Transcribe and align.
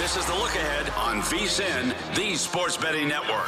This 0.00 0.16
is 0.16 0.24
the 0.24 0.32
look 0.32 0.54
ahead 0.54 0.88
on 0.96 1.20
VSIN, 1.20 1.94
the 2.16 2.34
sports 2.34 2.74
betting 2.74 3.06
network. 3.06 3.46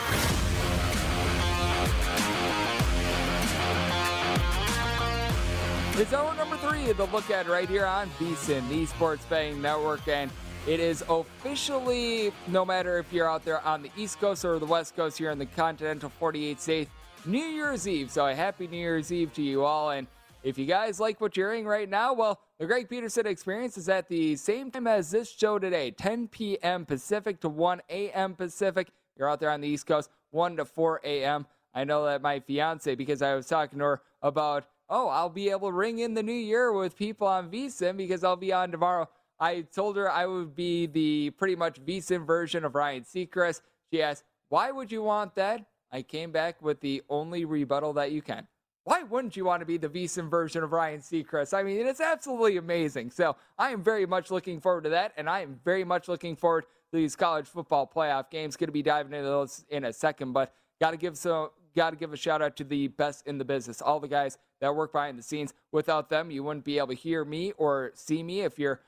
It's 5.98 6.12
hour 6.12 6.34
number 6.34 6.58
three 6.58 6.90
of 6.90 6.98
the 6.98 7.06
look 7.06 7.30
ahead 7.30 7.48
right 7.48 7.66
here 7.66 7.86
on 7.86 8.10
VSIN, 8.18 8.68
the 8.68 8.84
Sports 8.84 9.24
Betting 9.30 9.62
Network, 9.62 10.06
and 10.06 10.30
it 10.66 10.78
is 10.78 11.02
officially, 11.08 12.34
no 12.48 12.66
matter 12.66 12.98
if 12.98 13.10
you're 13.14 13.30
out 13.30 13.46
there 13.46 13.62
on 13.62 13.80
the 13.80 13.90
East 13.96 14.20
Coast 14.20 14.44
or 14.44 14.58
the 14.58 14.66
West 14.66 14.94
Coast 14.94 15.16
here 15.16 15.30
in 15.30 15.38
the 15.38 15.46
continental 15.46 16.10
48 16.10 16.60
states, 16.60 16.90
New 17.24 17.46
Year's 17.46 17.88
Eve. 17.88 18.10
So 18.10 18.26
a 18.26 18.34
happy 18.34 18.66
New 18.66 18.76
Year's 18.76 19.10
Eve 19.10 19.32
to 19.32 19.42
you 19.42 19.64
all. 19.64 19.92
And 19.92 20.06
if 20.42 20.58
you 20.58 20.66
guys 20.66 20.98
like 20.98 21.20
what 21.20 21.36
you're 21.36 21.50
hearing 21.50 21.66
right 21.66 21.88
now, 21.88 22.12
well, 22.12 22.40
the 22.58 22.66
Greg 22.66 22.88
Peterson 22.88 23.26
experience 23.26 23.78
is 23.78 23.88
at 23.88 24.08
the 24.08 24.36
same 24.36 24.70
time 24.70 24.86
as 24.86 25.10
this 25.10 25.30
show 25.30 25.58
today, 25.58 25.90
10 25.90 26.28
p.m. 26.28 26.84
Pacific 26.84 27.40
to 27.40 27.48
1 27.48 27.82
a.m. 27.88 28.34
Pacific. 28.34 28.88
You're 29.16 29.30
out 29.30 29.40
there 29.40 29.50
on 29.50 29.60
the 29.60 29.68
East 29.68 29.86
Coast, 29.86 30.10
1 30.30 30.56
to 30.56 30.64
4 30.64 31.00
a.m. 31.04 31.46
I 31.74 31.84
know 31.84 32.04
that 32.04 32.22
my 32.22 32.40
fiance, 32.40 32.94
because 32.94 33.22
I 33.22 33.34
was 33.34 33.46
talking 33.46 33.78
to 33.78 33.84
her 33.84 34.02
about 34.20 34.66
oh, 34.92 35.08
I'll 35.08 35.30
be 35.30 35.48
able 35.48 35.68
to 35.68 35.72
ring 35.72 36.00
in 36.00 36.12
the 36.12 36.22
new 36.22 36.32
year 36.32 36.70
with 36.70 36.96
people 36.96 37.26
on 37.26 37.50
VSIN 37.50 37.96
because 37.96 38.22
I'll 38.22 38.36
be 38.36 38.52
on 38.52 38.70
tomorrow. 38.70 39.08
I 39.40 39.62
told 39.62 39.96
her 39.96 40.10
I 40.10 40.26
would 40.26 40.54
be 40.54 40.86
the 40.86 41.30
pretty 41.30 41.56
much 41.56 41.82
VSIN 41.82 42.26
version 42.26 42.62
of 42.64 42.74
Ryan 42.74 43.02
Seacrest. 43.02 43.62
She 43.90 44.02
asked, 44.02 44.24
why 44.50 44.70
would 44.70 44.92
you 44.92 45.02
want 45.02 45.34
that? 45.36 45.64
I 45.90 46.02
came 46.02 46.30
back 46.30 46.60
with 46.60 46.80
the 46.80 47.02
only 47.08 47.46
rebuttal 47.46 47.94
that 47.94 48.12
you 48.12 48.20
can. 48.20 48.46
Why 48.84 49.04
wouldn't 49.04 49.36
you 49.36 49.44
want 49.44 49.60
to 49.60 49.66
be 49.66 49.76
the 49.76 49.88
VSIN 49.88 50.28
version 50.28 50.64
of 50.64 50.72
Ryan 50.72 51.00
Seacrest? 51.00 51.54
I 51.54 51.62
mean, 51.62 51.86
it's 51.86 52.00
absolutely 52.00 52.56
amazing. 52.56 53.10
So 53.10 53.36
I 53.58 53.70
am 53.70 53.82
very 53.82 54.06
much 54.06 54.30
looking 54.30 54.60
forward 54.60 54.84
to 54.84 54.90
that, 54.90 55.12
and 55.16 55.30
I 55.30 55.40
am 55.40 55.60
very 55.64 55.84
much 55.84 56.08
looking 56.08 56.34
forward 56.34 56.64
to 56.64 56.96
these 56.96 57.14
college 57.14 57.46
football 57.46 57.90
playoff 57.92 58.28
games. 58.28 58.56
Going 58.56 58.68
to 58.68 58.72
be 58.72 58.82
diving 58.82 59.12
into 59.12 59.28
those 59.28 59.64
in 59.70 59.84
a 59.84 59.92
second, 59.92 60.32
but 60.32 60.52
got 60.80 60.90
to 60.90 60.96
give 60.96 61.16
some 61.16 61.50
got 61.74 61.90
to 61.90 61.96
give 61.96 62.12
a 62.12 62.16
shout 62.16 62.42
out 62.42 62.56
to 62.56 62.64
the 62.64 62.88
best 62.88 63.26
in 63.26 63.38
the 63.38 63.44
business, 63.44 63.80
all 63.80 63.98
the 63.98 64.08
guys 64.08 64.36
that 64.60 64.74
work 64.74 64.92
behind 64.92 65.18
the 65.18 65.22
scenes. 65.22 65.54
Without 65.70 66.10
them, 66.10 66.30
you 66.30 66.42
wouldn't 66.42 66.64
be 66.64 66.78
able 66.78 66.88
to 66.88 66.94
hear 66.94 67.24
me 67.24 67.52
or 67.56 67.92
see 67.94 68.22
me 68.22 68.42
if 68.42 68.58
you're 68.58 68.80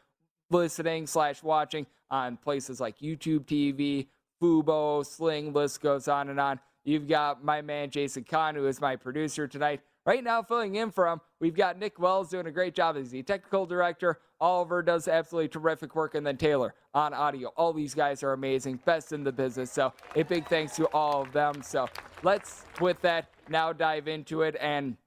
listening 0.51 1.07
slash 1.07 1.43
watching 1.43 1.87
on 2.11 2.37
places 2.37 2.81
like 2.81 2.99
YouTube 2.99 3.47
TV, 3.47 4.07
Fubo, 4.41 5.05
Sling, 5.05 5.53
list 5.53 5.81
goes 5.81 6.09
on 6.09 6.29
and 6.29 6.39
on. 6.39 6.61
You've 6.85 7.09
got 7.09 7.43
my 7.43 7.63
man 7.63 7.91
Jason 7.91 8.25
Kahn, 8.25 8.55
who 8.55 8.67
is 8.67 8.81
my 8.81 8.97
producer 8.97 9.49
tonight. 9.49 9.81
Right 10.07 10.23
now, 10.23 10.43
filling 10.43 10.75
in 10.75 10.91
for 10.91 11.09
him, 11.09 11.21
we've 11.41 11.55
got 11.55 11.79
Nick 11.79 11.99
Wells 11.99 12.29
doing 12.29 12.47
a 12.47 12.51
great 12.51 12.75
job 12.75 12.97
as 12.99 13.11
the 13.11 13.23
technical 13.23 13.65
director. 13.65 14.21
Oliver 14.39 14.83
does 14.83 15.09
absolutely 15.09 15.49
terrific 15.49 15.97
work, 15.97 16.15
and 16.15 16.27
then 16.27 16.37
Taylor 16.37 16.75
on 16.93 17.15
audio. 17.15 17.49
All 17.57 17.73
these 17.73 17.95
guys 17.95 18.23
are 18.23 18.35
amazing, 18.35 18.81
best 18.85 19.13
in 19.13 19.25
the 19.25 19.33
business. 19.33 19.73
So, 19.73 19.95
a 20.15 20.23
big 20.23 20.47
thanks 20.47 20.77
to 20.77 20.85
all 20.89 21.23
of 21.23 21.33
them. 21.33 21.63
So, 21.63 21.89
let's, 22.23 22.67
with 22.83 23.01
that, 23.01 23.31
now 23.49 23.73
dive 23.73 24.07
into 24.07 24.43
it 24.43 24.57
and 24.61 24.99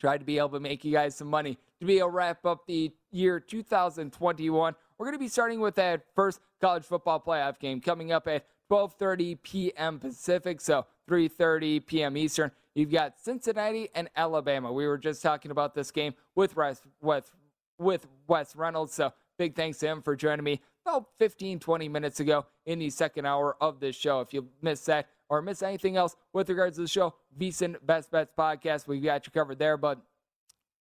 try 0.00 0.16
to 0.16 0.24
be 0.24 0.38
able 0.38 0.50
to 0.50 0.60
make 0.60 0.84
you 0.84 0.92
guys 0.92 1.16
some 1.16 1.28
money 1.28 1.58
to 1.80 1.86
be 1.86 1.98
able 1.98 2.08
to 2.08 2.14
wrap 2.14 2.44
up 2.44 2.66
the 2.66 2.92
year 3.10 3.40
2021. 3.40 4.74
We're 4.98 5.06
going 5.06 5.14
to 5.14 5.18
be 5.18 5.28
starting 5.28 5.60
with 5.60 5.74
that 5.76 6.02
first 6.14 6.40
college 6.60 6.84
football 6.84 7.20
playoff 7.20 7.58
game 7.58 7.80
coming 7.80 8.12
up 8.12 8.28
at 8.28 8.46
12:30 8.70 9.42
p.m. 9.42 9.98
Pacific, 9.98 10.60
so 10.60 10.86
3:30 11.10 11.84
p.m. 11.86 12.16
Eastern. 12.16 12.50
You've 12.74 12.92
got 12.92 13.18
Cincinnati 13.20 13.88
and 13.94 14.08
Alabama. 14.16 14.72
We 14.72 14.86
were 14.86 14.98
just 14.98 15.22
talking 15.22 15.50
about 15.50 15.74
this 15.74 15.90
game 15.90 16.14
with 16.36 16.54
Wes, 16.56 16.80
with, 17.02 17.30
with 17.78 18.06
Wes 18.28 18.54
Reynolds. 18.54 18.94
So 18.94 19.12
big 19.36 19.56
thanks 19.56 19.78
to 19.78 19.88
him 19.88 20.02
for 20.02 20.14
joining 20.14 20.44
me 20.44 20.60
about 20.86 21.06
15, 21.18 21.58
20 21.58 21.88
minutes 21.88 22.20
ago 22.20 22.46
in 22.66 22.78
the 22.78 22.90
second 22.90 23.26
hour 23.26 23.56
of 23.60 23.80
this 23.80 23.96
show. 23.96 24.20
If 24.20 24.32
you 24.32 24.48
missed 24.62 24.86
that 24.86 25.08
or 25.28 25.42
miss 25.42 25.62
anything 25.62 25.96
else 25.96 26.14
with 26.32 26.48
regards 26.48 26.76
to 26.76 26.82
the 26.82 26.88
show, 26.88 27.14
VSIN 27.38 27.76
Best 27.84 28.12
Bets 28.12 28.32
podcast, 28.38 28.86
we 28.86 29.00
got 29.00 29.26
you 29.26 29.32
covered 29.32 29.58
there. 29.58 29.76
But 29.76 30.00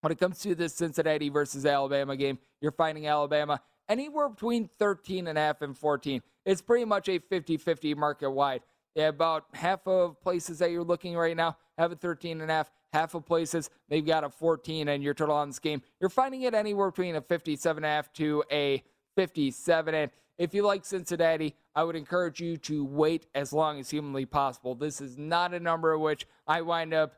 when 0.01 0.11
it 0.11 0.19
comes 0.19 0.40
to 0.40 0.53
this 0.53 0.75
Cincinnati 0.75 1.29
versus 1.29 1.66
Alabama 1.66 2.16
game, 2.16 2.38
you're 2.61 2.72
finding 2.72 3.07
Alabama 3.07 3.61
anywhere 3.90 4.29
between 4.29 4.69
13 4.78 5.28
and 5.28 5.38
a 5.38 5.41
half 5.41 5.61
and 5.63 5.75
14. 5.75 6.22
It's 6.46 6.61
pretty 6.61 6.85
much 6.85 7.09
a 7.09 7.19
50-50 7.19 7.96
market 7.97 8.29
wide. 8.29 8.61
About 8.95 9.45
half 9.53 9.88
of 9.88 10.19
places 10.22 10.59
that 10.59 10.72
you're 10.72 10.83
looking 10.83 11.16
right 11.16 11.38
now 11.38 11.57
have 11.77 11.91
a 11.91 11.95
13 11.95 12.41
and 12.41 12.50
a 12.50 12.53
half. 12.53 12.72
Half 12.91 13.13
of 13.13 13.25
places 13.25 13.69
they've 13.88 14.05
got 14.05 14.23
a 14.23 14.29
14, 14.29 14.88
and 14.88 15.03
your 15.03 15.13
total 15.13 15.35
on 15.35 15.50
this 15.50 15.59
game 15.59 15.83
you're 16.00 16.09
finding 16.09 16.41
it 16.41 16.55
anywhere 16.55 16.89
between 16.89 17.16
a 17.16 17.22
57 17.22 17.83
and 17.83 17.85
a 17.85 17.95
half 17.95 18.11
to 18.13 18.44
a 18.51 18.83
57. 19.16 19.94
And 19.94 20.11
if 20.39 20.53
you 20.53 20.63
like 20.63 20.85
Cincinnati, 20.85 21.55
I 21.75 21.83
would 21.83 21.95
encourage 21.95 22.39
you 22.39 22.57
to 22.57 22.83
wait 22.83 23.28
as 23.35 23.53
long 23.53 23.79
as 23.79 23.89
humanly 23.89 24.25
possible. 24.25 24.73
This 24.73 25.01
is 25.01 25.17
not 25.17 25.53
a 25.53 25.59
number 25.59 25.97
which 25.97 26.25
I 26.47 26.61
wind 26.61 26.94
up 26.94 27.13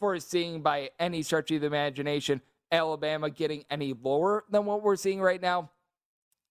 foreseeing 0.00 0.62
by 0.62 0.90
any 0.98 1.22
stretch 1.22 1.50
of 1.52 1.60
the 1.60 1.66
imagination 1.66 2.40
Alabama 2.72 3.30
getting 3.30 3.64
any 3.70 3.94
lower 3.94 4.44
than 4.50 4.64
what 4.64 4.82
we're 4.82 4.96
seeing 4.96 5.20
right 5.20 5.40
now. 5.40 5.70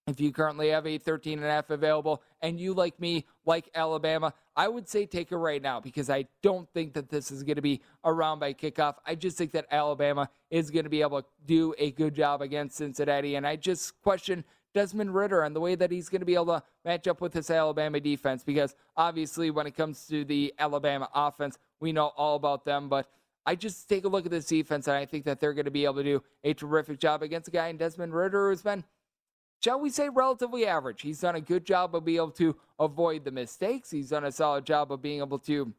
If 0.07 0.19
you 0.19 0.31
currently 0.31 0.69
have 0.69 0.85
a 0.85 0.97
13 0.97 1.39
and 1.39 1.47
a 1.47 1.51
half 1.51 1.69
available 1.69 2.21
and 2.41 2.59
you 2.59 2.73
like 2.73 2.99
me 2.99 3.25
like 3.45 3.69
Alabama, 3.73 4.33
I 4.55 4.67
would 4.67 4.87
say 4.87 5.05
take 5.05 5.31
it 5.31 5.37
right 5.37 5.61
now 5.61 5.79
because 5.79 6.09
I 6.09 6.25
don't 6.41 6.69
think 6.73 6.93
that 6.93 7.09
this 7.09 7.31
is 7.31 7.43
going 7.43 7.55
to 7.55 7.61
be 7.61 7.81
around 8.05 8.39
by 8.39 8.53
kickoff. 8.53 8.95
I 9.05 9.15
just 9.15 9.37
think 9.37 9.51
that 9.53 9.65
Alabama 9.71 10.29
is 10.51 10.69
going 10.69 10.83
to 10.83 10.89
be 10.89 11.01
able 11.01 11.21
to 11.21 11.27
do 11.45 11.73
a 11.77 11.91
good 11.91 12.13
job 12.13 12.41
against 12.41 12.77
Cincinnati 12.77 13.35
and 13.35 13.47
I 13.47 13.55
just 13.55 13.99
question 14.01 14.43
Desmond 14.73 15.13
Ridder 15.13 15.43
and 15.43 15.55
the 15.55 15.59
way 15.59 15.75
that 15.75 15.91
he's 15.91 16.09
going 16.09 16.21
to 16.21 16.25
be 16.25 16.35
able 16.35 16.47
to 16.47 16.63
match 16.83 17.07
up 17.07 17.21
with 17.21 17.33
this 17.33 17.49
Alabama 17.49 17.99
defense 17.99 18.43
because 18.43 18.75
obviously 18.97 19.51
when 19.51 19.67
it 19.67 19.75
comes 19.75 20.05
to 20.07 20.25
the 20.25 20.53
Alabama 20.57 21.09
offense, 21.13 21.57
we 21.79 21.91
know 21.91 22.07
all 22.17 22.35
about 22.35 22.65
them, 22.65 22.89
but 22.89 23.07
I 23.45 23.55
just 23.55 23.89
take 23.89 24.05
a 24.05 24.07
look 24.07 24.25
at 24.25 24.31
this 24.31 24.45
defense 24.45 24.87
and 24.87 24.95
I 24.95 25.05
think 25.05 25.25
that 25.25 25.39
they're 25.39 25.53
going 25.53 25.65
to 25.65 25.71
be 25.71 25.85
able 25.85 25.95
to 25.95 26.03
do 26.03 26.23
a 26.43 26.53
terrific 26.53 26.99
job 26.99 27.23
against 27.23 27.49
a 27.49 27.51
guy 27.51 27.67
in 27.67 27.77
Desmond 27.77 28.13
Ridder 28.13 28.49
who's 28.49 28.61
been 28.61 28.83
shall 29.63 29.79
we 29.79 29.89
say, 29.89 30.09
relatively 30.09 30.67
average. 30.67 31.01
He's 31.01 31.21
done 31.21 31.35
a 31.35 31.41
good 31.41 31.65
job 31.65 31.95
of 31.95 32.03
being 32.03 32.17
able 32.17 32.31
to 32.31 32.55
avoid 32.79 33.23
the 33.23 33.31
mistakes. 33.31 33.89
He's 33.89 34.09
done 34.09 34.25
a 34.25 34.31
solid 34.31 34.65
job 34.65 34.91
of 34.91 35.01
being 35.01 35.19
able 35.19 35.39
to 35.39 35.73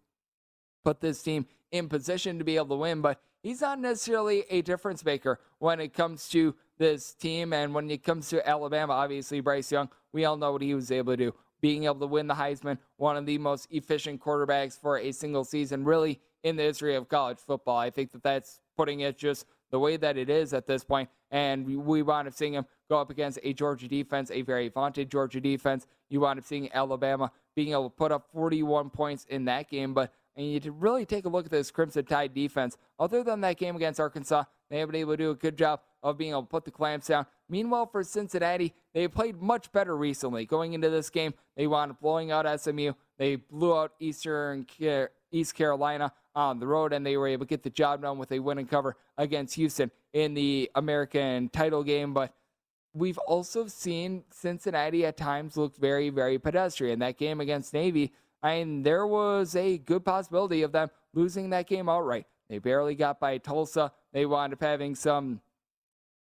put 0.84 1.00
this 1.00 1.22
team 1.22 1.46
in 1.70 1.88
position 1.88 2.38
to 2.38 2.44
be 2.44 2.56
able 2.56 2.68
to 2.68 2.76
win, 2.76 3.00
but 3.00 3.20
he's 3.42 3.60
not 3.60 3.78
necessarily 3.78 4.44
a 4.48 4.62
difference 4.62 5.04
maker 5.04 5.40
when 5.58 5.80
it 5.80 5.92
comes 5.92 6.28
to 6.30 6.54
this 6.78 7.14
team. 7.14 7.52
And 7.52 7.74
when 7.74 7.90
it 7.90 8.02
comes 8.02 8.28
to 8.30 8.48
Alabama, 8.48 8.94
obviously, 8.94 9.40
Bryce 9.40 9.70
Young, 9.70 9.90
we 10.12 10.24
all 10.24 10.36
know 10.36 10.52
what 10.52 10.62
he 10.62 10.74
was 10.74 10.90
able 10.90 11.12
to 11.12 11.16
do. 11.16 11.34
Being 11.60 11.84
able 11.84 12.00
to 12.00 12.06
win 12.06 12.26
the 12.26 12.34
Heisman, 12.34 12.78
one 12.96 13.16
of 13.16 13.26
the 13.26 13.38
most 13.38 13.66
efficient 13.70 14.20
quarterbacks 14.20 14.78
for 14.78 14.98
a 14.98 15.12
single 15.12 15.44
season, 15.44 15.84
really 15.84 16.20
in 16.42 16.56
the 16.56 16.62
history 16.62 16.94
of 16.94 17.08
college 17.08 17.38
football. 17.38 17.78
I 17.78 17.90
think 17.90 18.12
that 18.12 18.22
that's 18.22 18.60
putting 18.76 19.00
it 19.00 19.18
just 19.18 19.46
the 19.74 19.80
way 19.80 19.96
that 19.96 20.16
it 20.16 20.30
is 20.30 20.54
at 20.54 20.68
this 20.68 20.84
point. 20.84 21.08
And 21.32 21.66
we 21.66 22.00
wound 22.00 22.28
up 22.28 22.34
seeing 22.34 22.52
him 22.52 22.64
go 22.88 23.00
up 23.00 23.10
against 23.10 23.40
a 23.42 23.52
Georgia 23.52 23.88
defense, 23.88 24.30
a 24.30 24.42
very 24.42 24.68
vaunted 24.68 25.10
Georgia 25.10 25.40
defense. 25.40 25.88
You 26.08 26.20
wound 26.20 26.38
up 26.38 26.44
seeing 26.44 26.72
Alabama 26.72 27.32
being 27.56 27.72
able 27.72 27.90
to 27.90 27.96
put 27.96 28.12
up 28.12 28.28
41 28.32 28.90
points 28.90 29.26
in 29.28 29.46
that 29.46 29.68
game. 29.68 29.92
But 29.92 30.12
and 30.36 30.46
you 30.46 30.60
to 30.60 30.70
really 30.70 31.04
take 31.04 31.24
a 31.24 31.28
look 31.28 31.46
at 31.46 31.50
this 31.50 31.72
Crimson 31.72 32.04
Tide 32.04 32.32
defense. 32.32 32.76
Other 33.00 33.24
than 33.24 33.40
that 33.40 33.56
game 33.56 33.74
against 33.74 33.98
Arkansas, 33.98 34.44
they 34.70 34.78
have 34.78 34.92
been 34.92 35.00
able 35.00 35.14
to 35.14 35.16
do 35.16 35.30
a 35.30 35.34
good 35.34 35.58
job 35.58 35.80
of 36.04 36.18
being 36.18 36.30
able 36.30 36.42
to 36.42 36.48
put 36.48 36.64
the 36.64 36.70
clamps 36.70 37.08
down. 37.08 37.26
Meanwhile, 37.48 37.86
for 37.86 38.04
Cincinnati, 38.04 38.74
they 38.92 39.08
played 39.08 39.42
much 39.42 39.72
better 39.72 39.96
recently. 39.96 40.46
Going 40.46 40.74
into 40.74 40.88
this 40.88 41.10
game, 41.10 41.34
they 41.56 41.66
wound 41.66 41.90
up 41.90 42.00
blowing 42.00 42.30
out 42.30 42.60
SMU. 42.60 42.92
They 43.18 43.36
blew 43.36 43.76
out 43.76 43.92
Eastern 43.98 44.66
East 45.34 45.54
Carolina 45.54 46.12
on 46.34 46.58
the 46.58 46.66
road, 46.66 46.92
and 46.92 47.04
they 47.04 47.16
were 47.16 47.28
able 47.28 47.44
to 47.44 47.48
get 47.48 47.62
the 47.62 47.70
job 47.70 48.02
done 48.02 48.18
with 48.18 48.32
a 48.32 48.38
win 48.38 48.58
and 48.58 48.68
cover 48.68 48.96
against 49.18 49.54
Houston 49.56 49.90
in 50.12 50.34
the 50.34 50.70
American 50.74 51.48
title 51.48 51.82
game. 51.82 52.14
But 52.14 52.32
we've 52.94 53.18
also 53.18 53.66
seen 53.66 54.24
Cincinnati 54.30 55.04
at 55.04 55.16
times 55.16 55.56
look 55.56 55.76
very, 55.76 56.10
very 56.10 56.38
pedestrian. 56.38 57.00
That 57.00 57.18
game 57.18 57.40
against 57.40 57.74
Navy, 57.74 58.12
I 58.42 58.58
mean, 58.58 58.82
there 58.82 59.06
was 59.06 59.56
a 59.56 59.78
good 59.78 60.04
possibility 60.04 60.62
of 60.62 60.72
them 60.72 60.90
losing 61.12 61.50
that 61.50 61.66
game 61.66 61.88
outright. 61.88 62.26
They 62.48 62.58
barely 62.58 62.94
got 62.94 63.18
by 63.18 63.38
Tulsa. 63.38 63.92
They 64.12 64.26
wound 64.26 64.52
up 64.52 64.60
having 64.60 64.94
some 64.94 65.40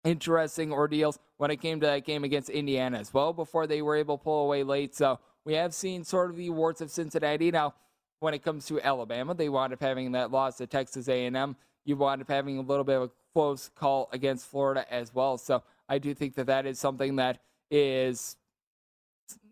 interesting 0.04 0.72
ordeals 0.72 1.20
when 1.38 1.52
it 1.52 1.58
came 1.58 1.80
to 1.80 1.86
that 1.86 2.06
game 2.06 2.24
against 2.24 2.50
Indiana 2.50 2.98
as 2.98 3.14
well 3.14 3.34
before 3.34 3.68
they 3.68 3.82
were 3.82 3.96
able 3.96 4.18
to 4.18 4.24
pull 4.24 4.46
away 4.46 4.64
late. 4.64 4.96
So 4.96 5.20
we 5.46 5.54
have 5.54 5.74
seen 5.74 6.04
sort 6.04 6.30
of 6.30 6.38
the 6.38 6.50
warts 6.50 6.82
of 6.82 6.90
Cincinnati. 6.90 7.52
Now, 7.52 7.76
when 8.20 8.34
it 8.34 8.44
comes 8.44 8.66
to 8.68 8.82
Alabama, 8.82 9.34
they 9.34 9.50
wound 9.50 9.74
up 9.74 9.82
having 9.82 10.12
that 10.14 10.32
loss 10.32 10.58
to 10.58 10.68
Texas 10.68 11.08
A&M. 11.08 11.56
You 11.86 11.96
wound 11.96 12.22
up 12.22 12.30
having 12.30 12.58
a 12.58 12.62
little 12.62 12.84
bit 12.84 12.98
of 12.98 13.04
a 13.04 13.12
close 13.34 13.70
call 13.76 14.10
against 14.12 14.48
Florida 14.48 14.86
as 14.92 15.14
well. 15.14 15.38
So 15.38 15.64
I 15.88 16.00
do 16.00 16.14
think 16.14 16.36
that 16.36 16.48
that 16.48 16.66
is 16.66 16.80
something 16.80 17.16
that 17.18 17.40
is 17.70 18.38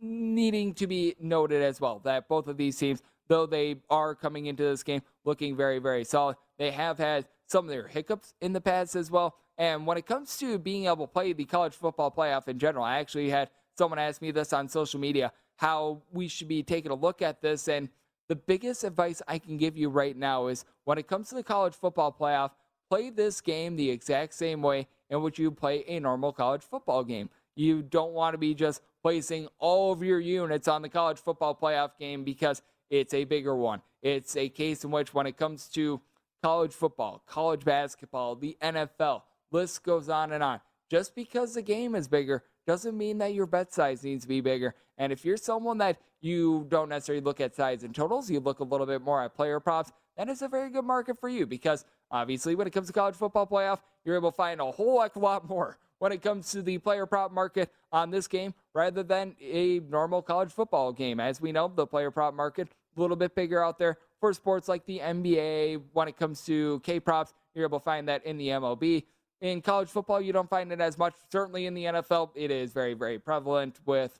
needing 0.01 0.73
to 0.75 0.87
be 0.87 1.15
noted 1.19 1.61
as 1.61 1.79
well. 1.79 1.99
That 2.03 2.27
both 2.27 2.47
of 2.47 2.57
these 2.57 2.77
teams, 2.77 3.03
though 3.27 3.45
they 3.45 3.77
are 3.89 4.15
coming 4.15 4.47
into 4.47 4.63
this 4.63 4.83
game 4.83 5.01
looking 5.23 5.55
very, 5.55 5.79
very 5.79 6.03
solid, 6.03 6.37
they 6.57 6.71
have 6.71 6.97
had 6.97 7.27
some 7.47 7.65
of 7.65 7.69
their 7.69 7.87
hiccups 7.87 8.33
in 8.41 8.53
the 8.53 8.61
past 8.61 8.95
as 8.95 9.11
well. 9.11 9.35
And 9.57 9.85
when 9.85 9.97
it 9.97 10.05
comes 10.05 10.37
to 10.37 10.57
being 10.57 10.85
able 10.85 11.07
to 11.07 11.13
play 11.13 11.33
the 11.33 11.45
college 11.45 11.73
football 11.73 12.11
playoff 12.11 12.47
in 12.47 12.59
general, 12.59 12.83
I 12.83 12.99
actually 12.99 13.29
had 13.29 13.49
someone 13.77 13.99
ask 13.99 14.21
me 14.21 14.31
this 14.31 14.51
on 14.51 14.67
social 14.67 14.99
media 14.99 15.31
how 15.57 16.01
we 16.11 16.27
should 16.27 16.47
be 16.47 16.63
taking 16.63 16.91
a 16.91 16.95
look 16.95 17.21
at 17.21 17.41
this. 17.41 17.67
And 17.67 17.89
the 18.27 18.35
biggest 18.35 18.83
advice 18.83 19.21
I 19.27 19.39
can 19.39 19.57
give 19.57 19.77
you 19.77 19.89
right 19.89 20.15
now 20.15 20.47
is 20.47 20.65
when 20.83 20.97
it 20.97 21.07
comes 21.07 21.29
to 21.29 21.35
the 21.35 21.43
college 21.43 21.73
football 21.73 22.15
playoff, 22.17 22.51
play 22.89 23.09
this 23.09 23.41
game 23.41 23.75
the 23.75 23.89
exact 23.89 24.33
same 24.33 24.61
way 24.61 24.87
in 25.09 25.21
which 25.21 25.39
you 25.39 25.51
play 25.51 25.83
a 25.87 25.99
normal 25.99 26.33
college 26.33 26.63
football 26.63 27.03
game. 27.03 27.29
You 27.55 27.81
don't 27.81 28.13
want 28.13 28.33
to 28.33 28.37
be 28.37 28.53
just 28.53 28.81
placing 29.01 29.47
all 29.59 29.91
of 29.93 30.03
your 30.03 30.19
units 30.19 30.67
on 30.67 30.81
the 30.81 30.89
college 30.89 31.19
football 31.19 31.55
playoff 31.55 31.91
game 31.99 32.23
because 32.23 32.61
it's 32.89 33.13
a 33.13 33.23
bigger 33.23 33.55
one. 33.55 33.81
It's 34.01 34.35
a 34.35 34.49
case 34.49 34.83
in 34.83 34.91
which, 34.91 35.13
when 35.13 35.25
it 35.25 35.37
comes 35.37 35.67
to 35.69 36.01
college 36.43 36.73
football, 36.73 37.23
college 37.25 37.63
basketball, 37.63 38.35
the 38.35 38.57
NFL, 38.61 39.23
list 39.51 39.83
goes 39.83 40.09
on 40.09 40.31
and 40.31 40.43
on. 40.43 40.59
Just 40.89 41.15
because 41.15 41.55
the 41.55 41.61
game 41.61 41.95
is 41.95 42.07
bigger 42.07 42.43
doesn't 42.65 42.97
mean 42.97 43.17
that 43.19 43.33
your 43.33 43.45
bet 43.45 43.73
size 43.73 44.03
needs 44.03 44.23
to 44.23 44.27
be 44.27 44.41
bigger. 44.41 44.75
And 44.97 45.11
if 45.11 45.25
you're 45.25 45.37
someone 45.37 45.77
that 45.79 45.97
you 46.21 46.65
don't 46.69 46.89
necessarily 46.89 47.23
look 47.23 47.41
at 47.41 47.55
size 47.55 47.83
and 47.83 47.93
totals, 47.93 48.29
you 48.29 48.39
look 48.39 48.59
a 48.59 48.63
little 48.63 48.85
bit 48.87 49.01
more 49.01 49.21
at 49.23 49.35
player 49.35 49.59
props, 49.59 49.91
that 50.17 50.29
is 50.29 50.41
a 50.41 50.47
very 50.47 50.69
good 50.69 50.85
market 50.85 51.19
for 51.19 51.29
you 51.29 51.45
because 51.45 51.85
obviously 52.09 52.55
when 52.55 52.67
it 52.67 52.71
comes 52.71 52.87
to 52.87 52.93
college 52.93 53.15
football 53.15 53.45
playoff, 53.45 53.79
you're 54.03 54.15
able 54.15 54.31
to 54.31 54.35
find 54.35 54.61
a 54.61 54.71
whole 54.71 55.01
heck 55.01 55.15
of 55.15 55.21
a 55.21 55.25
lot 55.25 55.47
more 55.47 55.77
when 55.99 56.11
it 56.11 56.21
comes 56.21 56.51
to 56.51 56.61
the 56.61 56.77
player 56.77 57.05
prop 57.05 57.31
market 57.31 57.71
on 57.91 58.11
this 58.11 58.27
game 58.27 58.53
rather 58.73 59.03
than 59.03 59.35
a 59.41 59.79
normal 59.89 60.21
college 60.21 60.51
football 60.51 60.91
game. 60.91 61.19
As 61.19 61.41
we 61.41 61.51
know, 61.51 61.67
the 61.67 61.87
player 61.87 62.11
prop 62.11 62.33
market 62.33 62.69
a 62.95 63.01
little 63.01 63.15
bit 63.15 63.35
bigger 63.35 63.63
out 63.63 63.77
there 63.77 63.97
for 64.19 64.33
sports 64.33 64.67
like 64.67 64.85
the 64.85 64.99
NBA. 64.99 65.81
When 65.93 66.07
it 66.07 66.17
comes 66.17 66.43
to 66.45 66.79
K 66.81 66.99
props, 66.99 67.33
you're 67.53 67.65
able 67.65 67.79
to 67.79 67.83
find 67.83 68.07
that 68.07 68.25
in 68.25 68.37
the 68.37 68.49
MLB. 68.49 69.05
In 69.45 69.61
college 69.61 69.89
football, 69.89 70.19
you 70.19 70.33
don't 70.33 70.49
find 70.49 70.71
it 70.71 70.81
as 70.81 70.97
much. 70.97 71.13
Certainly 71.31 71.67
in 71.67 71.75
the 71.75 71.83
NFL, 71.83 72.31
it 72.33 72.49
is 72.49 72.73
very, 72.73 72.95
very 72.95 73.19
prevalent 73.19 73.79
with 73.85 74.19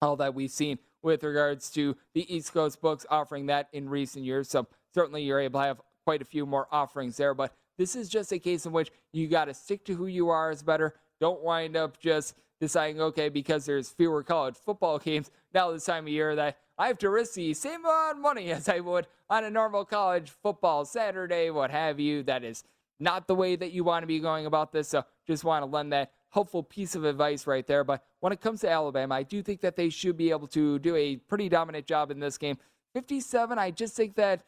all 0.00 0.16
that 0.16 0.34
we've 0.34 0.50
seen 0.50 0.80
with 1.00 1.22
regards 1.22 1.70
to 1.70 1.96
the 2.12 2.34
East 2.34 2.52
Coast 2.52 2.80
books 2.80 3.06
offering 3.08 3.46
that 3.46 3.68
in 3.72 3.88
recent 3.88 4.24
years. 4.24 4.48
So 4.48 4.66
certainly 4.92 5.22
you're 5.22 5.38
able 5.38 5.60
to 5.60 5.66
have 5.66 5.80
quite 6.04 6.22
a 6.22 6.24
few 6.24 6.44
more 6.44 6.66
offerings 6.72 7.16
there. 7.16 7.34
But 7.34 7.54
this 7.78 7.94
is 7.94 8.08
just 8.08 8.32
a 8.32 8.38
case 8.40 8.66
in 8.66 8.72
which 8.72 8.90
you 9.12 9.28
got 9.28 9.44
to 9.44 9.54
stick 9.54 9.84
to 9.84 9.94
who 9.94 10.08
you 10.08 10.28
are 10.30 10.50
as 10.50 10.64
better. 10.64 10.96
Don't 11.20 11.40
wind 11.44 11.76
up 11.76 12.00
just 12.00 12.34
deciding, 12.58 13.00
okay, 13.00 13.28
because 13.28 13.64
there's 13.64 13.90
fewer 13.90 14.24
college 14.24 14.56
football 14.56 14.98
games 15.04 15.30
now 15.54 15.70
this 15.70 15.84
time 15.84 16.06
of 16.06 16.12
year 16.12 16.34
that 16.34 16.58
I 16.76 16.88
have 16.88 16.98
to 16.98 17.10
risk 17.10 17.34
the 17.34 17.54
same 17.54 17.84
amount 17.84 18.16
of 18.16 18.20
money 18.20 18.50
as 18.50 18.68
I 18.68 18.80
would 18.80 19.06
on 19.30 19.44
a 19.44 19.50
normal 19.50 19.84
college 19.84 20.30
football 20.42 20.84
Saturday, 20.84 21.50
what 21.50 21.70
have 21.70 22.00
you. 22.00 22.24
That 22.24 22.42
is 22.42 22.64
not 23.02 23.26
the 23.26 23.34
way 23.34 23.56
that 23.56 23.72
you 23.72 23.84
want 23.84 24.02
to 24.02 24.06
be 24.06 24.20
going 24.20 24.46
about 24.46 24.72
this. 24.72 24.88
So 24.88 25.04
just 25.26 25.44
want 25.44 25.62
to 25.62 25.66
lend 25.66 25.92
that 25.92 26.12
helpful 26.30 26.62
piece 26.62 26.94
of 26.94 27.04
advice 27.04 27.46
right 27.46 27.66
there. 27.66 27.84
But 27.84 28.04
when 28.20 28.32
it 28.32 28.40
comes 28.40 28.60
to 28.60 28.70
Alabama, 28.70 29.14
I 29.16 29.22
do 29.22 29.42
think 29.42 29.60
that 29.60 29.76
they 29.76 29.90
should 29.90 30.16
be 30.16 30.30
able 30.30 30.46
to 30.48 30.78
do 30.78 30.96
a 30.96 31.16
pretty 31.16 31.48
dominant 31.48 31.86
job 31.86 32.10
in 32.10 32.20
this 32.20 32.38
game. 32.38 32.56
57, 32.94 33.58
I 33.58 33.70
just 33.70 33.94
think 33.94 34.14
that 34.16 34.44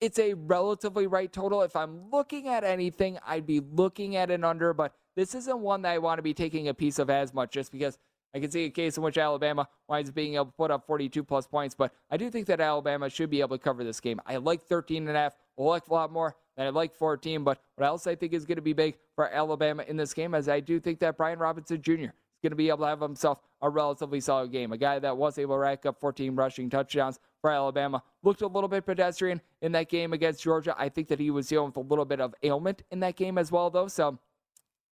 it's 0.00 0.18
a 0.18 0.34
relatively 0.34 1.06
right 1.06 1.30
total. 1.30 1.62
If 1.62 1.76
I'm 1.76 2.10
looking 2.10 2.48
at 2.48 2.64
anything, 2.64 3.18
I'd 3.26 3.46
be 3.46 3.60
looking 3.60 4.16
at 4.16 4.30
an 4.30 4.44
under, 4.44 4.72
but 4.72 4.94
this 5.14 5.34
isn't 5.34 5.60
one 5.60 5.82
that 5.82 5.90
I 5.90 5.98
want 5.98 6.18
to 6.18 6.22
be 6.22 6.34
taking 6.34 6.68
a 6.68 6.74
piece 6.74 6.98
of 6.98 7.10
as 7.10 7.34
much 7.34 7.52
just 7.52 7.70
because 7.70 7.98
I 8.34 8.40
can 8.40 8.50
see 8.50 8.64
a 8.64 8.70
case 8.70 8.96
in 8.96 9.02
which 9.02 9.18
Alabama 9.18 9.68
winds 9.88 10.08
up 10.08 10.14
being 10.14 10.34
able 10.34 10.46
to 10.46 10.52
put 10.52 10.70
up 10.70 10.86
42 10.86 11.24
plus 11.24 11.46
points, 11.46 11.74
but 11.74 11.92
I 12.10 12.16
do 12.16 12.30
think 12.30 12.46
that 12.46 12.60
Alabama 12.60 13.10
should 13.10 13.30
be 13.30 13.40
able 13.40 13.56
to 13.56 13.62
cover 13.62 13.82
this 13.82 14.00
game. 14.00 14.20
I 14.26 14.36
like 14.36 14.62
13 14.62 15.08
and 15.08 15.16
a 15.16 15.20
half, 15.20 15.36
a 15.58 15.62
like 15.62 15.88
a 15.88 15.92
lot 15.92 16.12
more 16.12 16.36
than 16.56 16.66
I 16.66 16.70
like 16.70 16.94
14, 16.94 17.42
but 17.42 17.60
what 17.76 17.86
else 17.86 18.06
I 18.06 18.14
think 18.14 18.32
is 18.32 18.44
going 18.44 18.56
to 18.56 18.62
be 18.62 18.72
big 18.72 18.96
for 19.14 19.28
Alabama 19.28 19.84
in 19.88 19.96
this 19.96 20.14
game 20.14 20.34
is 20.34 20.48
I 20.48 20.60
do 20.60 20.78
think 20.78 21.00
that 21.00 21.16
Brian 21.16 21.38
Robinson 21.38 21.82
Jr. 21.82 21.92
is 21.92 22.40
going 22.42 22.50
to 22.50 22.56
be 22.56 22.68
able 22.68 22.78
to 22.78 22.86
have 22.86 23.00
himself 23.00 23.40
a 23.62 23.68
relatively 23.68 24.20
solid 24.20 24.52
game. 24.52 24.72
A 24.72 24.78
guy 24.78 24.98
that 24.98 25.16
was 25.16 25.38
able 25.38 25.56
to 25.56 25.58
rack 25.58 25.84
up 25.84 25.98
14 26.00 26.34
rushing 26.36 26.70
touchdowns 26.70 27.18
for 27.40 27.50
Alabama. 27.50 28.02
Looked 28.22 28.42
a 28.42 28.46
little 28.46 28.68
bit 28.68 28.86
pedestrian 28.86 29.40
in 29.62 29.72
that 29.72 29.88
game 29.88 30.12
against 30.12 30.42
Georgia. 30.42 30.74
I 30.78 30.88
think 30.88 31.08
that 31.08 31.18
he 31.18 31.30
was 31.30 31.48
dealing 31.48 31.66
with 31.66 31.76
a 31.76 31.80
little 31.80 32.04
bit 32.04 32.20
of 32.20 32.34
ailment 32.42 32.82
in 32.90 33.00
that 33.00 33.16
game 33.16 33.38
as 33.38 33.50
well, 33.50 33.70
though. 33.70 33.88
So 33.88 34.18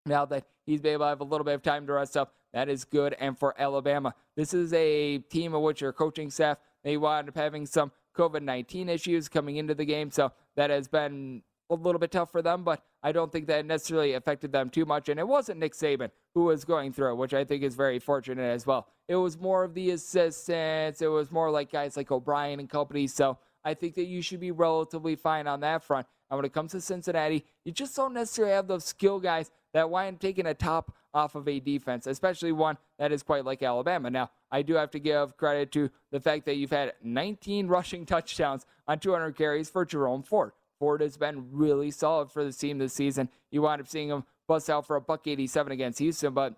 now 0.07 0.25
that 0.27 0.45
he's 0.67 0.81
been 0.81 0.95
able 0.95 1.05
to 1.05 1.11
have 1.11 1.21
a 1.21 1.25
little 1.25 1.45
bit 1.45 1.55
of 1.55 1.63
time 1.63 1.87
to 1.87 1.93
rest 1.93 2.17
up, 2.17 2.35
that 2.53 2.69
is 2.69 2.85
good. 2.85 3.15
And 3.19 3.39
for 3.39 3.55
Alabama, 3.59 4.15
this 4.37 4.55
is 4.55 4.73
a 4.73 5.19
team 5.19 5.55
of 5.55 5.63
which 5.63 5.81
your 5.81 5.93
coaching 5.93 6.31
staff 6.31 6.59
they 6.85 6.97
wound 6.97 7.29
up 7.29 7.37
having 7.37 7.67
some 7.67 7.93
COVID 8.17 8.43
19 8.43 8.89
issues 8.89 9.29
coming 9.29 9.57
into 9.57 9.75
the 9.75 9.85
game. 9.85 10.11
So 10.11 10.33
that 10.57 10.71
has 10.71 10.89
been 10.89 11.43
a 11.71 11.75
little 11.75 11.99
bit 11.99 12.11
tough 12.11 12.33
for 12.33 12.41
them, 12.41 12.65
but 12.65 12.83
I 13.03 13.13
don't 13.13 13.31
think 13.31 13.47
that 13.49 13.67
necessarily 13.67 14.15
affected 14.15 14.53
them 14.53 14.71
too 14.71 14.87
much. 14.87 15.09
And 15.09 15.21
it 15.21 15.29
wasn't 15.29 15.61
Nick 15.61 15.75
Saban 15.75 16.11
who 16.35 16.45
was 16.45 16.65
going 16.65 16.93
through 16.93 17.17
which 17.17 17.35
I 17.35 17.45
think 17.45 17.63
is 17.63 17.75
very 17.75 17.99
fortunate 17.99 18.43
as 18.43 18.67
well. 18.67 18.89
It 19.07 19.17
was 19.17 19.39
more 19.39 19.65
of 19.65 19.75
the 19.75 19.91
assistants, 19.91 21.03
it 21.03 21.09
was 21.09 21.31
more 21.31 21.51
like 21.51 21.71
guys 21.71 21.97
like 21.97 22.11
O'Brien 22.11 22.61
and 22.61 22.69
company. 22.69 23.07
So 23.07 23.39
I 23.65 23.75
think 23.75 23.95
that 23.97 24.05
you 24.05 24.23
should 24.23 24.41
be 24.41 24.51
relatively 24.51 25.17
fine 25.17 25.47
on 25.47 25.61
that 25.61 25.83
front. 25.83 26.07
And 26.31 26.39
when 26.39 26.45
it 26.45 26.53
comes 26.53 26.73
to 26.73 26.81
Cincinnati, 26.81 27.45
you 27.65 27.73
just 27.73 27.97
don't 27.97 28.15
necessarily 28.15 28.55
have 28.55 28.69
those 28.69 28.85
skill 28.85 29.19
guys 29.19 29.51
that 29.73 29.91
wind 29.91 30.17
up 30.17 30.21
taking 30.21 30.47
a 30.47 30.55
top 30.55 30.95
off 31.15 31.35
of 31.35 31.49
a 31.49 31.61
defense, 31.61 32.07
especially 32.07 32.53
one 32.53 32.77
that 32.99 33.13
is 33.13 33.23
quite 33.23 33.45
like 33.45 33.63
Alabama. 33.63 34.11
Now, 34.11 34.31
I 34.51 34.63
do 34.63 34.75
have 34.75 34.91
to 34.93 34.99
give 34.99 35.37
credit 35.37 35.73
to 35.73 35.91
the 36.11 36.21
fact 36.21 36.45
that 36.47 36.57
you've 36.57 36.71
had 36.71 36.95
19 37.03 37.69
rushing 37.69 38.07
touchdowns 38.07 38.67
on 38.87 38.99
200 38.99 39.37
carries 39.37 39.71
for 39.71 39.85
Jerome 39.85 40.23
Ford. 40.23 40.53
Ford 40.79 41.01
has 41.01 41.17
been 41.17 41.49
really 41.51 41.91
solid 41.91 42.31
for 42.31 42.45
the 42.45 42.53
team 42.53 42.79
this 42.79 42.95
season. 42.95 43.29
You 43.51 43.63
wind 43.63 43.81
up 43.81 43.89
seeing 43.89 44.09
him 44.09 44.25
bust 44.47 44.71
out 44.71 44.87
for 44.87 44.97
a 44.97 45.01
buck 45.01 45.27
87 45.27 45.73
against 45.73 45.99
Houston, 45.99 46.33
but 46.33 46.55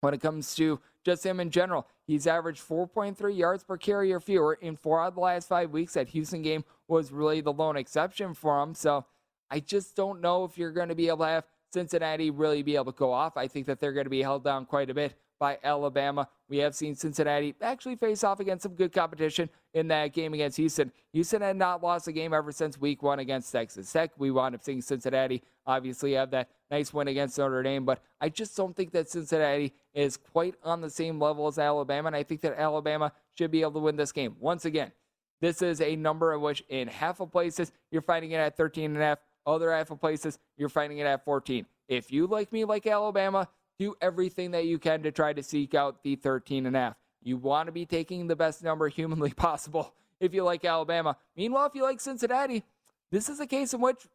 when 0.00 0.14
it 0.14 0.20
comes 0.20 0.54
to 0.56 0.80
just 1.04 1.24
him 1.24 1.40
in 1.40 1.50
general, 1.50 1.86
he's 2.06 2.26
averaged 2.26 2.66
4.3 2.66 3.36
yards 3.36 3.64
per 3.64 3.76
carry 3.76 4.12
or 4.12 4.20
fewer 4.20 4.54
in 4.54 4.76
four 4.76 5.00
out 5.00 5.08
of 5.08 5.14
the 5.14 5.20
last 5.20 5.48
five 5.48 5.70
weeks. 5.70 5.94
That 5.94 6.08
Houston 6.08 6.42
game 6.42 6.64
was 6.88 7.12
really 7.12 7.40
the 7.40 7.52
lone 7.52 7.76
exception 7.76 8.34
for 8.34 8.62
him. 8.62 8.74
So 8.74 9.04
I 9.50 9.60
just 9.60 9.96
don't 9.96 10.20
know 10.20 10.44
if 10.44 10.56
you're 10.56 10.72
going 10.72 10.88
to 10.88 10.94
be 10.94 11.08
able 11.08 11.18
to 11.18 11.26
have 11.26 11.44
Cincinnati 11.72 12.30
really 12.30 12.62
be 12.62 12.76
able 12.76 12.92
to 12.92 12.98
go 12.98 13.12
off. 13.12 13.36
I 13.36 13.48
think 13.48 13.66
that 13.66 13.80
they're 13.80 13.92
going 13.92 14.04
to 14.04 14.10
be 14.10 14.22
held 14.22 14.44
down 14.44 14.66
quite 14.66 14.90
a 14.90 14.94
bit 14.94 15.14
by 15.38 15.58
Alabama. 15.64 16.28
We 16.48 16.58
have 16.58 16.74
seen 16.74 16.94
Cincinnati 16.94 17.54
actually 17.62 17.96
face 17.96 18.22
off 18.22 18.40
against 18.40 18.62
some 18.62 18.74
good 18.74 18.92
competition 18.92 19.48
in 19.72 19.88
that 19.88 20.12
game 20.12 20.34
against 20.34 20.58
Houston. 20.58 20.92
Houston 21.12 21.40
had 21.40 21.56
not 21.56 21.82
lost 21.82 22.08
a 22.08 22.12
game 22.12 22.34
ever 22.34 22.52
since 22.52 22.78
week 22.78 23.02
one 23.02 23.18
against 23.18 23.50
Texas 23.50 23.90
Tech. 23.90 24.10
We 24.18 24.30
wound 24.30 24.54
up 24.54 24.62
seeing 24.62 24.82
Cincinnati 24.82 25.42
obviously 25.66 26.12
have 26.12 26.30
that 26.32 26.50
nice 26.70 26.92
win 26.92 27.08
against 27.08 27.38
Notre 27.38 27.62
Dame, 27.62 27.84
but 27.84 28.02
I 28.20 28.28
just 28.28 28.56
don't 28.56 28.76
think 28.76 28.92
that 28.92 29.08
Cincinnati 29.08 29.72
is 29.94 30.16
quite 30.16 30.54
on 30.62 30.80
the 30.80 30.90
same 30.90 31.18
level 31.18 31.46
as 31.46 31.58
Alabama, 31.58 32.08
and 32.08 32.16
I 32.16 32.22
think 32.22 32.42
that 32.42 32.58
Alabama 32.58 33.12
should 33.36 33.50
be 33.50 33.62
able 33.62 33.72
to 33.72 33.78
win 33.78 33.96
this 33.96 34.12
game. 34.12 34.36
Once 34.38 34.64
again, 34.64 34.92
this 35.40 35.62
is 35.62 35.80
a 35.80 35.96
number 35.96 36.34
in 36.34 36.40
which 36.40 36.62
in 36.68 36.86
half 36.88 37.20
of 37.20 37.32
places 37.32 37.72
you're 37.90 38.02
finding 38.02 38.32
it 38.32 38.36
at 38.36 38.56
13 38.56 38.92
and 38.92 39.00
a 39.00 39.04
half, 39.04 39.18
other 39.50 39.72
half 39.72 39.90
of 39.90 40.00
places 40.00 40.38
you're 40.56 40.68
finding 40.68 40.98
it 40.98 41.06
at 41.06 41.24
14. 41.24 41.66
If 41.88 42.12
you 42.12 42.26
like 42.26 42.52
me 42.52 42.64
like 42.64 42.86
Alabama, 42.86 43.48
do 43.78 43.94
everything 44.00 44.50
that 44.52 44.66
you 44.66 44.78
can 44.78 45.02
to 45.02 45.10
try 45.10 45.32
to 45.32 45.42
seek 45.42 45.74
out 45.74 46.02
the 46.02 46.16
13 46.16 46.66
and 46.66 46.76
a 46.76 46.78
half. 46.78 46.96
You 47.22 47.36
want 47.36 47.66
to 47.66 47.72
be 47.72 47.86
taking 47.86 48.26
the 48.26 48.36
best 48.36 48.62
number 48.62 48.88
humanly 48.88 49.30
possible 49.30 49.94
if 50.20 50.34
you 50.34 50.44
like 50.44 50.64
Alabama. 50.64 51.16
Meanwhile, 51.36 51.66
if 51.66 51.74
you 51.74 51.82
like 51.82 52.00
Cincinnati, 52.00 52.62
this 53.10 53.28
is 53.28 53.40
a 53.40 53.46
case 53.46 53.74
in 53.74 53.80
which 53.80 54.06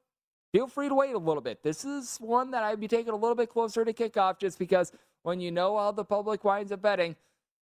feel 0.51 0.67
free 0.67 0.87
to 0.87 0.95
wait 0.95 1.13
a 1.13 1.17
little 1.17 1.41
bit. 1.41 1.63
This 1.63 1.83
is 1.83 2.17
one 2.17 2.51
that 2.51 2.63
I'd 2.63 2.79
be 2.79 2.87
taking 2.87 3.11
a 3.11 3.17
little 3.17 3.35
bit 3.35 3.49
closer 3.49 3.83
to 3.83 3.91
kickoff 3.91 4.39
just 4.39 4.57
because 4.57 4.91
when 5.23 5.39
you 5.39 5.51
know 5.51 5.77
how 5.77 5.91
the 5.91 6.05
public 6.05 6.43
winds 6.43 6.71
up 6.71 6.81
betting, 6.81 7.15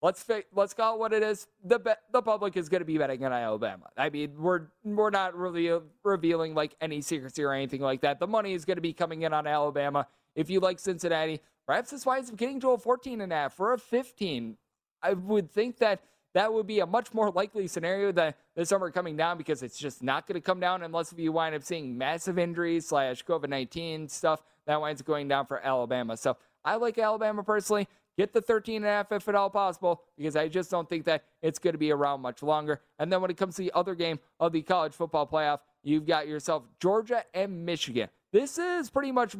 let's 0.01 0.23
fi- 0.23 0.43
let's 0.53 0.73
call 0.73 0.95
it 0.95 0.99
what 0.99 1.13
it 1.13 1.23
is. 1.23 1.47
The 1.63 1.79
be- 1.79 1.91
the 2.11 2.21
public 2.21 2.57
is 2.57 2.69
going 2.69 2.81
to 2.81 2.85
be 2.85 2.97
betting 2.97 3.23
on 3.23 3.33
Alabama. 3.33 3.87
I 3.97 4.09
mean, 4.09 4.33
we're 4.37 4.67
we're 4.83 5.09
not 5.09 5.35
really 5.35 5.69
uh, 5.71 5.79
revealing 6.03 6.53
like 6.53 6.75
any 6.81 7.01
secrecy 7.01 7.43
or 7.43 7.53
anything 7.53 7.81
like 7.81 8.01
that. 8.01 8.19
The 8.19 8.27
money 8.27 8.53
is 8.53 8.65
going 8.65 8.77
to 8.77 8.81
be 8.81 8.93
coming 8.93 9.21
in 9.21 9.33
on 9.33 9.47
Alabama. 9.47 10.07
If 10.35 10.49
you 10.49 10.59
like 10.59 10.79
Cincinnati, 10.79 11.41
perhaps 11.65 11.91
this 11.91 12.05
winds 12.05 12.29
up 12.29 12.37
getting 12.37 12.59
to 12.61 12.71
a 12.71 12.77
14 12.77 13.21
and 13.21 13.31
a 13.31 13.35
half 13.35 13.59
or 13.59 13.73
a 13.73 13.77
15. 13.77 14.57
I 15.03 15.13
would 15.13 15.51
think 15.51 15.77
that 15.79 16.01
that 16.33 16.53
would 16.53 16.67
be 16.67 16.79
a 16.79 16.85
much 16.85 17.13
more 17.13 17.29
likely 17.31 17.67
scenario 17.67 18.11
than 18.11 18.33
the 18.55 18.65
summer 18.65 18.89
coming 18.89 19.17
down 19.17 19.37
because 19.37 19.63
it's 19.63 19.77
just 19.77 20.01
not 20.01 20.27
going 20.27 20.35
to 20.35 20.41
come 20.41 20.59
down 20.59 20.83
unless 20.83 21.13
you 21.17 21.31
wind 21.31 21.55
up 21.55 21.63
seeing 21.63 21.97
massive 21.97 22.39
injuries 22.39 22.87
slash 22.87 23.23
COVID 23.25 23.49
19 23.49 24.07
stuff 24.07 24.41
that 24.65 24.79
winds 24.79 25.01
up 25.01 25.07
going 25.07 25.27
down 25.27 25.45
for 25.45 25.59
Alabama. 25.59 26.15
So 26.15 26.37
I 26.63 26.75
like 26.75 26.97
Alabama 26.97 27.43
personally. 27.43 27.87
Get 28.21 28.33
the 28.33 28.41
13 28.41 28.75
and 28.75 28.85
a 28.85 28.87
half 28.87 29.11
if 29.11 29.27
at 29.27 29.33
all 29.33 29.49
possible 29.49 30.03
because 30.15 30.35
I 30.35 30.47
just 30.47 30.69
don't 30.69 30.87
think 30.87 31.05
that 31.05 31.23
it's 31.41 31.57
going 31.57 31.71
to 31.71 31.79
be 31.79 31.89
around 31.89 32.21
much 32.21 32.43
longer. 32.43 32.79
And 32.99 33.11
then 33.11 33.19
when 33.19 33.31
it 33.31 33.37
comes 33.37 33.55
to 33.55 33.63
the 33.63 33.71
other 33.73 33.95
game 33.95 34.19
of 34.39 34.51
the 34.51 34.61
college 34.61 34.93
football 34.93 35.25
playoff, 35.25 35.61
you've 35.81 36.05
got 36.05 36.27
yourself 36.27 36.61
Georgia 36.79 37.23
and 37.33 37.65
Michigan. 37.65 38.09
This 38.31 38.59
is 38.59 38.91
pretty 38.91 39.11
much 39.11 39.35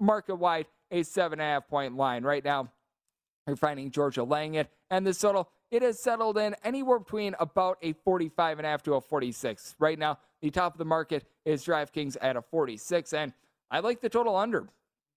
market 0.00 0.34
wide 0.34 0.66
a 0.90 1.04
seven 1.04 1.38
and 1.38 1.48
a 1.48 1.52
half 1.52 1.68
point 1.68 1.96
line 1.96 2.24
right 2.24 2.44
now. 2.44 2.72
You're 3.46 3.54
finding 3.54 3.92
Georgia 3.92 4.24
laying 4.24 4.54
it, 4.54 4.68
and 4.90 5.06
the 5.06 5.14
total 5.14 5.48
it 5.70 5.82
has 5.82 6.00
settled 6.00 6.36
in 6.36 6.56
anywhere 6.64 6.98
between 6.98 7.36
about 7.38 7.78
a 7.82 7.92
45 7.92 8.58
and 8.58 8.66
a 8.66 8.68
half 8.68 8.82
to 8.82 8.94
a 8.94 9.00
46. 9.00 9.76
Right 9.78 9.96
now, 9.96 10.18
the 10.42 10.50
top 10.50 10.74
of 10.74 10.78
the 10.78 10.84
market 10.84 11.22
is 11.44 11.64
DraftKings 11.64 12.16
at 12.20 12.34
a 12.34 12.42
46, 12.42 13.12
and 13.12 13.32
I 13.70 13.78
like 13.78 14.00
the 14.00 14.08
total 14.08 14.34
under. 14.34 14.66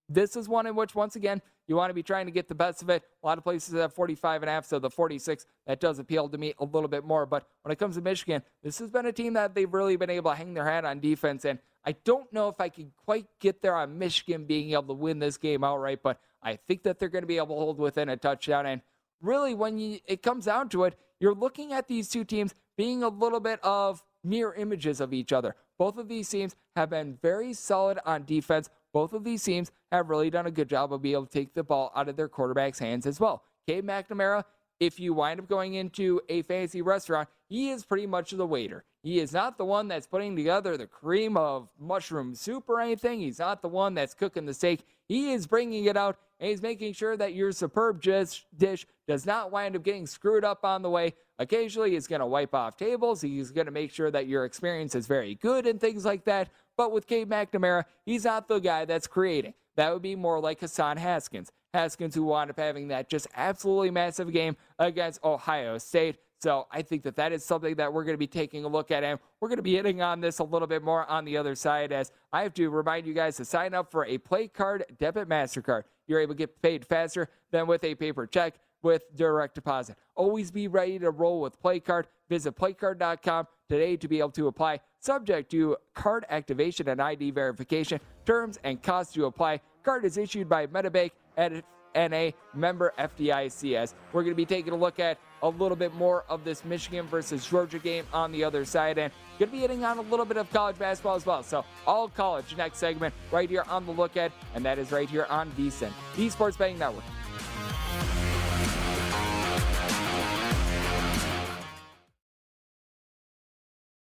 This 0.07 0.36
is 0.36 0.47
one 0.47 0.67
in 0.67 0.75
which, 0.75 0.95
once 0.95 1.15
again, 1.15 1.41
you 1.67 1.75
want 1.75 1.89
to 1.89 1.93
be 1.93 2.03
trying 2.03 2.25
to 2.25 2.31
get 2.31 2.47
the 2.47 2.55
best 2.55 2.81
of 2.81 2.89
it. 2.89 3.03
A 3.21 3.25
lot 3.25 3.38
of 3.38 3.43
places 3.43 3.74
have 3.74 3.93
45 3.93 4.43
and 4.43 4.50
a 4.50 4.53
half, 4.53 4.65
so 4.65 4.79
the 4.79 4.89
46, 4.89 5.45
that 5.65 5.79
does 5.79 6.00
appeal 6.00 6.29
to 6.29 6.38
me 6.38 6.53
a 6.59 6.65
little 6.65 6.88
bit 6.88 7.03
more. 7.03 7.25
But 7.25 7.47
when 7.63 7.71
it 7.71 7.77
comes 7.77 7.95
to 7.95 8.01
Michigan, 8.01 8.41
this 8.63 8.79
has 8.79 8.89
been 8.89 9.05
a 9.05 9.12
team 9.12 9.33
that 9.33 9.53
they've 9.53 9.71
really 9.71 9.95
been 9.97 10.09
able 10.09 10.31
to 10.31 10.38
hang 10.38 10.53
their 10.53 10.65
hat 10.65 10.86
on 10.86 11.00
defense. 11.00 11.45
And 11.45 11.59
I 11.86 11.93
don't 12.03 12.31
know 12.31 12.50
if 12.50 12.59
I 12.59 12.69
can 12.69 12.91
quite 13.05 13.27
get 13.39 13.62
there 13.62 13.75
on 13.75 13.97
Michigan 13.97 14.45
being 14.45 14.71
able 14.71 14.88
to 14.88 14.93
win 14.93 15.19
this 15.19 15.38
game 15.38 15.63
outright, 15.63 16.00
but 16.03 16.19
I 16.41 16.55
think 16.55 16.83
that 16.83 17.00
they're 17.00 17.09
going 17.09 17.24
to 17.24 17.27
be 17.27 17.38
able 17.38 17.55
to 17.55 17.62
hold 17.62 17.79
within 17.79 18.09
a 18.09 18.17
touchdown. 18.17 18.65
And 18.65 18.81
really, 19.21 19.53
when 19.53 19.77
you, 19.77 20.00
it 20.05 20.24
comes 20.24 20.45
down 20.45 20.69
to 20.69 20.86
it, 20.86 20.97
you're 21.19 21.36
looking 21.36 21.74
at 21.74 21.88
these 21.88 22.09
two 22.09 22.24
teams 22.24 22.53
being 22.77 23.03
a 23.03 23.09
little 23.09 23.39
bit 23.39 23.59
of 23.63 24.03
mirror 24.24 24.53
images 24.53 25.01
of 25.01 25.13
each 25.13 25.33
other. 25.33 25.55
Both 25.77 25.97
of 25.97 26.07
these 26.07 26.29
teams 26.29 26.55
have 26.75 26.89
been 26.89 27.17
very 27.21 27.53
solid 27.53 28.00
on 28.05 28.25
defense. 28.25 28.69
Both 28.98 29.13
of 29.13 29.24
these 29.24 29.44
teams 29.44 29.72
have 29.92 30.10
really 30.10 30.32
done 30.32 30.48
a 30.48 30.51
good 30.51 30.68
job 30.68 30.92
of 30.92 31.04
being 31.04 31.13
able 31.13 31.27
to 31.27 31.32
take 31.32 31.54
the 31.54 31.63
ball 31.63 31.92
out 31.96 32.10
of 32.10 32.16
their 32.16 32.27
quarterback's 32.27 32.80
hands 32.80 33.06
as 33.06 33.20
well. 33.20 33.44
Cade 33.68 33.86
McNamara, 33.86 34.44
if 34.80 35.00
you 35.00 35.13
wind 35.13 35.39
up 35.39 35.48
going 35.48 35.75
into 35.75 36.20
a 36.30 36.42
fancy 36.42 36.82
restaurant, 36.82 37.30
he 37.48 37.70
is 37.70 37.86
pretty 37.86 38.08
much 38.08 38.32
the 38.32 38.48
waiter. 38.48 38.86
He 39.04 39.20
is 39.20 39.34
not 39.34 39.60
the 39.60 39.66
one 39.66 39.88
that's 39.88 40.08
putting 40.08 40.36
together 40.36 40.77
the 40.77 40.88
cream 40.88 41.38
of 41.38 41.70
mushroom 41.80 42.34
soup 42.34 42.68
or 42.68 42.82
anything. 42.82 43.20
He's 43.20 43.38
not 43.38 43.62
the 43.62 43.70
one 43.70 43.94
that's 43.94 44.16
cooking 44.16 44.48
the 44.48 44.54
steak. 44.56 44.84
He 45.08 45.32
is 45.32 45.46
bringing 45.46 45.86
it 45.86 45.96
out 45.96 46.18
and 46.39 46.50
he's 46.50 46.63
making 46.63 46.94
sure 46.94 47.16
that 47.18 47.36
your 47.36 47.51
superb 47.51 48.01
dish 48.01 48.88
does 49.08 49.27
not 49.27 49.51
wind 49.51 49.75
up 49.75 49.84
getting 49.84 50.08
screwed 50.08 50.44
up 50.44 50.66
on 50.66 50.82
the 50.82 50.89
way. 50.89 51.13
Occasionally, 51.38 51.92
he's 51.92 52.08
going 52.08 52.22
to 52.22 52.25
wipe 52.25 52.56
off 52.56 52.77
tables. 52.77 53.22
He's 53.22 53.51
going 53.51 53.68
to 53.68 53.72
make 53.72 53.92
sure 53.92 54.10
that 54.10 54.25
your 54.25 54.44
experience 54.44 54.96
is 54.96 55.06
very 55.06 55.36
good 55.36 55.68
and 55.68 55.80
things 55.80 56.04
like 56.04 56.25
that. 56.25 56.50
But 56.77 56.91
with 56.91 57.07
Cade 57.07 57.27
McNamara, 57.27 57.86
he's 58.05 58.24
not 58.24 58.48
the 58.48 58.60
guy 58.60 58.86
that's 58.86 59.07
creating. 59.07 59.55
That 59.75 59.91
would 59.91 60.01
be 60.01 60.15
more 60.15 60.39
like 60.39 60.60
Hassan 60.60 60.98
Haskins. 60.98 61.51
Haskins, 61.74 62.15
who 62.15 62.24
wound 62.24 62.50
up 62.50 62.57
having 62.57 62.88
that 62.88 63.10
just 63.10 63.27
absolutely 63.36 63.91
massive 63.91 64.31
game 64.31 64.55
against 64.79 65.24
Ohio 65.24 65.77
State. 65.77 66.17
So 66.39 66.67
I 66.72 66.84
think 66.84 67.03
that 67.03 67.15
that 67.15 67.31
is 67.31 67.43
something 67.43 67.75
that 67.75 67.91
we're 67.91 68.03
going 68.03 68.13
to 68.13 68.19
be 68.19 68.27
taking 68.27 68.63
a 68.63 68.67
look 68.67 68.91
at, 68.91 69.03
and 69.03 69.19
we're 69.39 69.48
going 69.50 69.57
to 69.57 69.63
be 69.63 69.75
hitting 69.75 70.01
on 70.01 70.22
this 70.22 70.39
a 70.39 70.43
little 70.43 70.67
bit 70.67 70.84
more 70.84 71.05
on 71.10 71.25
the 71.25 71.36
other 71.36 71.55
side. 71.55 71.91
As 71.91 72.12
I 72.31 72.43
have 72.43 72.53
to 72.55 72.69
remind 72.69 73.07
you 73.07 73.13
guys 73.13 73.38
to 73.38 73.46
sign 73.46 73.74
up 73.74 73.91
for 73.91 74.05
a 74.05 74.17
Play 74.19 74.48
Card 74.48 74.86
Debit 75.00 75.27
Mastercard. 75.27 75.84
You're 76.07 76.19
able 76.19 76.36
to 76.36 76.38
get 76.38 76.62
paid 76.62 76.86
faster 76.86 77.29
than 77.51 77.67
with 77.67 77.84
a 77.84 77.96
paper 77.96 78.25
check 78.27 78.55
with 78.81 79.03
direct 79.15 79.55
deposit. 79.55 79.98
Always 80.15 80.51
be 80.51 80.67
ready 80.67 81.00
to 81.00 81.10
roll 81.10 81.41
with 81.41 81.62
PlayCard. 81.62 82.05
Visit 82.29 82.55
playcard.com 82.55 83.48
today 83.69 83.97
to 83.97 84.07
be 84.07 84.19
able 84.19 84.31
to 84.31 84.47
apply. 84.47 84.79
Subject 85.00 85.50
to 85.51 85.77
card 85.93 86.25
activation 86.29 86.89
and 86.89 87.01
ID 87.01 87.31
verification. 87.31 88.00
Terms 88.25 88.59
and 88.63 88.81
costs 88.81 89.13
to 89.13 89.25
apply. 89.25 89.62
Card 89.83 90.05
is 90.05 90.17
issued 90.17 90.50
by 90.50 90.67
MetaBank 90.67 91.12
and 91.38 91.63
NA 91.95 92.31
member 92.53 92.93
FDICS. 93.00 93.93
We're 94.12 94.21
going 94.21 94.33
to 94.33 94.36
be 94.36 94.45
taking 94.45 94.74
a 94.74 94.75
look 94.75 95.00
ahead 95.00 95.17
a 95.43 95.50
little 95.50 95.75
bit 95.75 95.93
more 95.93 96.25
of 96.29 96.43
this 96.43 96.65
Michigan 96.65 97.05
versus 97.07 97.45
Georgia 97.45 97.79
game 97.79 98.05
on 98.12 98.31
the 98.31 98.43
other 98.43 98.65
side 98.65 98.97
and 98.97 99.13
going 99.38 99.50
to 99.50 99.55
be 99.55 99.62
hitting 99.62 99.86
on 99.86 99.97
a 99.97 100.01
little 100.01 100.25
bit 100.25 100.38
of 100.38 100.50
college 100.51 100.77
basketball 100.79 101.15
as 101.15 101.25
well. 101.25 101.43
So, 101.43 101.63
all 101.86 102.07
college 102.09 102.55
next 102.57 102.79
segment 102.79 103.13
right 103.31 103.50
here 103.50 103.63
on 103.69 103.86
the 103.86 103.91
look 103.91 104.17
at, 104.17 104.31
and 104.55 104.65
that 104.65 104.79
is 104.79 104.91
right 104.91 105.09
here 105.09 105.25
on 105.29 105.51
VSIN, 105.51 105.91
the 106.15 106.29
Sports 106.29 106.57
Betting 106.57 106.79
Network. 106.79 107.03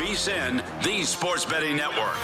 VSIN, 0.00 0.64
the 0.82 1.04
Sports 1.04 1.44
Betting 1.44 1.76
Network. 1.76 2.16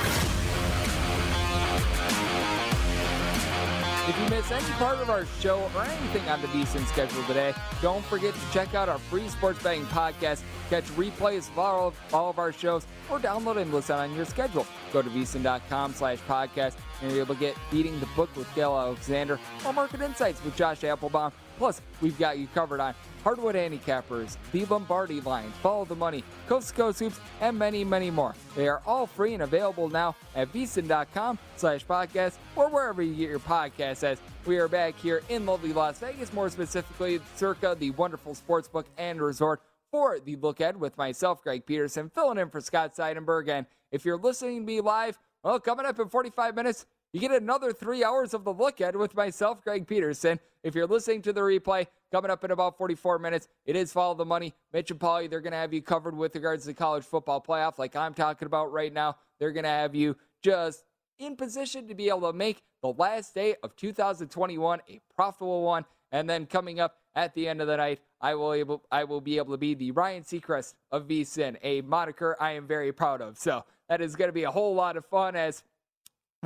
If 4.09 4.19
you 4.19 4.31
miss 4.31 4.51
any 4.51 4.73
part 4.77 4.99
of 4.99 5.11
our 5.11 5.27
show 5.41 5.71
or 5.75 5.83
anything 5.83 6.27
on 6.27 6.41
the 6.41 6.49
VSIN 6.49 6.87
schedule 6.87 7.23
today, 7.25 7.53
don't 7.83 8.03
forget 8.07 8.33
to 8.33 8.41
check 8.51 8.75
out 8.75 8.89
our 8.89 8.97
free 8.97 9.29
sports 9.29 9.63
betting 9.63 9.85
podcast, 9.87 10.41
catch 10.71 10.85
replays 10.93 11.51
of 11.51 11.59
all 11.59 11.89
of, 11.89 12.15
all 12.15 12.31
of 12.31 12.39
our 12.39 12.51
shows, 12.51 12.87
or 13.11 13.19
download 13.19 13.59
and 13.59 13.71
listen 13.75 13.97
on 13.97 14.15
your 14.17 14.25
schedule. 14.25 14.67
Go 14.91 15.03
to 15.03 15.11
VSIN.com 15.11 15.93
slash 15.93 16.19
podcast 16.21 16.77
and 17.03 17.13
you'll 17.13 17.13
be 17.13 17.21
able 17.21 17.35
to 17.35 17.41
get 17.41 17.57
Beating 17.71 18.01
the 18.01 18.09
Book 18.17 18.35
with 18.37 18.53
Gill 18.55 18.75
Alexander 18.75 19.39
or 19.67 19.73
Market 19.75 20.01
Insights 20.01 20.43
with 20.43 20.57
Josh 20.57 20.81
Appelbaum. 20.81 21.31
Plus, 21.59 21.83
we've 22.01 22.19
got 22.19 22.39
you 22.39 22.47
covered 22.55 22.81
on 22.81 22.95
Hardwood 23.27 23.57
Handicappers, 23.57 24.37
The 24.53 24.65
Lombardi 24.67 25.21
Line, 25.21 25.51
Follow 25.61 25.85
the 25.85 25.97
Money, 25.97 26.23
Coast 26.47 26.69
to 26.69 26.75
Coast 26.75 27.01
Hoops, 27.01 27.19
and 27.41 27.59
many, 27.59 27.83
many 27.83 28.09
more. 28.09 28.37
They 28.55 28.69
are 28.69 28.81
all 28.87 29.05
free 29.05 29.35
and 29.35 29.43
available 29.43 29.89
now 29.89 30.15
at 30.37 30.53
VSIN.com 30.53 31.37
slash 31.57 31.85
podcast 31.85 32.35
or 32.55 32.69
wherever 32.69 33.03
you 33.03 33.15
get 33.15 33.29
your 33.29 33.41
podcasts 33.41 34.05
as 34.05 34.21
we 34.45 34.59
are 34.59 34.69
back 34.69 34.97
here 34.97 35.23
in 35.29 35.45
lovely 35.45 35.73
Las 35.73 35.99
Vegas, 35.99 36.33
more 36.33 36.49
specifically 36.49 37.19
circa 37.35 37.77
the 37.77 37.91
wonderful 37.91 38.37
sportsbook 38.37 38.85
and 38.97 39.21
resort 39.21 39.61
for 39.91 40.21
the 40.21 40.37
look 40.37 40.61
ahead 40.61 40.79
with 40.79 40.97
myself, 40.97 41.43
Greg 41.43 41.67
Peterson, 41.67 42.09
filling 42.09 42.39
in 42.39 42.49
for 42.49 42.61
Scott 42.61 42.95
Seidenberg. 42.95 43.49
And 43.49 43.67
if 43.91 44.05
you're 44.05 44.19
listening 44.19 44.61
to 44.61 44.65
me 44.65 44.81
live, 44.81 45.19
well, 45.43 45.59
coming 45.59 45.85
up 45.85 45.99
in 45.99 46.09
45 46.09 46.55
minutes, 46.55 46.87
you 47.17 47.21
get 47.21 47.33
another 47.33 47.73
three 47.73 48.05
hours 48.05 48.35
of 48.35 48.45
the 48.45 48.53
look 48.53 48.79
ahead 48.79 48.95
with 48.95 49.15
myself, 49.15 49.63
Greg 49.65 49.87
Peterson. 49.87 50.39
If 50.63 50.75
you're 50.75 50.87
listening 50.87 51.23
to 51.23 51.33
the 51.33 51.41
replay, 51.41 51.87
coming 52.13 52.31
up 52.31 52.45
in 52.45 52.51
about 52.51 52.77
44 52.77 53.19
minutes, 53.19 53.49
it 53.65 53.75
is 53.75 53.91
Follow 53.91 54.13
the 54.13 54.27
Money. 54.27 54.53
Mitch 54.71 54.91
and 54.91 55.01
Paulie, 55.01 55.31
they're 55.31 55.41
going 55.41 55.53
to 55.53 55.57
have 55.57 55.73
you 55.73 55.81
covered 55.81 56.15
with 56.15 56.35
regards 56.35 56.65
to 56.65 56.67
the 56.69 56.75
college 56.75 57.05
football 57.05 57.41
playoff, 57.41 57.79
like 57.79 57.97
I'm 57.97 58.13
talking 58.13 58.45
about 58.45 58.71
right 58.71 58.93
now. 58.93 59.17
They're 59.39 59.53
going 59.53 59.65
to 59.65 59.71
have 59.71 59.95
you 59.95 60.15
just 60.43 60.85
in 61.19 61.37
position 61.37 61.89
to 61.89 61.95
be 61.95 62.11
able 62.11 62.31
to 62.31 62.35
make 62.35 62.63
the 62.83 62.93
last 62.93 63.35
day 63.35 63.55
of 63.63 63.75
2021 63.77 64.81
a 64.87 65.01
profitable 65.15 65.63
one. 65.63 65.87
And 66.13 66.29
then 66.29 66.45
coming 66.45 66.81
up 66.81 66.99
at 67.15 67.35
the 67.35 67.49
end 67.49 67.63
of 67.63 67.67
the 67.67 67.79
night, 67.79 68.01
I 68.21 68.35
will 68.35 68.53
able 68.53 68.85
I 68.93 69.05
will 69.05 69.23
be 69.23 69.39
able 69.39 69.55
to 69.55 69.59
be 69.59 69.73
the 69.73 69.91
Ryan 69.91 70.23
Seacrest 70.23 70.75
of 70.93 71.09
VSIN, 71.09 71.57
a 71.63 71.81
moniker 71.81 72.37
I 72.39 72.53
am 72.53 72.67
very 72.67 72.93
proud 72.93 73.23
of. 73.23 73.39
So 73.39 73.65
that 73.89 74.03
is 74.03 74.17
going 74.17 74.29
to 74.29 74.35
be 74.35 74.45
a 74.45 74.51
whole 74.51 74.75
lot 74.75 74.99
of 74.99 75.07
fun 75.07 75.35
as 75.35 75.63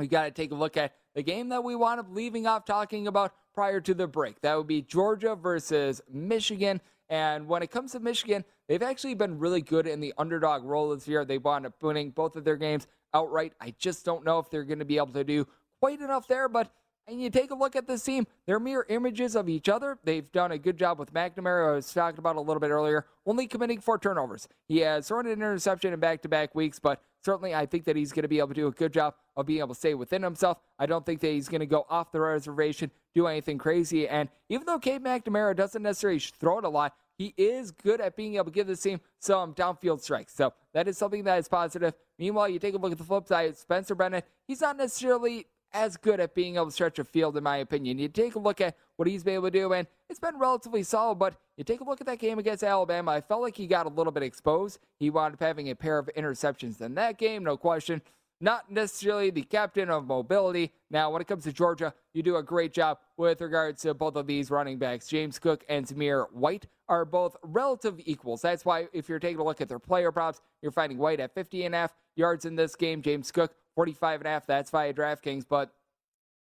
we 0.01 0.07
got 0.07 0.23
to 0.23 0.31
take 0.31 0.51
a 0.51 0.55
look 0.55 0.77
at 0.77 0.93
the 1.13 1.23
game 1.23 1.49
that 1.49 1.63
we 1.63 1.75
wound 1.75 1.99
up 1.99 2.07
leaving 2.09 2.47
off 2.47 2.65
talking 2.65 3.07
about 3.07 3.33
prior 3.53 3.79
to 3.81 3.93
the 3.93 4.07
break. 4.07 4.41
That 4.41 4.57
would 4.57 4.67
be 4.67 4.81
Georgia 4.81 5.35
versus 5.35 6.01
Michigan. 6.11 6.81
And 7.09 7.47
when 7.47 7.61
it 7.61 7.71
comes 7.71 7.91
to 7.91 7.99
Michigan, 7.99 8.43
they've 8.67 8.81
actually 8.81 9.13
been 9.13 9.37
really 9.37 9.61
good 9.61 9.85
in 9.85 9.99
the 9.99 10.13
underdog 10.17 10.63
role 10.63 10.95
this 10.95 11.07
year. 11.07 11.23
They 11.23 11.37
wound 11.37 11.65
up 11.65 11.81
winning 11.83 12.11
both 12.11 12.35
of 12.35 12.43
their 12.43 12.57
games 12.57 12.87
outright. 13.13 13.53
I 13.61 13.75
just 13.77 14.05
don't 14.05 14.25
know 14.25 14.39
if 14.39 14.49
they're 14.49 14.63
going 14.63 14.79
to 14.79 14.85
be 14.85 14.97
able 14.97 15.13
to 15.13 15.23
do 15.23 15.47
quite 15.79 16.01
enough 16.01 16.27
there, 16.27 16.49
but 16.49 16.71
and 17.07 17.21
you 17.21 17.29
take 17.29 17.51
a 17.51 17.55
look 17.55 17.75
at 17.75 17.87
this 17.87 18.03
team, 18.03 18.25
they're 18.45 18.59
mere 18.59 18.85
images 18.87 19.35
of 19.35 19.49
each 19.49 19.67
other. 19.67 19.97
They've 20.03 20.31
done 20.31 20.51
a 20.51 20.57
good 20.57 20.77
job 20.77 20.99
with 20.99 21.13
McNamara, 21.13 21.71
I 21.71 21.75
was 21.75 21.91
talking 21.91 22.19
about 22.19 22.35
a 22.35 22.41
little 22.41 22.61
bit 22.61 22.69
earlier, 22.69 23.05
only 23.25 23.47
committing 23.47 23.81
four 23.81 23.97
turnovers. 23.97 24.47
He 24.67 24.79
has 24.79 25.07
thrown 25.07 25.25
an 25.25 25.33
interception 25.33 25.93
in 25.93 25.99
back 25.99 26.21
to 26.21 26.29
back 26.29 26.55
weeks, 26.55 26.79
but 26.79 27.01
certainly 27.23 27.53
I 27.55 27.65
think 27.65 27.85
that 27.85 27.95
he's 27.95 28.11
going 28.11 28.23
to 28.23 28.27
be 28.27 28.39
able 28.39 28.49
to 28.49 28.53
do 28.53 28.67
a 28.67 28.71
good 28.71 28.93
job 28.93 29.15
of 29.35 29.45
being 29.45 29.59
able 29.59 29.69
to 29.69 29.75
stay 29.75 29.93
within 29.93 30.23
himself. 30.23 30.57
I 30.77 30.85
don't 30.85 31.05
think 31.05 31.21
that 31.21 31.29
he's 31.29 31.47
going 31.47 31.61
to 31.61 31.65
go 31.65 31.85
off 31.89 32.11
the 32.11 32.19
reservation, 32.19 32.91
do 33.13 33.27
anything 33.27 33.57
crazy. 33.57 34.07
And 34.07 34.29
even 34.49 34.65
though 34.65 34.79
Cade 34.79 35.03
McNamara 35.03 35.55
doesn't 35.55 35.81
necessarily 35.81 36.19
throw 36.19 36.59
it 36.59 36.65
a 36.65 36.69
lot, 36.69 36.93
he 37.17 37.33
is 37.37 37.71
good 37.71 38.01
at 38.01 38.15
being 38.15 38.35
able 38.35 38.45
to 38.45 38.51
give 38.51 38.67
this 38.67 38.81
team 38.81 38.99
some 39.19 39.53
downfield 39.53 40.01
strikes. 40.01 40.33
So 40.33 40.53
that 40.73 40.87
is 40.87 40.97
something 40.97 41.23
that 41.25 41.37
is 41.37 41.47
positive. 41.47 41.93
Meanwhile, 42.17 42.49
you 42.49 42.59
take 42.59 42.73
a 42.73 42.77
look 42.77 42.91
at 42.91 42.97
the 42.97 43.03
flip 43.03 43.27
side, 43.27 43.55
Spencer 43.57 43.95
Bennett, 43.95 44.25
he's 44.47 44.61
not 44.61 44.77
necessarily 44.77 45.45
as 45.73 45.97
good 45.97 46.19
at 46.19 46.35
being 46.35 46.55
able 46.55 46.67
to 46.67 46.71
stretch 46.71 46.99
a 46.99 47.03
field, 47.03 47.37
in 47.37 47.43
my 47.43 47.57
opinion. 47.57 47.99
You 47.99 48.07
take 48.07 48.35
a 48.35 48.39
look 48.39 48.61
at 48.61 48.75
what 48.95 49.07
he's 49.07 49.23
been 49.23 49.35
able 49.35 49.47
to 49.47 49.51
do, 49.51 49.73
and 49.73 49.87
it's 50.09 50.19
been 50.19 50.37
relatively 50.37 50.83
solid, 50.83 51.15
but 51.15 51.35
you 51.57 51.63
take 51.63 51.81
a 51.81 51.83
look 51.83 52.01
at 52.01 52.07
that 52.07 52.19
game 52.19 52.39
against 52.39 52.63
Alabama, 52.63 53.11
I 53.11 53.21
felt 53.21 53.41
like 53.41 53.55
he 53.55 53.67
got 53.67 53.85
a 53.85 53.89
little 53.89 54.11
bit 54.11 54.23
exposed. 54.23 54.79
He 54.99 55.09
wound 55.09 55.33
up 55.33 55.39
having 55.39 55.69
a 55.69 55.75
pair 55.75 55.97
of 55.97 56.09
interceptions 56.17 56.81
in 56.81 56.95
that 56.95 57.17
game, 57.17 57.43
no 57.43 57.57
question. 57.57 58.01
Not 58.43 58.71
necessarily 58.71 59.29
the 59.29 59.43
captain 59.43 59.91
of 59.91 60.07
mobility. 60.07 60.73
Now, 60.89 61.11
when 61.11 61.21
it 61.21 61.27
comes 61.27 61.43
to 61.43 61.53
Georgia, 61.53 61.93
you 62.11 62.23
do 62.23 62.37
a 62.37 62.43
great 62.43 62.73
job 62.73 62.97
with 63.15 63.39
regards 63.39 63.83
to 63.83 63.93
both 63.93 64.15
of 64.15 64.25
these 64.25 64.49
running 64.49 64.79
backs. 64.79 65.07
James 65.07 65.37
Cook 65.37 65.63
and 65.69 65.85
Zamir 65.85 66.25
White 66.31 66.65
are 66.89 67.05
both 67.05 67.37
relative 67.43 68.01
equals. 68.03 68.41
That's 68.41 68.65
why 68.65 68.87
if 68.93 69.07
you're 69.07 69.19
taking 69.19 69.39
a 69.39 69.43
look 69.43 69.61
at 69.61 69.69
their 69.69 69.77
player 69.77 70.11
props, 70.11 70.41
you're 70.63 70.71
finding 70.71 70.97
White 70.97 71.19
at 71.19 71.35
50 71.35 71.65
and 71.65 71.75
a 71.75 71.77
half 71.77 71.93
yards 72.15 72.45
in 72.45 72.55
this 72.55 72.75
game. 72.75 73.03
James 73.03 73.31
Cook 73.31 73.53
45 73.75 74.21
and 74.21 74.27
a 74.27 74.29
half. 74.29 74.45
That's 74.45 74.69
via 74.69 74.93
DraftKings. 74.93 75.45
But 75.47 75.71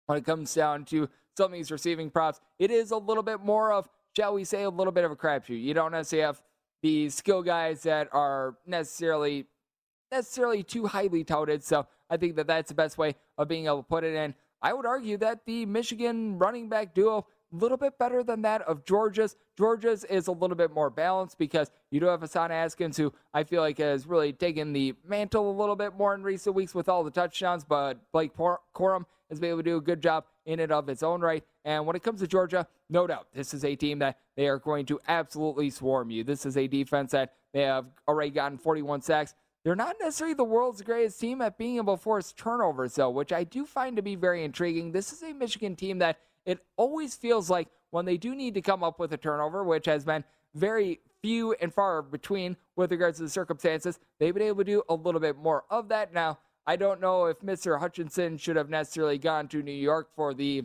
when 0.06 0.18
it 0.18 0.24
comes 0.24 0.54
down 0.54 0.84
to 0.86 1.08
some 1.36 1.46
of 1.46 1.52
these 1.52 1.70
receiving 1.70 2.10
props, 2.10 2.40
it 2.58 2.70
is 2.70 2.90
a 2.90 2.96
little 2.96 3.22
bit 3.22 3.40
more 3.40 3.72
of, 3.72 3.88
shall 4.16 4.34
we 4.34 4.44
say, 4.44 4.62
a 4.62 4.70
little 4.70 4.92
bit 4.92 5.04
of 5.04 5.10
a 5.10 5.16
crapshoot. 5.16 5.62
You 5.62 5.74
don't 5.74 5.92
necessarily 5.92 6.26
have 6.26 6.42
the 6.82 7.08
skill 7.10 7.42
guys 7.42 7.82
that 7.82 8.08
are 8.12 8.56
necessarily 8.66 9.46
necessarily 10.12 10.62
too 10.62 10.86
highly 10.86 11.24
touted. 11.24 11.64
So 11.64 11.86
I 12.08 12.16
think 12.16 12.36
that 12.36 12.46
that's 12.46 12.68
the 12.68 12.74
best 12.74 12.96
way 12.96 13.16
of 13.36 13.48
being 13.48 13.66
able 13.66 13.78
to 13.78 13.82
put 13.82 14.04
it 14.04 14.14
in. 14.14 14.34
I 14.62 14.72
would 14.72 14.86
argue 14.86 15.16
that 15.18 15.44
the 15.46 15.66
Michigan 15.66 16.38
running 16.38 16.68
back 16.68 16.94
duo 16.94 17.26
a 17.52 17.56
little 17.56 17.76
bit 17.76 17.98
better 17.98 18.22
than 18.22 18.42
that 18.42 18.62
of 18.62 18.84
Georgia's. 18.84 19.36
Georgia's 19.56 20.04
is 20.04 20.26
a 20.26 20.32
little 20.32 20.56
bit 20.56 20.72
more 20.72 20.90
balanced 20.90 21.38
because 21.38 21.70
you 21.90 22.00
do 22.00 22.06
have 22.06 22.20
Hassan 22.20 22.50
Haskins, 22.50 22.96
who 22.96 23.12
I 23.32 23.44
feel 23.44 23.62
like 23.62 23.78
has 23.78 24.06
really 24.06 24.32
taken 24.32 24.72
the 24.72 24.94
mantle 25.06 25.50
a 25.50 25.56
little 25.56 25.76
bit 25.76 25.94
more 25.94 26.14
in 26.14 26.22
recent 26.22 26.54
weeks 26.54 26.74
with 26.74 26.88
all 26.88 27.04
the 27.04 27.10
touchdowns, 27.10 27.64
but 27.64 27.98
Blake 28.12 28.36
Corum 28.36 29.04
has 29.28 29.40
been 29.40 29.50
able 29.50 29.58
to 29.58 29.62
do 29.64 29.76
a 29.76 29.80
good 29.80 30.00
job 30.00 30.24
in 30.44 30.60
and 30.60 30.70
of 30.70 30.88
its 30.88 31.02
own 31.02 31.20
right. 31.20 31.44
And 31.64 31.84
when 31.86 31.96
it 31.96 32.02
comes 32.02 32.20
to 32.20 32.28
Georgia, 32.28 32.66
no 32.88 33.06
doubt, 33.06 33.26
this 33.34 33.52
is 33.54 33.64
a 33.64 33.74
team 33.74 33.98
that 33.98 34.18
they 34.36 34.46
are 34.46 34.58
going 34.58 34.86
to 34.86 35.00
absolutely 35.08 35.70
swarm 35.70 36.10
you. 36.10 36.22
This 36.22 36.46
is 36.46 36.56
a 36.56 36.68
defense 36.68 37.12
that 37.12 37.34
they 37.52 37.62
have 37.62 37.86
already 38.06 38.30
gotten 38.30 38.58
41 38.58 39.02
sacks. 39.02 39.34
They're 39.64 39.74
not 39.74 39.96
necessarily 40.00 40.34
the 40.34 40.44
world's 40.44 40.82
greatest 40.82 41.18
team 41.18 41.40
at 41.40 41.58
being 41.58 41.78
able 41.78 41.96
to 41.96 42.02
force 42.02 42.32
turnovers, 42.32 42.94
though, 42.94 43.10
which 43.10 43.32
I 43.32 43.42
do 43.42 43.66
find 43.66 43.96
to 43.96 44.02
be 44.02 44.14
very 44.14 44.44
intriguing. 44.44 44.92
This 44.92 45.12
is 45.12 45.24
a 45.24 45.32
Michigan 45.32 45.74
team 45.74 45.98
that 45.98 46.20
it 46.46 46.60
always 46.76 47.14
feels 47.14 47.50
like 47.50 47.68
when 47.90 48.04
they 48.04 48.16
do 48.16 48.34
need 48.34 48.54
to 48.54 48.62
come 48.62 48.82
up 48.82 48.98
with 48.98 49.12
a 49.12 49.16
turnover, 49.16 49.64
which 49.64 49.86
has 49.86 50.04
been 50.04 50.24
very 50.54 51.00
few 51.20 51.52
and 51.60 51.74
far 51.74 52.02
between 52.02 52.56
with 52.76 52.90
regards 52.90 53.18
to 53.18 53.24
the 53.24 53.30
circumstances, 53.30 53.98
they've 54.18 54.32
been 54.32 54.42
able 54.44 54.58
to 54.58 54.64
do 54.64 54.82
a 54.88 54.94
little 54.94 55.20
bit 55.20 55.36
more 55.36 55.64
of 55.70 55.88
that. 55.88 56.14
Now, 56.14 56.38
I 56.66 56.76
don't 56.76 57.00
know 57.00 57.26
if 57.26 57.40
Mr. 57.40 57.78
Hutchinson 57.78 58.38
should 58.38 58.56
have 58.56 58.70
necessarily 58.70 59.18
gone 59.18 59.48
to 59.48 59.62
New 59.62 59.72
York 59.72 60.08
for 60.14 60.34
the 60.34 60.64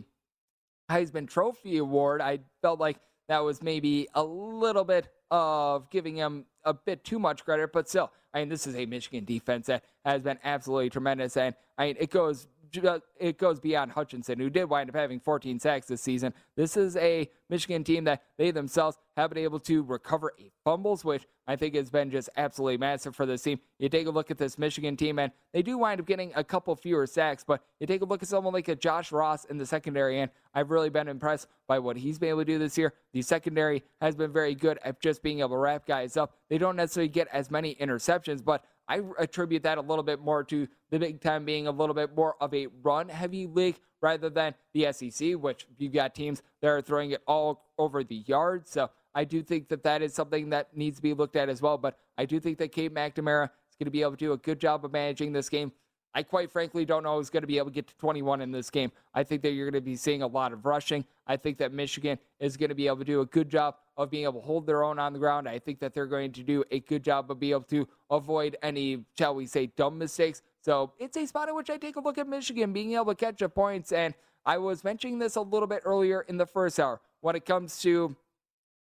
Heisman 0.90 1.28
Trophy 1.28 1.78
Award. 1.78 2.20
I 2.20 2.40
felt 2.60 2.80
like 2.80 2.98
that 3.28 3.38
was 3.38 3.62
maybe 3.62 4.08
a 4.14 4.22
little 4.22 4.84
bit 4.84 5.08
of 5.30 5.88
giving 5.90 6.16
him 6.16 6.44
a 6.64 6.74
bit 6.74 7.04
too 7.04 7.18
much 7.18 7.44
credit, 7.44 7.72
but 7.72 7.88
still, 7.88 8.12
I 8.34 8.40
mean, 8.40 8.48
this 8.48 8.66
is 8.66 8.76
a 8.76 8.86
Michigan 8.86 9.24
defense 9.24 9.66
that 9.66 9.84
has 10.04 10.22
been 10.22 10.38
absolutely 10.44 10.90
tremendous, 10.90 11.36
and 11.36 11.54
I 11.78 11.86
mean, 11.86 11.96
it 11.98 12.10
goes 12.10 12.46
Uh, 12.78 13.00
it 13.20 13.38
goes 13.38 13.60
beyond 13.60 13.92
Hutchinson, 13.92 14.38
who 14.38 14.48
did 14.48 14.64
wind 14.64 14.88
up 14.88 14.96
having 14.96 15.20
14 15.20 15.58
sacks 15.60 15.86
this 15.86 16.00
season. 16.00 16.32
This 16.56 16.76
is 16.76 16.96
a 16.96 17.28
Michigan 17.50 17.84
team 17.84 18.04
that 18.04 18.22
they 18.38 18.50
themselves 18.50 18.96
have 19.16 19.28
been 19.30 19.42
able 19.44 19.60
to 19.60 19.82
recover 19.82 20.32
eight 20.38 20.54
fumbles, 20.64 21.04
which 21.04 21.26
I 21.46 21.56
think 21.56 21.74
has 21.74 21.90
been 21.90 22.10
just 22.10 22.30
absolutely 22.36 22.78
massive 22.78 23.14
for 23.14 23.26
this 23.26 23.42
team. 23.42 23.60
You 23.78 23.90
take 23.90 24.06
a 24.06 24.10
look 24.10 24.30
at 24.30 24.38
this 24.38 24.58
Michigan 24.58 24.96
team, 24.96 25.18
and 25.18 25.32
they 25.52 25.60
do 25.60 25.76
wind 25.76 26.00
up 26.00 26.06
getting 26.06 26.32
a 26.34 26.42
couple 26.42 26.74
fewer 26.74 27.06
sacks, 27.06 27.44
but 27.46 27.62
you 27.78 27.86
take 27.86 28.00
a 28.00 28.06
look 28.06 28.22
at 28.22 28.28
someone 28.28 28.54
like 28.54 28.68
a 28.68 28.76
Josh 28.76 29.12
Ross 29.12 29.44
in 29.44 29.58
the 29.58 29.66
secondary, 29.66 30.20
and 30.20 30.30
I've 30.54 30.70
really 30.70 30.88
been 30.88 31.08
impressed 31.08 31.48
by 31.68 31.78
what 31.78 31.96
he's 31.96 32.18
been 32.18 32.30
able 32.30 32.40
to 32.40 32.44
do 32.46 32.58
this 32.58 32.78
year. 32.78 32.94
The 33.12 33.20
secondary 33.20 33.82
has 34.00 34.14
been 34.16 34.32
very 34.32 34.54
good 34.54 34.78
at 34.82 35.00
just 35.00 35.22
being 35.22 35.40
able 35.40 35.50
to 35.50 35.58
wrap 35.58 35.86
guys 35.86 36.16
up. 36.16 36.38
They 36.48 36.56
don't 36.56 36.76
necessarily 36.76 37.08
get 37.08 37.28
as 37.32 37.50
many 37.50 37.74
interceptions, 37.74 38.42
but 38.42 38.64
I 38.88 39.00
attribute 39.18 39.62
that 39.62 39.78
a 39.78 39.80
little 39.80 40.02
bit 40.02 40.20
more 40.20 40.44
to 40.44 40.68
the 40.90 40.98
Big 40.98 41.20
Ten 41.20 41.44
being 41.44 41.66
a 41.66 41.70
little 41.70 41.94
bit 41.94 42.14
more 42.14 42.36
of 42.40 42.52
a 42.52 42.66
run 42.82 43.08
heavy 43.08 43.46
league 43.46 43.78
rather 44.00 44.28
than 44.28 44.54
the 44.74 44.92
SEC, 44.92 45.34
which 45.34 45.66
you've 45.78 45.92
got 45.92 46.14
teams 46.14 46.42
that 46.60 46.68
are 46.68 46.82
throwing 46.82 47.12
it 47.12 47.22
all 47.26 47.64
over 47.78 48.02
the 48.02 48.24
yard. 48.26 48.68
So 48.68 48.90
I 49.14 49.24
do 49.24 49.42
think 49.42 49.68
that 49.68 49.84
that 49.84 50.02
is 50.02 50.12
something 50.14 50.50
that 50.50 50.76
needs 50.76 50.96
to 50.96 51.02
be 51.02 51.14
looked 51.14 51.36
at 51.36 51.48
as 51.48 51.62
well. 51.62 51.78
But 51.78 51.98
I 52.18 52.24
do 52.24 52.40
think 52.40 52.58
that 52.58 52.72
Cade 52.72 52.92
McNamara 52.92 53.44
is 53.44 53.76
going 53.78 53.86
to 53.86 53.90
be 53.90 54.02
able 54.02 54.12
to 54.12 54.16
do 54.16 54.32
a 54.32 54.38
good 54.38 54.60
job 54.60 54.84
of 54.84 54.92
managing 54.92 55.32
this 55.32 55.48
game. 55.48 55.72
I 56.14 56.22
quite 56.22 56.50
frankly 56.50 56.84
don't 56.84 57.04
know 57.04 57.16
who's 57.16 57.30
going 57.30 57.42
to 57.42 57.46
be 57.46 57.56
able 57.56 57.68
to 57.68 57.74
get 57.74 57.86
to 57.88 57.96
21 57.96 58.42
in 58.42 58.50
this 58.50 58.68
game. 58.68 58.92
I 59.14 59.22
think 59.22 59.40
that 59.42 59.52
you're 59.52 59.70
going 59.70 59.80
to 59.82 59.84
be 59.84 59.96
seeing 59.96 60.22
a 60.22 60.26
lot 60.26 60.52
of 60.52 60.66
rushing. 60.66 61.06
I 61.26 61.36
think 61.36 61.56
that 61.58 61.72
Michigan 61.72 62.18
is 62.38 62.56
going 62.58 62.68
to 62.68 62.74
be 62.74 62.86
able 62.86 62.98
to 62.98 63.04
do 63.04 63.22
a 63.22 63.26
good 63.26 63.48
job 63.48 63.76
of 63.96 64.10
being 64.10 64.24
able 64.24 64.40
to 64.40 64.46
hold 64.46 64.66
their 64.66 64.82
own 64.82 64.98
on 64.98 65.12
the 65.12 65.18
ground. 65.18 65.48
I 65.48 65.58
think 65.58 65.80
that 65.80 65.92
they're 65.94 66.06
going 66.06 66.32
to 66.32 66.42
do 66.42 66.64
a 66.70 66.80
good 66.80 67.02
job 67.02 67.30
of 67.30 67.38
being 67.38 67.52
able 67.52 67.62
to 67.64 67.86
avoid 68.10 68.56
any, 68.62 69.04
shall 69.18 69.34
we 69.34 69.46
say, 69.46 69.66
dumb 69.66 69.98
mistakes. 69.98 70.42
So 70.60 70.92
it's 70.98 71.16
a 71.16 71.26
spot 71.26 71.48
in 71.48 71.54
which 71.54 71.70
I 71.70 71.76
take 71.76 71.96
a 71.96 72.00
look 72.00 72.18
at 72.18 72.26
Michigan 72.26 72.72
being 72.72 72.94
able 72.94 73.06
to 73.06 73.14
catch 73.14 73.42
up 73.42 73.54
points. 73.54 73.92
And 73.92 74.14
I 74.46 74.58
was 74.58 74.82
mentioning 74.84 75.18
this 75.18 75.36
a 75.36 75.40
little 75.40 75.66
bit 75.66 75.82
earlier 75.84 76.22
in 76.22 76.36
the 76.36 76.46
first 76.46 76.80
hour 76.80 77.00
when 77.20 77.36
it 77.36 77.44
comes 77.44 77.80
to 77.82 78.16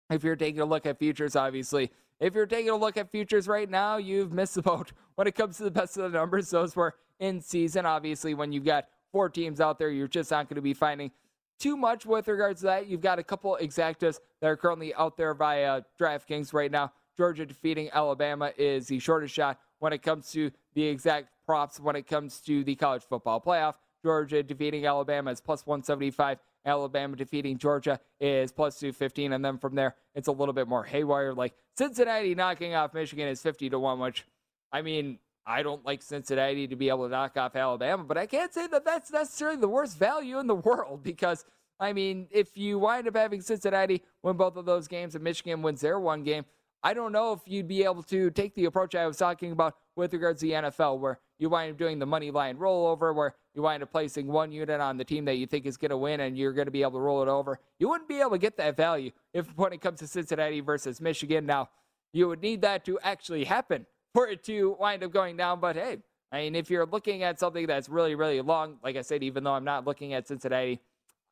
if 0.10 0.24
you're 0.24 0.36
taking 0.36 0.62
a 0.62 0.66
look 0.66 0.86
at 0.86 1.00
futures, 1.00 1.36
obviously. 1.36 1.92
If 2.20 2.34
you're 2.34 2.46
taking 2.46 2.70
a 2.70 2.76
look 2.76 2.98
at 2.98 3.12
futures 3.12 3.48
right 3.48 3.70
now, 3.70 3.98
you've 3.98 4.32
missed 4.32 4.56
the 4.56 4.62
boat 4.62 4.92
when 5.16 5.28
it 5.28 5.36
comes 5.36 5.58
to 5.58 5.64
the 5.64 5.72
best 5.72 5.98
of 5.98 6.12
the 6.12 6.18
numbers. 6.18 6.50
Those 6.50 6.76
were 6.76 6.96
in 7.20 7.42
season. 7.42 7.86
Obviously, 7.86 8.34
when 8.34 8.52
you've 8.52 8.66
got 8.66 8.88
four 9.12 9.30
teams 9.30 9.60
out 9.60 9.80
there, 9.80 9.90
you're 9.90 10.08
just 10.08 10.32
not 10.32 10.48
going 10.48 10.56
to 10.56 10.62
be 10.62 10.74
finding 10.74 11.12
too 11.60 11.78
much 11.78 12.06
with 12.06 12.28
regards 12.28 12.62
to 12.62 12.68
that. 12.68 12.88
You've 12.88 13.02
got 13.02 13.20
a 13.20 13.24
couple 13.24 13.58
exactas 13.62 14.20
that 14.42 14.48
are 14.48 14.58
currently 14.58 14.94
out 14.94 15.18
there 15.18 15.34
via 15.34 15.82
DraftKings 16.00 16.54
right 16.54 16.72
now. 16.72 16.92
Georgia 17.18 17.46
defeating 17.46 17.90
Alabama 17.94 18.52
is 18.58 18.88
the 18.88 19.00
shortest 19.00 19.34
shot 19.34 19.60
when 19.80 19.94
it 19.94 20.02
comes 20.02 20.32
to 20.32 20.52
the 20.74 20.84
exact 20.84 21.30
props 21.46 21.80
when 21.80 21.96
it 21.96 22.08
comes 22.08 22.40
to 22.42 22.64
the 22.64 22.76
college 22.76 23.04
football 23.04 23.40
playoff. 23.40 23.76
Georgia 24.04 24.44
defeating 24.44 24.86
Alabama 24.86 25.32
is 25.32 25.42
plus 25.42 25.66
175. 25.66 26.40
Alabama 26.66 27.16
defeating 27.16 27.58
Georgia 27.58 28.00
is 28.20 28.52
plus 28.52 28.80
215. 28.80 29.34
And 29.34 29.44
then 29.44 29.58
from 29.58 29.76
there, 29.76 29.96
it's 30.14 30.28
a 30.28 30.32
little 30.32 30.54
bit 30.54 30.68
more 30.68 30.84
haywire. 30.84 31.34
Like 31.34 31.54
Cincinnati 31.78 32.36
knocking 32.36 32.76
off 32.76 32.94
Michigan 32.94 33.28
is 33.28 33.42
50 33.42 33.70
to 33.72 33.80
1, 33.80 34.00
which, 34.00 34.26
I 34.72 34.82
mean, 34.82 35.20
I 35.46 35.62
don't 35.62 35.86
like 35.86 36.02
Cincinnati 36.02 36.68
to 36.68 36.76
be 36.76 36.90
able 36.90 37.06
to 37.06 37.10
knock 37.10 37.38
off 37.38 37.56
Alabama, 37.56 38.04
but 38.04 38.18
I 38.18 38.26
can't 38.26 38.54
say 38.54 38.68
that 38.68 38.84
that's 38.84 39.12
necessarily 39.12 39.58
the 39.58 39.68
worst 39.68 39.98
value 39.98 40.40
in 40.40 40.48
the 40.48 40.56
world 40.70 41.04
because, 41.04 41.46
I 41.80 41.94
mean, 41.94 42.28
if 42.32 42.58
you 42.58 42.80
wind 42.80 43.08
up 43.08 43.16
having 43.16 43.42
Cincinnati 43.42 44.02
win 44.24 44.38
both 44.38 44.58
of 44.58 44.66
those 44.66 44.88
games 44.88 45.16
and 45.16 45.24
Michigan 45.24 45.62
wins 45.62 45.82
their 45.82 46.00
one 46.00 46.24
game, 46.24 46.46
I 46.82 46.94
don't 46.94 47.12
know 47.12 47.34
if 47.34 47.42
you'd 47.46 47.68
be 47.68 47.84
able 47.84 48.04
to 48.04 48.30
take 48.32 48.54
the 48.56 48.66
approach 48.66 48.96
I 48.96 49.08
was 49.08 49.18
talking 49.18 49.52
about 49.52 49.76
with 49.96 50.14
regards 50.14 50.42
to 50.42 50.48
the 50.48 50.54
NFL, 50.54 51.00
where 51.00 51.20
you 51.40 51.50
wind 51.50 51.72
up 51.72 51.78
doing 51.78 52.00
the 52.00 52.06
money 52.06 52.32
line 52.32 52.58
rollover 52.58 53.14
where 53.14 53.36
you 53.54 53.62
wind 53.62 53.84
up 53.84 53.92
placing 53.92 54.28
one 54.28 54.52
unit 54.52 54.80
on 54.80 54.98
the 54.98 55.04
team 55.04 55.26
that 55.26 55.36
you 55.36 55.48
think 55.48 55.66
is 55.66 55.78
going 55.78 55.90
to 55.90 55.98
win 55.98 56.20
and 56.22 56.38
you're 56.38 56.54
going 56.54 56.68
to 56.68 56.72
be 56.72 56.82
able 56.82 56.94
to 56.94 57.00
roll 57.00 57.22
it 57.22 57.28
over. 57.28 57.60
You 57.80 57.90
wouldn't 57.90 58.08
be 58.08 58.20
able 58.20 58.32
to 58.32 58.38
get 58.38 58.58
that 58.58 58.78
value 58.78 59.12
if 59.34 59.48
when 59.58 59.74
it 59.74 59.82
comes 59.82 60.00
to 60.00 60.08
Cincinnati 60.08 60.62
versus 60.62 61.02
Michigan. 61.02 61.46
Now, 61.46 61.70
you 62.14 62.28
would 62.28 62.42
need 62.42 62.62
that 62.62 62.86
to 62.86 63.00
actually 63.02 63.44
happen 63.46 63.86
for 64.16 64.30
it 64.30 64.44
to 64.46 64.78
wind 64.80 65.04
up 65.04 65.12
going 65.12 65.36
down. 65.36 65.60
But 65.60 65.76
hey, 65.76 65.98
I 66.32 66.44
mean, 66.44 66.56
if 66.56 66.70
you're 66.70 66.86
looking 66.86 67.22
at 67.24 67.38
something 67.38 67.68
that's 67.68 67.90
really, 67.90 68.16
really 68.16 68.40
long, 68.40 68.78
like 68.82 68.96
I 68.96 69.02
said, 69.02 69.22
even 69.24 69.44
though 69.44 69.52
I'm 69.52 69.66
not 69.66 69.86
looking 69.86 70.14
at 70.14 70.26
Cincinnati, 70.28 70.80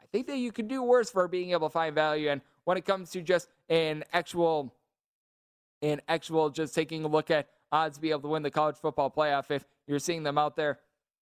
I 0.01 0.05
think 0.11 0.27
that 0.27 0.37
you 0.37 0.51
can 0.51 0.67
do 0.67 0.83
worse 0.83 1.09
for 1.09 1.27
being 1.29 1.51
able 1.51 1.69
to 1.69 1.73
find 1.73 1.95
value. 1.95 2.29
And 2.29 2.41
when 2.65 2.77
it 2.77 2.83
comes 2.83 3.09
to 3.11 3.21
just 3.21 3.47
an 3.69 4.03
actual, 4.11 4.73
an 5.81 6.01
actual, 6.09 6.49
just 6.49 6.75
taking 6.75 7.05
a 7.05 7.07
look 7.07 7.31
at 7.31 7.47
odds 7.71 7.95
to 7.95 8.01
be 8.01 8.11
able 8.11 8.23
to 8.23 8.27
win 8.27 8.43
the 8.43 8.51
college 8.51 8.75
football 8.75 9.09
playoff, 9.09 9.49
if 9.49 9.65
you're 9.87 9.97
seeing 9.97 10.23
them 10.23 10.37
out 10.37 10.57
there, 10.57 10.79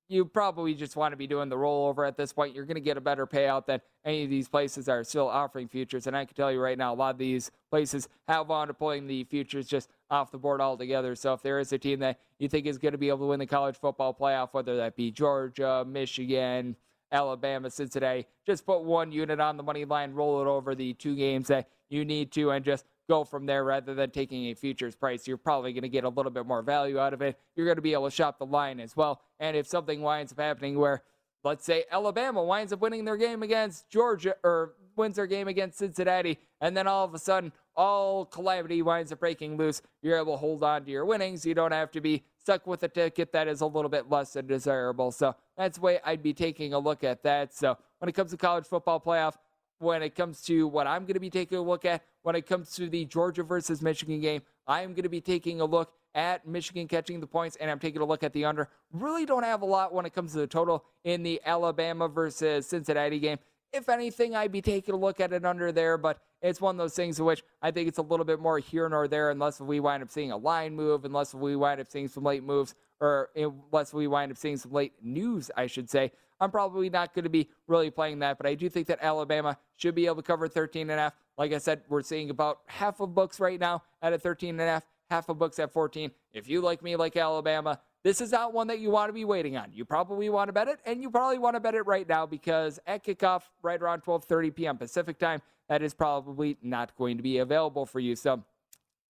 you 0.10 0.26
probably 0.26 0.74
just 0.74 0.98
want 0.98 1.14
to 1.14 1.16
be 1.16 1.28
doing 1.28 1.48
the 1.48 1.56
rollover 1.56 2.06
at 2.06 2.18
this 2.18 2.34
point. 2.34 2.54
You're 2.54 2.66
going 2.66 2.76
to 2.76 2.82
get 2.82 2.98
a 2.98 3.02
better 3.02 3.26
payout 3.26 3.68
than 3.68 3.80
any 4.04 4.24
of 4.24 4.30
these 4.30 4.50
places 4.50 4.90
are 4.90 5.04
still 5.06 5.30
offering 5.30 5.70
futures. 5.70 6.06
And 6.06 6.18
I 6.18 6.26
can 6.26 6.36
tell 6.36 6.52
you 6.52 6.60
right 6.60 6.78
now, 6.78 6.94
a 6.94 6.96
lot 6.96 7.12
of 7.12 7.18
these 7.18 7.50
places 7.70 8.10
have 8.28 8.50
wound 8.50 8.72
up 8.72 8.80
pulling 8.80 9.08
the 9.08 9.24
futures 9.24 9.68
just 9.68 9.90
off 10.12 10.30
the 10.30 10.38
board 10.38 10.62
altogether. 10.62 11.16
So 11.16 11.34
if 11.34 11.42
there 11.42 11.58
is 11.58 11.72
a 11.72 11.78
team 11.80 12.00
that 12.00 12.20
you 12.38 12.48
think 12.50 12.68
is 12.68 12.78
going 12.78 12.92
to 12.92 12.98
be 12.98 13.08
able 13.08 13.20
to 13.20 13.26
win 13.28 13.40
the 13.40 13.46
college 13.46 13.78
football 13.78 14.14
playoff, 14.14 14.50
whether 14.52 14.76
that 14.78 14.96
be 14.96 15.10
Georgia, 15.10 15.86
Michigan, 15.88 16.76
Alabama, 17.12 17.70
Cincinnati, 17.70 18.28
just 18.46 18.66
put 18.66 18.84
one 18.84 19.12
unit 19.12 19.40
on 19.40 19.58
the 19.58 19.64
money 19.64 19.86
line, 19.86 20.14
roll 20.14 20.42
it 20.42 20.48
over 20.48 20.76
the 20.76 20.94
two 20.94 21.16
games 21.16 21.48
that 21.48 21.70
you 21.90 22.06
need 22.06 22.32
to, 22.34 22.52
and 22.52 22.64
just 22.64 22.86
go 23.10 23.24
from 23.24 23.46
there 23.46 23.64
rather 23.64 23.94
than 23.94 24.12
taking 24.12 24.46
a 24.46 24.54
futures 24.54 24.96
price. 24.96 25.28
You're 25.28 25.38
probably 25.38 25.74
going 25.74 25.82
to 25.82 25.90
get 25.90 26.04
a 26.04 26.10
little 26.10 26.32
bit 26.32 26.46
more 26.46 26.62
value 26.62 27.00
out 27.00 27.14
of 27.14 27.22
it. 27.22 27.38
You're 27.56 27.66
going 27.66 27.76
to 27.78 27.82
be 27.82 27.94
able 27.94 28.10
to 28.10 28.16
shop 28.16 28.38
the 28.38 28.46
line 28.46 28.80
as 28.80 28.96
well. 28.96 29.22
And 29.40 29.58
if 29.58 29.68
something 29.68 30.02
winds 30.02 30.32
up 30.32 30.40
happening 30.40 30.78
where, 30.78 31.04
let's 31.44 31.66
say, 31.66 31.86
Alabama 31.92 32.44
winds 32.44 32.72
up 32.72 32.80
winning 32.80 33.04
their 33.04 33.18
game 33.18 33.44
against 33.44 33.90
Georgia 33.90 34.36
or 34.44 34.76
wins 34.96 35.18
their 35.18 35.28
game 35.28 35.48
against 35.50 35.80
Cincinnati, 35.80 36.38
and 36.62 36.76
then 36.78 36.88
all 36.88 37.04
of 37.04 37.14
a 37.14 37.20
sudden, 37.20 37.52
all 37.76 38.26
calamity 38.26 38.82
winds 38.82 39.12
up 39.12 39.20
breaking 39.20 39.58
loose, 39.58 39.82
you're 40.02 40.18
able 40.18 40.34
to 40.34 40.38
hold 40.38 40.64
on 40.64 40.86
to 40.86 40.92
your 40.92 41.06
winnings. 41.06 41.46
You 41.46 41.54
don't 41.54 41.72
have 41.72 41.92
to 41.92 42.02
be 42.02 42.24
stuck 42.40 42.68
with 42.68 42.84
a 42.84 42.88
ticket 42.88 43.32
that 43.32 43.48
is 43.48 43.62
a 43.62 43.66
little 43.66 43.90
bit 43.90 44.10
less 44.10 44.34
than 44.34 44.48
desirable. 44.48 45.12
So 45.12 45.36
that's 45.58 45.78
the 45.78 45.82
way 45.82 46.00
I'd 46.04 46.24
be 46.24 46.34
taking 46.34 46.74
a 46.74 46.80
look 46.80 47.04
at 47.04 47.24
that. 47.24 47.54
So 47.54 47.78
when 48.00 48.10
it 48.10 48.14
comes 48.14 48.32
to 48.32 48.38
college 48.38 48.66
football 48.66 49.00
playoff, 49.00 49.36
when 49.80 50.04
it 50.04 50.16
comes 50.16 50.42
to 50.44 50.68
what 50.68 50.86
I'm 50.86 51.04
going 51.04 51.16
to 51.16 51.20
be 51.20 51.30
taking 51.30 51.58
a 51.58 51.62
look 51.62 51.86
at, 51.86 52.04
when 52.22 52.36
it 52.36 52.46
comes 52.46 52.72
to 52.76 52.88
the 52.88 53.06
Georgia 53.06 53.44
versus 53.44 53.82
Michigan 53.82 54.22
game, 54.22 54.42
I 54.68 54.82
am 54.82 54.94
going 54.94 55.04
to 55.04 55.10
be 55.10 55.22
taking 55.22 55.60
a 55.60 55.66
look 55.66 55.94
at 56.14 56.46
Michigan 56.46 56.88
catching 56.88 57.20
the 57.20 57.28
points, 57.28 57.56
and 57.56 57.72
I'm 57.72 57.80
taking 57.80 58.02
a 58.02 58.06
look 58.06 58.24
at 58.24 58.34
the 58.34 58.46
under. 58.46 58.70
Really 58.92 59.26
don't 59.26 59.44
have 59.44 59.62
a 59.62 59.66
lot 59.66 59.94
when 59.94 60.06
it 60.06 60.14
comes 60.14 60.34
to 60.34 60.40
the 60.40 60.48
total 60.48 60.86
in 61.04 61.24
the 61.24 61.42
Alabama 61.46 62.08
versus 62.08 62.68
Cincinnati 62.68 63.20
game. 63.20 63.40
If 63.74 63.88
anything, 63.88 64.36
I'd 64.36 64.52
be 64.52 64.62
taking 64.62 64.94
a 64.94 64.98
look 64.98 65.22
at 65.22 65.32
it 65.32 65.46
under 65.46 65.72
there, 65.72 65.98
but 65.98 66.20
it's 66.42 66.60
one 66.60 66.76
of 66.76 66.80
those 66.80 66.94
things 66.94 67.20
in 67.20 67.26
which 67.26 67.42
I 67.62 67.72
think 67.72 67.88
it's 67.88 68.00
a 68.00 68.04
little 68.04 68.26
bit 68.26 68.40
more 68.40 68.60
here 68.60 68.90
nor 68.90 69.08
there 69.08 69.30
unless 69.30 69.62
we 69.62 69.80
wind 69.80 70.04
up 70.04 70.12
seeing 70.12 70.32
a 70.32 70.38
line 70.38 70.76
move, 70.76 71.06
unless 71.06 71.34
we 71.34 71.56
wind 71.56 71.80
up 71.80 71.88
seeing 71.88 72.10
some 72.10 72.24
late 72.24 72.44
moves, 72.44 72.76
or 73.00 73.30
unless 73.36 73.94
we 73.94 74.08
wind 74.08 74.32
up 74.32 74.38
seeing 74.38 74.58
some 74.58 74.72
late 74.72 74.94
news, 75.02 75.50
I 75.56 75.68
should 75.68 75.90
say. 75.90 76.12
I'm 76.42 76.52
probably 76.52 76.90
not 76.90 77.14
going 77.14 77.24
to 77.24 77.30
be 77.30 77.50
really 77.68 77.92
playing 77.92 78.20
that, 78.20 78.38
but 78.38 78.48
I 78.48 78.56
do 78.56 78.68
think 78.68 78.88
that 78.88 79.00
Alabama 79.02 79.58
should 79.78 79.96
be 79.96 80.08
able 80.08 80.18
to 80.18 80.22
cover 80.24 80.48
13 80.48 80.90
and 80.90 81.00
a 81.00 81.04
half. 81.04 81.14
Like 81.38 81.54
I 81.54 81.60
said, 81.60 81.84
we're 81.88 82.02
seeing 82.02 82.30
about 82.30 82.60
half 82.66 83.00
of 83.00 83.16
books 83.16 83.40
right 83.40 83.60
now 83.60 83.84
at 84.02 84.12
a 84.12 84.18
13 84.18 84.50
and 84.50 84.62
a 84.62 84.66
half, 84.66 84.86
half 85.10 85.30
of 85.30 85.38
books 85.38 85.60
at 85.60 85.72
14. 85.72 86.12
If 86.34 86.50
you 86.50 86.62
like 86.62 86.84
me, 86.84 86.96
like 86.96 87.16
Alabama, 87.16 87.80
this 88.04 88.22
is 88.22 88.32
not 88.32 88.54
one 88.54 88.68
that 88.68 88.80
you 88.80 88.90
want 88.90 89.10
to 89.10 89.14
be 89.14 89.26
waiting 89.26 89.58
on. 89.58 89.72
You 89.72 89.86
probably 89.86 90.30
want 90.30 90.50
to 90.50 90.54
bet 90.54 90.68
it, 90.68 90.80
and 90.86 91.02
you 91.02 91.10
probably 91.12 91.38
want 91.38 91.56
to 91.56 91.60
bet 91.60 91.76
it 91.76 91.86
right 91.86 92.08
now 92.08 92.26
because 92.26 92.80
at 92.88 93.04
kickoff, 93.04 93.44
right 93.62 93.82
around 93.82 94.04
12:30 94.04 94.56
p.m. 94.56 94.78
Pacific 94.78 95.20
time, 95.20 95.42
that 95.70 95.82
is 95.82 95.94
probably 95.94 96.58
not 96.62 96.96
going 96.98 97.18
to 97.18 97.24
be 97.24 97.38
available 97.38 97.86
for 97.86 98.00
you. 98.00 98.16
So 98.16 98.44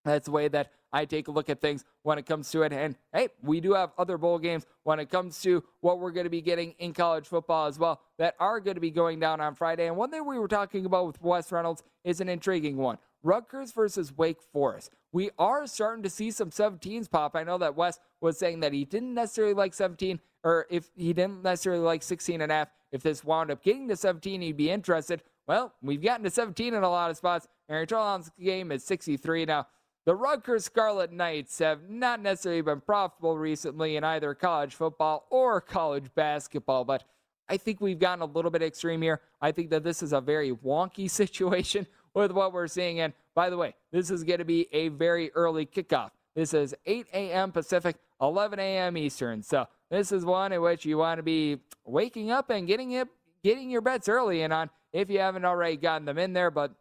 that's 0.03 0.25
the 0.25 0.31
way 0.31 0.47
that 0.49 0.71
I 0.93 1.05
take 1.05 1.27
a 1.27 1.31
look 1.31 1.49
at 1.49 1.61
things 1.61 1.85
when 2.03 2.17
it 2.17 2.25
comes 2.25 2.51
to 2.51 2.63
it. 2.63 2.73
And 2.73 2.95
hey, 3.13 3.29
we 3.41 3.61
do 3.61 3.73
have 3.73 3.91
other 3.97 4.17
bowl 4.17 4.39
games 4.39 4.65
when 4.83 4.99
it 4.99 5.09
comes 5.09 5.41
to 5.43 5.63
what 5.79 5.99
we're 5.99 6.11
going 6.11 6.25
to 6.25 6.29
be 6.29 6.41
getting 6.41 6.75
in 6.79 6.93
college 6.93 7.27
football 7.27 7.67
as 7.67 7.79
well 7.79 8.01
that 8.17 8.35
are 8.39 8.59
going 8.59 8.75
to 8.75 8.81
be 8.81 8.91
going 8.91 9.19
down 9.19 9.39
on 9.39 9.55
Friday. 9.55 9.87
And 9.87 9.95
one 9.95 10.11
thing 10.11 10.25
we 10.25 10.37
were 10.37 10.47
talking 10.47 10.85
about 10.85 11.07
with 11.07 11.21
Wes 11.21 11.51
Reynolds 11.51 11.83
is 12.03 12.19
an 12.19 12.27
intriguing 12.27 12.77
one. 12.77 12.97
Rutgers 13.23 13.71
versus 13.71 14.15
Wake 14.15 14.41
Forest. 14.41 14.91
We 15.11 15.29
are 15.37 15.67
starting 15.67 16.03
to 16.03 16.09
see 16.09 16.31
some 16.31 16.49
17s 16.49 17.09
pop. 17.09 17.35
I 17.35 17.43
know 17.43 17.57
that 17.57 17.75
Wes 17.75 17.99
was 18.21 18.37
saying 18.37 18.61
that 18.61 18.73
he 18.73 18.85
didn't 18.85 19.13
necessarily 19.13 19.53
like 19.53 19.73
17, 19.73 20.19
or 20.43 20.65
if 20.69 20.89
he 20.95 21.13
didn't 21.13 21.43
necessarily 21.43 21.83
like 21.83 22.03
16 22.03 22.41
and 22.41 22.51
a 22.51 22.55
half. 22.55 22.67
If 22.91 23.03
this 23.03 23.23
wound 23.23 23.51
up 23.51 23.63
getting 23.63 23.87
to 23.87 23.95
17, 23.95 24.41
he'd 24.41 24.57
be 24.57 24.69
interested. 24.69 25.23
Well, 25.47 25.73
we've 25.81 26.01
gotten 26.01 26.23
to 26.23 26.29
17 26.29 26.73
in 26.73 26.83
a 26.83 26.89
lot 26.89 27.09
of 27.09 27.17
spots. 27.17 27.47
Aaron 27.69 27.87
Trellon's 27.87 28.31
game 28.39 28.71
is 28.71 28.83
63 28.83 29.45
now. 29.45 29.67
The 30.05 30.15
Rutgers 30.15 30.65
Scarlet 30.65 31.11
Knights 31.11 31.59
have 31.59 31.89
not 31.89 32.21
necessarily 32.21 32.61
been 32.61 32.81
profitable 32.81 33.37
recently 33.37 33.97
in 33.97 34.03
either 34.03 34.33
college 34.33 34.73
football 34.73 35.27
or 35.29 35.61
college 35.61 36.05
basketball, 36.15 36.85
but 36.85 37.03
I 37.47 37.57
think 37.57 37.81
we've 37.81 37.99
gotten 37.99 38.21
a 38.21 38.25
little 38.25 38.49
bit 38.49 38.63
extreme 38.63 39.01
here. 39.01 39.21
I 39.41 39.51
think 39.51 39.69
that 39.69 39.83
this 39.83 40.01
is 40.01 40.13
a 40.13 40.21
very 40.21 40.51
wonky 40.51 41.09
situation 41.09 41.85
with 42.13 42.31
what 42.31 42.53
we're 42.53 42.67
seeing. 42.67 42.99
And 42.99 43.13
by 43.35 43.49
the 43.49 43.57
way, 43.57 43.75
this 43.91 44.09
is 44.09 44.23
going 44.23 44.39
to 44.39 44.45
be 44.45 44.67
a 44.71 44.89
very 44.89 45.31
early 45.33 45.65
kickoff. 45.65 46.11
This 46.35 46.53
is 46.53 46.73
8 46.85 47.07
a.m. 47.13 47.51
Pacific, 47.51 47.97
11 48.21 48.59
a.m. 48.59 48.97
Eastern. 48.97 49.43
So 49.43 49.67
this 49.89 50.11
is 50.11 50.25
one 50.25 50.51
in 50.53 50.61
which 50.61 50.85
you 50.85 50.97
want 50.97 51.19
to 51.19 51.23
be 51.23 51.59
waking 51.85 52.31
up 52.31 52.49
and 52.49 52.67
getting 52.67 52.91
it, 52.91 53.07
getting 53.43 53.69
your 53.69 53.81
bets 53.81 54.07
early 54.07 54.41
in 54.41 54.51
on 54.51 54.69
if 54.93 55.09
you 55.09 55.19
haven't 55.19 55.45
already 55.45 55.77
gotten 55.77 56.05
them 56.05 56.17
in 56.17 56.33
there. 56.33 56.51
But 56.51 56.73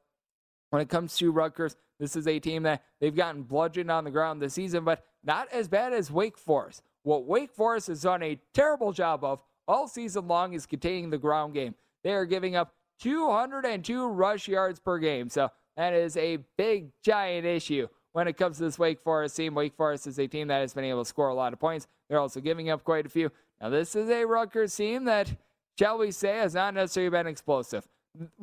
when 0.71 0.83
it 0.83 0.89
comes 0.89 1.17
to 1.19 1.33
Rutgers, 1.33 1.77
this 1.99 2.17
is 2.17 2.27
a 2.27 2.39
team 2.39 2.63
that 2.63 2.83
they've 3.01 3.15
gotten 3.15 3.43
bludgeoned 3.43 3.91
on 3.91 4.05
the 4.05 4.11
ground 4.11 4.41
this 4.41 4.55
season, 4.55 4.85
but 4.85 5.05
not 5.25 5.49
as 5.53 5.69
bad 5.69 5.93
as 5.93 6.11
Wake 6.11 6.39
Forest. 6.39 6.83
What 7.03 7.27
Wake 7.27 7.53
Forest 7.53 7.89
has 7.89 8.03
done 8.03 8.23
a 8.23 8.41
terrible 8.55 8.93
job 8.93 9.25
of 9.25 9.41
all 9.67 9.89
season 9.89 10.29
long 10.29 10.53
is 10.53 10.67
containing 10.67 11.11
the 11.11 11.19
ground 11.19 11.55
game. 11.55 11.75
They 12.03 12.13
are 12.13 12.25
giving 12.25 12.57
up 12.57 12.73
202 13.01 14.07
rush 14.09 14.49
yards 14.49 14.79
per 14.79 14.99
game. 14.99 15.29
So 15.29 15.51
that 15.77 15.93
is 15.93 16.17
a 16.17 16.39
big, 16.57 16.91
giant 17.03 17.47
issue 17.47 17.89
when 18.13 18.29
it 18.29 18.37
comes 18.37 18.59
to 18.59 18.65
this 18.65 18.79
Wake 18.79 19.01
Forest 19.01 19.37
team. 19.37 19.55
Wake 19.55 19.75
Forest 19.75 20.07
is 20.07 20.19
a 20.19 20.27
team 20.27 20.49
that 20.49 20.61
has 20.61 20.75
been 20.75 20.85
able 20.85 21.03
to 21.03 21.09
score 21.09 21.29
a 21.29 21.35
lot 21.35 21.53
of 21.53 21.59
points. 21.59 21.87
They're 22.09 22.19
also 22.19 22.41
giving 22.41 22.71
up 22.71 22.85
quite 22.85 23.07
a 23.07 23.09
few. 23.09 23.31
Now, 23.61 23.69
this 23.69 23.95
is 23.95 24.09
a 24.09 24.25
Rutgers 24.25 24.75
team 24.75 25.05
that, 25.05 25.31
shall 25.79 25.99
we 25.99 26.11
say, 26.13 26.39
has 26.39 26.55
not 26.55 26.75
necessarily 26.75 27.11
been 27.11 27.27
explosive 27.27 27.87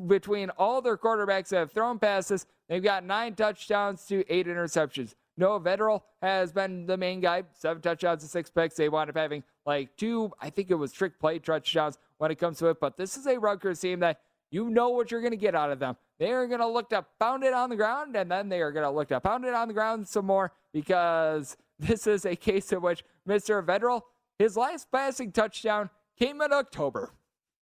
between 0.07 0.49
all 0.51 0.81
their 0.81 0.97
quarterbacks 0.97 1.49
that 1.49 1.57
have 1.57 1.71
thrown 1.71 1.99
passes, 1.99 2.45
they've 2.67 2.83
got 2.83 3.03
nine 3.03 3.35
touchdowns 3.35 4.05
to 4.05 4.23
eight 4.31 4.47
interceptions. 4.47 5.13
Noah 5.37 5.59
Vedral 5.59 6.01
has 6.21 6.51
been 6.51 6.87
the 6.87 6.97
main 6.97 7.19
guy, 7.19 7.43
seven 7.53 7.81
touchdowns 7.81 8.23
and 8.23 8.29
six 8.29 8.49
picks. 8.49 8.75
They 8.75 8.89
wound 8.89 9.09
up 9.09 9.17
having 9.17 9.43
like 9.65 9.95
two, 9.95 10.31
I 10.41 10.49
think 10.49 10.71
it 10.71 10.75
was 10.75 10.91
trick 10.91 11.19
play 11.19 11.37
touchdowns 11.37 11.99
when 12.17 12.31
it 12.31 12.35
comes 12.35 12.57
to 12.59 12.67
it. 12.67 12.79
But 12.79 12.97
this 12.97 13.17
is 13.17 13.27
a 13.27 13.37
Rutgers 13.37 13.79
team 13.79 13.99
that 13.99 14.19
you 14.51 14.69
know 14.69 14.89
what 14.89 15.11
you're 15.11 15.21
going 15.21 15.31
to 15.31 15.37
get 15.37 15.55
out 15.55 15.71
of 15.71 15.79
them. 15.79 15.95
They 16.19 16.31
are 16.31 16.47
going 16.47 16.59
to 16.59 16.67
look 16.67 16.89
to 16.89 17.05
pound 17.19 17.43
it 17.43 17.53
on 17.53 17.69
the 17.69 17.75
ground, 17.75 18.15
and 18.15 18.31
then 18.31 18.49
they 18.49 18.61
are 18.61 18.71
going 18.71 18.85
to 18.85 18.91
look 18.91 19.09
to 19.09 19.19
pound 19.19 19.45
it 19.45 19.53
on 19.53 19.67
the 19.67 19.73
ground 19.73 20.07
some 20.07 20.25
more 20.25 20.53
because 20.73 21.57
this 21.79 22.07
is 22.07 22.25
a 22.25 22.35
case 22.35 22.71
in 22.71 22.81
which 22.81 23.03
Mr. 23.27 23.63
Vedral, 23.63 24.01
his 24.39 24.57
last 24.57 24.91
passing 24.91 25.31
touchdown 25.31 25.89
came 26.17 26.41
in 26.41 26.53
October. 26.53 27.13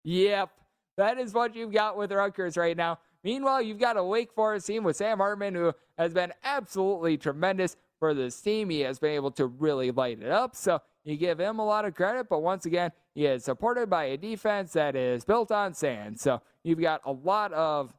Yep, 0.03 0.49
that 0.97 1.17
is 1.17 1.33
what 1.33 1.55
you've 1.55 1.71
got 1.71 1.97
with 1.97 2.11
Rutgers 2.11 2.57
right 2.57 2.75
now. 2.75 2.99
Meanwhile, 3.23 3.61
you've 3.61 3.79
got 3.79 3.95
a 3.95 4.03
Wake 4.03 4.33
Forest 4.33 4.67
team 4.67 4.83
with 4.83 4.97
Sam 4.97 5.19
Hartman, 5.19 5.55
who 5.55 5.71
has 5.97 6.13
been 6.13 6.33
absolutely 6.43 7.17
tremendous 7.17 7.77
for 7.99 8.13
this 8.13 8.39
team. 8.41 8.69
He 8.69 8.81
has 8.81 8.99
been 8.99 9.11
able 9.11 9.31
to 9.31 9.45
really 9.45 9.91
light 9.91 10.21
it 10.21 10.29
up. 10.29 10.55
So 10.57 10.81
you 11.03 11.17
give 11.17 11.39
him 11.39 11.59
a 11.59 11.65
lot 11.65 11.85
of 11.85 11.95
credit, 11.95 12.27
but 12.29 12.41
once 12.41 12.65
again, 12.65 12.91
he 13.13 13.25
is 13.25 13.43
supported 13.43 13.89
by 13.89 14.05
a 14.05 14.17
defense 14.17 14.73
that 14.73 14.95
is 14.95 15.25
built 15.25 15.51
on 15.51 15.73
sand. 15.73 16.19
So 16.19 16.41
you've 16.63 16.79
got 16.79 17.01
a 17.05 17.11
lot 17.11 17.51
of 17.53 17.93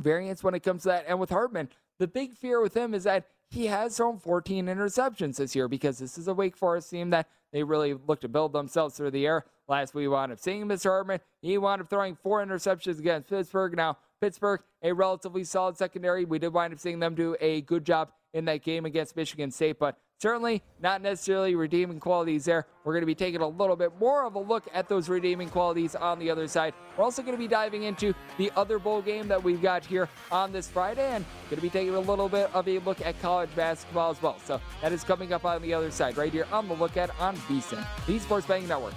variance 0.00 0.42
when 0.42 0.54
it 0.54 0.60
comes 0.60 0.82
to 0.82 0.88
that. 0.88 1.04
And 1.08 1.18
with 1.18 1.30
Hartman, 1.30 1.68
the 1.98 2.06
big 2.06 2.34
fear 2.34 2.60
with 2.60 2.74
him 2.74 2.94
is 2.94 3.04
that 3.04 3.26
he 3.50 3.66
has 3.66 3.96
thrown 3.96 4.18
14 4.18 4.66
interceptions 4.66 5.36
this 5.36 5.56
year 5.56 5.66
because 5.66 5.98
this 5.98 6.16
is 6.16 6.28
a 6.28 6.34
Wake 6.34 6.56
Forest 6.56 6.90
team 6.90 7.10
that 7.10 7.28
they 7.52 7.64
really 7.64 7.94
look 7.94 8.20
to 8.20 8.28
build 8.28 8.52
themselves 8.52 8.96
through 8.96 9.10
the 9.10 9.26
air. 9.26 9.44
Last 9.66 9.94
week 9.94 10.02
we 10.02 10.08
wound 10.08 10.32
up 10.32 10.38
seeing 10.38 10.66
Mr. 10.66 10.84
Hartman. 10.84 11.20
He 11.42 11.58
wound 11.58 11.80
up 11.80 11.90
throwing 11.90 12.14
four 12.14 12.44
interceptions 12.44 12.98
against 12.98 13.28
Pittsburgh. 13.28 13.76
Now, 13.76 13.98
Pittsburgh, 14.20 14.60
a 14.82 14.92
relatively 14.92 15.44
solid 15.44 15.76
secondary. 15.76 16.24
We 16.24 16.38
did 16.38 16.52
wind 16.52 16.72
up 16.72 16.78
seeing 16.78 17.00
them 17.00 17.14
do 17.14 17.36
a 17.40 17.62
good 17.62 17.84
job 17.84 18.12
in 18.34 18.44
that 18.46 18.62
game 18.62 18.84
against 18.84 19.16
Michigan 19.16 19.50
State, 19.50 19.78
but 19.78 19.98
certainly 20.18 20.62
not 20.80 21.00
necessarily 21.02 21.54
redeeming 21.54 21.98
qualities 21.98 22.44
there. 22.44 22.66
We're 22.84 22.92
going 22.92 23.02
to 23.02 23.06
be 23.06 23.14
taking 23.14 23.40
a 23.40 23.48
little 23.48 23.76
bit 23.76 23.98
more 23.98 24.24
of 24.24 24.34
a 24.34 24.38
look 24.38 24.66
ahead 24.68 24.88
those 24.88 25.08
redeeming 25.08 25.48
qualities 25.48 25.94
on 25.94 26.18
the 26.18 26.30
other 26.30 26.46
side. 26.46 26.74
We're 26.96 27.04
also 27.04 27.22
going 27.22 27.34
to 27.34 27.38
be 27.38 27.48
diving 27.48 27.84
into 27.84 28.14
the 28.38 28.50
other 28.56 28.78
bowl 28.78 29.02
game 29.02 29.28
that 29.28 29.42
we've 29.42 29.62
got 29.62 29.84
here 29.84 30.08
on 30.30 30.52
this 30.52 30.68
Friday 30.68 31.08
and 31.10 31.24
going 31.48 31.56
to 31.56 31.62
be 31.62 31.70
taking 31.70 31.94
a 31.94 32.00
little 32.00 32.28
bit 32.28 32.50
of 32.54 32.68
a 32.68 32.78
look 32.80 33.00
at 33.04 33.20
college 33.22 33.54
basketball 33.56 34.10
as 34.10 34.22
well. 34.22 34.38
So 34.44 34.60
that 34.82 34.92
is 34.92 35.04
coming 35.04 35.32
up 35.32 35.44
on 35.44 35.62
the 35.62 35.72
other 35.74 35.90
side 35.90 36.16
right 36.16 36.32
here 36.32 36.46
on 36.52 36.68
the 36.68 36.74
look 36.74 36.96
at 36.96 37.10
on 37.18 37.36
VSIN, 37.36 37.84
the 38.06 38.18
Sports 38.18 38.46
Betting 38.46 38.68
Network. 38.68 38.94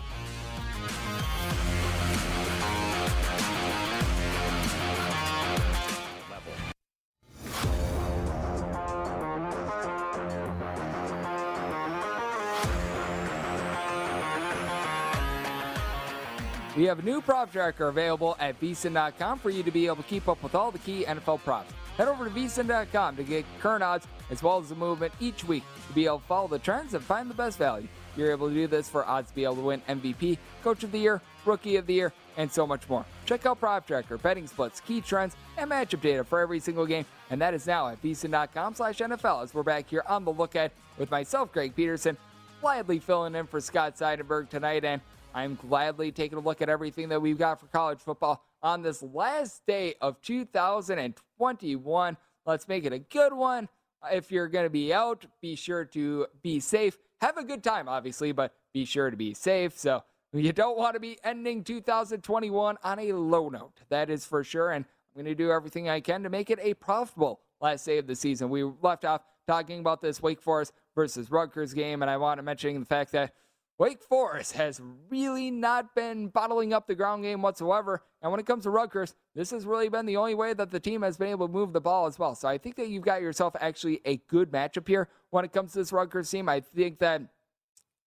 We 16.84 16.90
have 16.90 17.00
a 17.00 17.04
new 17.04 17.22
prop 17.22 17.50
tracker 17.50 17.88
available 17.88 18.36
at 18.42 18.60
vsin.com 18.60 19.40
for 19.40 19.50
you 19.50 19.64
to 19.64 19.72
be 19.72 19.86
able 19.86 19.96
to 19.96 20.04
keep 20.04 20.28
up 20.28 20.44
with 20.44 20.54
all 20.54 20.70
the 20.70 20.80
key 20.80 21.06
NFL 21.06 21.42
props. 21.46 21.72
Head 21.96 22.10
over 22.10 22.26
to 22.26 22.30
vsin.com 22.30 23.16
to 23.16 23.24
get 23.24 23.46
current 23.62 23.82
odds 23.82 24.06
as 24.30 24.44
well 24.44 24.58
as 24.60 24.68
the 24.68 24.76
movement 24.76 25.14
each 25.22 25.46
week 25.46 25.64
to 25.88 25.94
be 25.94 26.06
able 26.06 26.20
to 26.20 26.26
follow 26.26 26.50
the 26.50 26.60
trends 26.60 26.94
and 26.94 27.02
find 27.02 27.30
the 27.30 27.34
best 27.36 27.58
value. 27.58 27.88
You're 28.18 28.32
able 28.32 28.50
to 28.50 28.54
do 28.54 28.68
this 28.68 28.90
for 28.90 29.06
odds 29.06 29.30
to 29.30 29.36
be 29.36 29.46
able 29.46 29.56
to 29.56 29.62
win 29.62 29.82
MVP, 29.88 30.38
Coach 30.62 30.84
of 30.84 30.92
the 30.92 30.98
Year, 30.98 31.22
Rookie 31.46 31.78
of 31.78 31.88
the 31.88 31.94
Year, 31.94 32.12
and 32.36 32.52
so 32.52 32.68
much 32.68 32.90
more. 32.90 33.06
Check 33.26 33.46
out 33.46 33.62
Prop 33.62 33.88
Tracker, 33.88 34.18
betting 34.18 34.46
splits, 34.46 34.82
key 34.82 35.00
trends, 35.00 35.38
and 35.58 35.72
matchup 35.72 36.02
data 36.02 36.26
for 36.26 36.42
every 36.42 36.60
single 36.60 36.86
game, 36.86 37.06
and 37.30 37.40
that 37.40 37.54
is 37.54 37.66
now 37.66 37.88
at 37.88 38.04
vsin.com 38.04 38.76
slash 38.76 38.98
NFL 38.98 39.42
as 39.42 39.54
we're 39.54 39.64
back 39.64 39.90
here 39.90 40.04
on 40.06 40.26
the 40.26 40.34
lookout 40.34 40.72
with 40.98 41.10
myself, 41.10 41.50
Greg 41.54 41.78
Peterson, 41.78 42.18
gladly 42.60 43.00
filling 43.00 43.36
in 43.36 43.48
for 43.48 43.62
Scott 43.62 43.96
Seidenberg 43.96 44.50
tonight, 44.50 44.84
and 44.84 45.02
I'm 45.34 45.56
gladly 45.56 46.12
taking 46.12 46.38
a 46.38 46.42
look 46.42 46.62
at 46.62 46.70
everything 46.70 47.10
that 47.10 47.22
we've 47.22 47.38
got 47.38 47.60
for 47.60 47.66
college 47.68 48.00
football 48.00 48.44
on 48.62 48.84
this 48.84 49.02
last 49.02 49.66
day 49.66 49.96
of 50.00 50.22
2021. 50.22 52.18
Let's 52.46 52.68
make 52.68 52.86
it 52.86 52.94
a 52.94 53.00
good 53.00 53.34
one. 53.34 53.68
If 54.12 54.32
you're 54.32 54.48
going 54.48 54.66
to 54.66 54.70
be 54.70 54.94
out, 54.94 55.26
be 55.42 55.56
sure 55.56 55.86
to 55.86 56.28
be 56.42 56.60
safe. 56.60 56.98
Have 57.22 57.38
a 57.38 57.44
good 57.44 57.64
time, 57.64 57.88
obviously, 57.90 58.32
but 58.32 58.54
be 58.74 58.86
sure 58.86 59.10
to 59.10 59.18
be 59.18 59.34
safe. 59.34 59.78
So 59.78 60.04
you 60.34 60.52
don't 60.52 60.78
want 60.78 60.94
to 60.96 61.00
be 61.00 61.18
ending 61.24 61.64
2021 61.64 62.78
on 62.84 63.00
a 63.00 63.14
low 63.14 63.50
note. 63.50 63.80
That 63.90 64.10
is 64.10 64.26
for 64.26 64.44
sure. 64.44 64.72
And 64.72 64.86
I'm 64.86 65.24
going 65.24 65.36
to 65.36 65.36
do 65.36 65.52
everything 65.52 65.90
I 65.90 66.00
can 66.00 66.24
to 66.24 66.30
make 66.30 66.50
it 66.50 66.60
a 66.62 66.74
profitable 66.74 67.40
last 67.62 67.86
day 67.86 67.98
of 67.98 68.08
the 68.08 68.16
season. 68.16 68.50
We 68.50 68.64
left 68.82 69.06
off 69.06 69.22
talking 69.48 69.80
about 69.80 70.02
this 70.02 70.22
Wake 70.22 70.42
Forest 70.42 70.74
versus 70.96 71.32
Rutgers 71.32 71.74
game, 71.74 72.02
and 72.02 72.12
I 72.12 72.18
want 72.18 72.38
to 72.40 72.44
mention 72.44 72.80
the 72.80 72.86
fact 72.86 73.12
that 73.14 73.34
Wake 73.80 74.04
Forest 74.04 74.54
has 74.54 74.80
really 75.10 75.50
not 75.50 75.96
been 75.96 76.28
bottling 76.28 76.74
up 76.74 76.86
the 76.88 76.94
ground 76.94 77.24
game 77.24 77.42
whatsoever. 77.42 78.04
And 78.22 78.32
when 78.32 78.40
it 78.40 78.46
comes 78.46 78.64
to 78.64 78.70
Rutgers, 78.70 79.16
this 79.34 79.50
has 79.52 79.66
really 79.66 79.90
been 79.90 80.06
the 80.06 80.18
only 80.18 80.36
way 80.36 80.54
that 80.54 80.70
the 80.70 80.80
team 80.80 81.02
has 81.02 81.18
been 81.18 81.30
able 81.30 81.48
to 81.48 81.54
move 81.54 81.74
the 81.74 81.82
ball 81.82 82.06
as 82.06 82.20
well. 82.20 82.36
So 82.36 82.48
I 82.48 82.60
think 82.60 82.76
that 82.76 82.90
you've 82.90 83.04
got 83.04 83.22
yourself 83.22 83.56
actually 83.60 84.00
a 84.06 84.18
good 84.28 84.52
matchup 84.52 84.88
here 84.88 85.10
when 85.32 85.44
it 85.44 85.52
comes 85.52 85.74
to 85.74 85.80
this 85.80 85.92
Rutgers 85.92 86.30
team. 86.30 86.48
I 86.48 86.60
think 86.60 87.00
that 87.00 87.24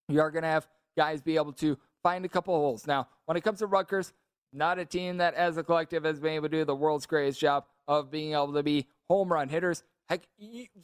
you 0.07 0.21
are 0.21 0.31
going 0.31 0.43
to 0.43 0.49
have 0.49 0.67
guys 0.95 1.21
be 1.21 1.35
able 1.35 1.53
to 1.53 1.77
find 2.01 2.23
a 2.23 2.29
couple 2.29 2.55
holes. 2.55 2.87
Now, 2.87 3.09
when 3.25 3.35
it 3.35 3.41
comes 3.41 3.59
to 3.59 3.67
Rutgers, 3.67 4.13
not 4.53 4.79
a 4.79 4.85
team 4.85 5.17
that 5.17 5.33
as 5.33 5.57
a 5.57 5.63
collective 5.63 6.05
has 6.05 6.21
been 6.21 6.33
able 6.33 6.47
to 6.47 6.57
do 6.57 6.65
the 6.65 6.75
world's 6.75 7.05
greatest 7.05 7.39
job 7.41 7.65
of 7.89 8.09
being 8.09 8.31
able 8.31 8.53
to 8.53 8.63
be 8.63 8.87
home 9.09 9.31
run 9.31 9.49
hitters. 9.49 9.83
Heck, 10.09 10.21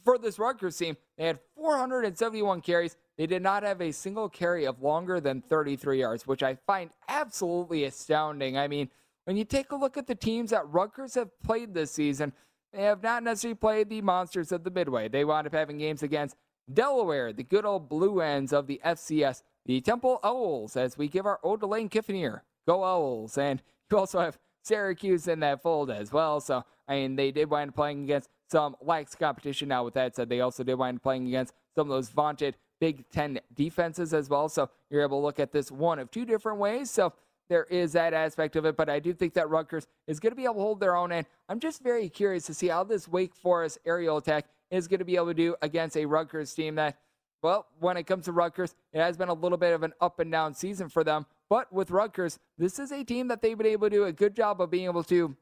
for 0.04 0.18
this 0.18 0.38
Rutgers 0.38 0.76
team, 0.76 0.96
they 1.16 1.26
had 1.26 1.40
471 1.56 2.60
carries. 2.60 2.96
They 3.16 3.26
did 3.26 3.42
not 3.42 3.62
have 3.62 3.80
a 3.80 3.90
single 3.90 4.28
carry 4.28 4.66
of 4.66 4.82
longer 4.82 5.18
than 5.20 5.40
33 5.42 6.00
yards, 6.00 6.26
which 6.26 6.42
I 6.42 6.56
find 6.66 6.90
absolutely 7.08 7.84
astounding. 7.84 8.58
I 8.58 8.68
mean, 8.68 8.90
when 9.24 9.36
you 9.36 9.44
take 9.44 9.72
a 9.72 9.76
look 9.76 9.96
at 9.96 10.06
the 10.06 10.14
teams 10.14 10.50
that 10.50 10.68
Rutgers 10.68 11.14
have 11.14 11.30
played 11.42 11.72
this 11.72 11.92
season, 11.92 12.34
they 12.72 12.82
have 12.82 13.02
not 13.02 13.22
necessarily 13.22 13.54
played 13.54 13.88
the 13.88 14.02
monsters 14.02 14.52
of 14.52 14.64
the 14.64 14.70
Midway. 14.70 15.08
They 15.08 15.24
wound 15.24 15.46
up 15.46 15.54
having 15.54 15.78
games 15.78 16.02
against 16.02 16.36
Delaware, 16.72 17.32
the 17.32 17.44
good 17.44 17.64
old 17.64 17.88
Blue 17.88 18.18
Hens 18.18 18.52
of 18.52 18.66
the 18.66 18.80
FCS, 18.84 19.42
the 19.64 19.80
Temple 19.80 20.20
Owls, 20.22 20.76
as 20.76 20.98
we 20.98 21.08
give 21.08 21.24
our 21.24 21.40
ode 21.42 21.60
to 21.60 21.66
Lane 21.66 21.88
Kiffin 21.88 22.16
here. 22.16 22.42
Go 22.66 22.84
Owls. 22.84 23.38
And 23.38 23.62
you 23.90 23.98
also 23.98 24.20
have 24.20 24.38
Syracuse 24.62 25.28
in 25.28 25.40
that 25.40 25.62
fold 25.62 25.90
as 25.90 26.12
well. 26.12 26.40
So, 26.40 26.64
Mean, 26.88 27.16
they 27.16 27.30
did 27.30 27.50
wind 27.50 27.70
up 27.70 27.76
playing 27.76 28.04
against 28.04 28.28
some 28.50 28.76
lax 28.82 29.14
competition. 29.14 29.68
Now, 29.68 29.84
with 29.84 29.94
that 29.94 30.14
said, 30.14 30.28
they 30.28 30.40
also 30.40 30.62
did 30.64 30.74
wind 30.74 30.96
up 30.96 31.02
playing 31.02 31.26
against 31.26 31.54
some 31.74 31.88
of 31.88 31.94
those 31.94 32.08
vaunted 32.10 32.56
Big 32.80 33.10
Ten 33.10 33.40
defenses 33.54 34.12
as 34.12 34.28
well. 34.28 34.48
So 34.48 34.68
you're 34.90 35.02
able 35.02 35.20
to 35.20 35.24
look 35.24 35.40
at 35.40 35.52
this 35.52 35.70
one 35.70 35.98
of 35.98 36.10
two 36.10 36.24
different 36.24 36.58
ways. 36.58 36.90
So 36.90 37.12
there 37.48 37.64
is 37.64 37.92
that 37.92 38.14
aspect 38.14 38.56
of 38.56 38.64
it, 38.64 38.76
but 38.76 38.88
I 38.88 38.98
do 38.98 39.12
think 39.12 39.34
that 39.34 39.48
Rutgers 39.48 39.86
is 40.06 40.18
going 40.20 40.32
to 40.32 40.36
be 40.36 40.44
able 40.44 40.54
to 40.54 40.60
hold 40.60 40.80
their 40.80 40.96
own. 40.96 41.12
And 41.12 41.26
I'm 41.48 41.60
just 41.60 41.82
very 41.82 42.08
curious 42.08 42.46
to 42.46 42.54
see 42.54 42.68
how 42.68 42.84
this 42.84 43.06
Wake 43.06 43.34
Forest 43.34 43.78
aerial 43.84 44.16
attack 44.16 44.46
is 44.70 44.88
going 44.88 44.98
to 45.00 45.04
be 45.04 45.16
able 45.16 45.26
to 45.26 45.34
do 45.34 45.56
against 45.62 45.96
a 45.96 46.06
Rutgers 46.06 46.54
team 46.54 46.74
that, 46.76 46.98
well, 47.42 47.66
when 47.80 47.96
it 47.96 48.04
comes 48.04 48.24
to 48.24 48.32
Rutgers, 48.32 48.74
it 48.92 49.00
has 49.00 49.16
been 49.16 49.28
a 49.28 49.34
little 49.34 49.58
bit 49.58 49.74
of 49.74 49.82
an 49.82 49.92
up 50.00 50.20
and 50.20 50.32
down 50.32 50.54
season 50.54 50.88
for 50.88 51.04
them. 51.04 51.26
But 51.50 51.70
with 51.72 51.90
Rutgers, 51.90 52.38
this 52.56 52.78
is 52.78 52.90
a 52.90 53.04
team 53.04 53.28
that 53.28 53.42
they've 53.42 53.58
been 53.58 53.66
able 53.66 53.90
to 53.90 53.94
do 53.94 54.04
a 54.04 54.12
good 54.12 54.34
job 54.34 54.62
of 54.62 54.70
being 54.70 54.86
able 54.86 55.04
to 55.04 55.36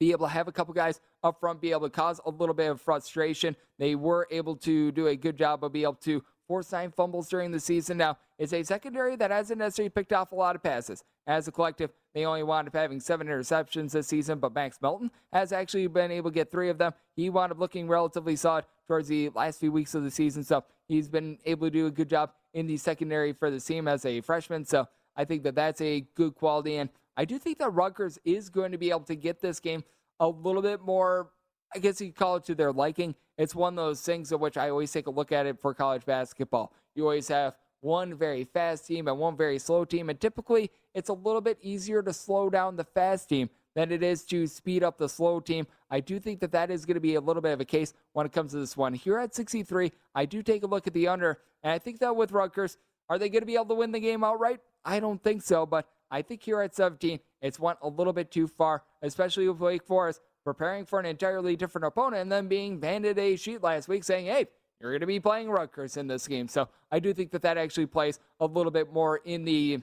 be 0.00 0.10
able 0.10 0.26
to 0.26 0.32
have 0.32 0.48
a 0.48 0.52
couple 0.52 0.74
guys 0.74 1.00
up 1.22 1.38
front 1.38 1.60
be 1.60 1.70
able 1.70 1.82
to 1.82 1.90
cause 1.90 2.20
a 2.24 2.30
little 2.30 2.54
bit 2.54 2.70
of 2.70 2.80
frustration. 2.80 3.54
They 3.78 3.94
were 3.94 4.26
able 4.30 4.56
to 4.56 4.90
do 4.90 5.06
a 5.06 5.14
good 5.14 5.36
job 5.36 5.62
of 5.62 5.72
being 5.72 5.84
able 5.84 5.94
to 5.96 6.24
force 6.48 6.72
nine 6.72 6.90
fumbles 6.90 7.28
during 7.28 7.52
the 7.52 7.60
season. 7.60 7.98
Now, 7.98 8.18
it's 8.38 8.52
a 8.52 8.62
secondary 8.64 9.14
that 9.16 9.30
hasn't 9.30 9.58
necessarily 9.58 9.90
picked 9.90 10.12
off 10.12 10.32
a 10.32 10.34
lot 10.34 10.56
of 10.56 10.62
passes. 10.62 11.04
As 11.26 11.46
a 11.46 11.52
collective, 11.52 11.90
they 12.14 12.24
only 12.24 12.42
wound 12.42 12.66
up 12.66 12.74
having 12.74 12.98
seven 12.98 13.28
interceptions 13.28 13.92
this 13.92 14.08
season, 14.08 14.38
but 14.40 14.54
Max 14.54 14.78
Melton 14.82 15.10
has 15.32 15.52
actually 15.52 15.86
been 15.86 16.10
able 16.10 16.30
to 16.30 16.34
get 16.34 16.50
three 16.50 16.70
of 16.70 16.78
them. 16.78 16.92
He 17.14 17.30
wound 17.30 17.52
up 17.52 17.60
looking 17.60 17.86
relatively 17.86 18.34
solid 18.34 18.64
towards 18.88 19.06
the 19.06 19.28
last 19.28 19.60
few 19.60 19.70
weeks 19.70 19.94
of 19.94 20.02
the 20.02 20.10
season, 20.10 20.42
so 20.42 20.64
he's 20.88 21.08
been 21.08 21.38
able 21.44 21.66
to 21.66 21.70
do 21.70 21.86
a 21.86 21.90
good 21.90 22.08
job 22.08 22.32
in 22.54 22.66
the 22.66 22.78
secondary 22.78 23.32
for 23.32 23.50
the 23.50 23.60
team 23.60 23.86
as 23.86 24.04
a 24.04 24.20
freshman. 24.22 24.64
So 24.64 24.88
I 25.14 25.24
think 25.24 25.44
that 25.44 25.54
that's 25.54 25.80
a 25.82 26.00
good 26.16 26.34
quality, 26.34 26.78
and 26.78 26.88
I 27.20 27.26
do 27.26 27.38
think 27.38 27.58
that 27.58 27.68
Rutgers 27.68 28.18
is 28.24 28.48
going 28.48 28.72
to 28.72 28.78
be 28.78 28.88
able 28.88 29.00
to 29.00 29.14
get 29.14 29.42
this 29.42 29.60
game 29.60 29.84
a 30.20 30.26
little 30.26 30.62
bit 30.62 30.80
more, 30.80 31.28
I 31.76 31.78
guess 31.78 32.00
you 32.00 32.14
call 32.14 32.36
it 32.36 32.44
to 32.44 32.54
their 32.54 32.72
liking. 32.72 33.14
It's 33.36 33.54
one 33.54 33.74
of 33.74 33.84
those 33.84 34.00
things 34.00 34.32
of 34.32 34.40
which 34.40 34.56
I 34.56 34.70
always 34.70 34.90
take 34.90 35.06
a 35.06 35.10
look 35.10 35.30
at 35.30 35.44
it 35.44 35.60
for 35.60 35.74
college 35.74 36.06
basketball. 36.06 36.72
You 36.94 37.02
always 37.02 37.28
have 37.28 37.56
one 37.82 38.14
very 38.14 38.44
fast 38.44 38.86
team 38.86 39.06
and 39.06 39.18
one 39.18 39.36
very 39.36 39.58
slow 39.58 39.84
team, 39.84 40.08
and 40.08 40.18
typically 40.18 40.70
it's 40.94 41.10
a 41.10 41.12
little 41.12 41.42
bit 41.42 41.58
easier 41.60 42.02
to 42.02 42.10
slow 42.14 42.48
down 42.48 42.76
the 42.76 42.84
fast 42.84 43.28
team 43.28 43.50
than 43.74 43.92
it 43.92 44.02
is 44.02 44.24
to 44.24 44.46
speed 44.46 44.82
up 44.82 44.96
the 44.96 45.06
slow 45.06 45.40
team. 45.40 45.66
I 45.90 46.00
do 46.00 46.20
think 46.20 46.40
that 46.40 46.52
that 46.52 46.70
is 46.70 46.86
going 46.86 46.94
to 46.94 47.00
be 47.00 47.16
a 47.16 47.20
little 47.20 47.42
bit 47.42 47.52
of 47.52 47.60
a 47.60 47.66
case 47.66 47.92
when 48.14 48.24
it 48.24 48.32
comes 48.32 48.52
to 48.52 48.60
this 48.60 48.78
one. 48.78 48.94
Here 48.94 49.18
at 49.18 49.34
63, 49.34 49.92
I 50.14 50.24
do 50.24 50.42
take 50.42 50.62
a 50.62 50.66
look 50.66 50.86
at 50.86 50.94
the 50.94 51.08
under, 51.08 51.40
and 51.62 51.70
I 51.70 51.78
think 51.78 51.98
that 51.98 52.16
with 52.16 52.32
Rutgers, 52.32 52.78
are 53.10 53.18
they 53.18 53.28
going 53.28 53.42
to 53.42 53.46
be 53.46 53.56
able 53.56 53.66
to 53.66 53.74
win 53.74 53.92
the 53.92 54.00
game 54.00 54.24
outright? 54.24 54.60
I 54.86 55.00
don't 55.00 55.22
think 55.22 55.42
so, 55.42 55.66
but 55.66 55.86
I 56.10 56.22
think 56.22 56.42
here 56.42 56.60
at 56.60 56.74
17, 56.74 57.20
it's 57.40 57.58
went 57.58 57.78
a 57.82 57.88
little 57.88 58.12
bit 58.12 58.30
too 58.30 58.48
far, 58.48 58.82
especially 59.02 59.48
with 59.48 59.60
Wake 59.60 59.84
Forest 59.84 60.20
preparing 60.44 60.84
for 60.84 60.98
an 60.98 61.06
entirely 61.06 61.56
different 61.56 61.86
opponent 61.86 62.22
and 62.22 62.32
then 62.32 62.48
being 62.48 62.80
handed 62.80 63.18
a 63.18 63.36
sheet 63.36 63.62
last 63.62 63.88
week 63.88 64.04
saying, 64.04 64.26
hey, 64.26 64.46
you're 64.80 64.90
going 64.90 65.00
to 65.00 65.06
be 65.06 65.20
playing 65.20 65.50
Rutgers 65.50 65.96
in 65.96 66.06
this 66.06 66.26
game. 66.26 66.48
So 66.48 66.68
I 66.90 66.98
do 66.98 67.12
think 67.12 67.30
that 67.32 67.42
that 67.42 67.58
actually 67.58 67.86
plays 67.86 68.18
a 68.40 68.46
little 68.46 68.72
bit 68.72 68.92
more 68.92 69.18
in 69.18 69.44
the 69.44 69.80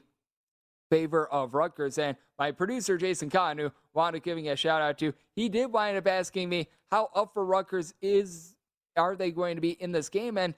favor 0.90 1.28
of 1.28 1.54
Rutgers. 1.54 1.98
And 1.98 2.18
my 2.40 2.52
producer, 2.52 2.98
Jason 2.98 3.30
Kahn, 3.30 3.58
who 3.58 3.72
wound 3.94 4.16
up 4.16 4.24
giving 4.24 4.50
a 4.50 4.56
shout 4.56 4.82
out 4.82 4.98
to, 5.00 5.14
he 5.36 5.50
did 5.50 5.72
wind 5.72 5.98
up 5.98 6.08
asking 6.08 6.50
me 6.50 6.68
how 6.90 7.10
up 7.16 7.34
for 7.34 7.46
Rutgers 7.46 7.94
is 8.02 8.56
are 8.96 9.16
they 9.16 9.32
going 9.32 9.56
to 9.56 9.62
be 9.62 9.72
in 9.72 9.92
this 9.92 10.10
game? 10.10 10.38
And 10.38 10.56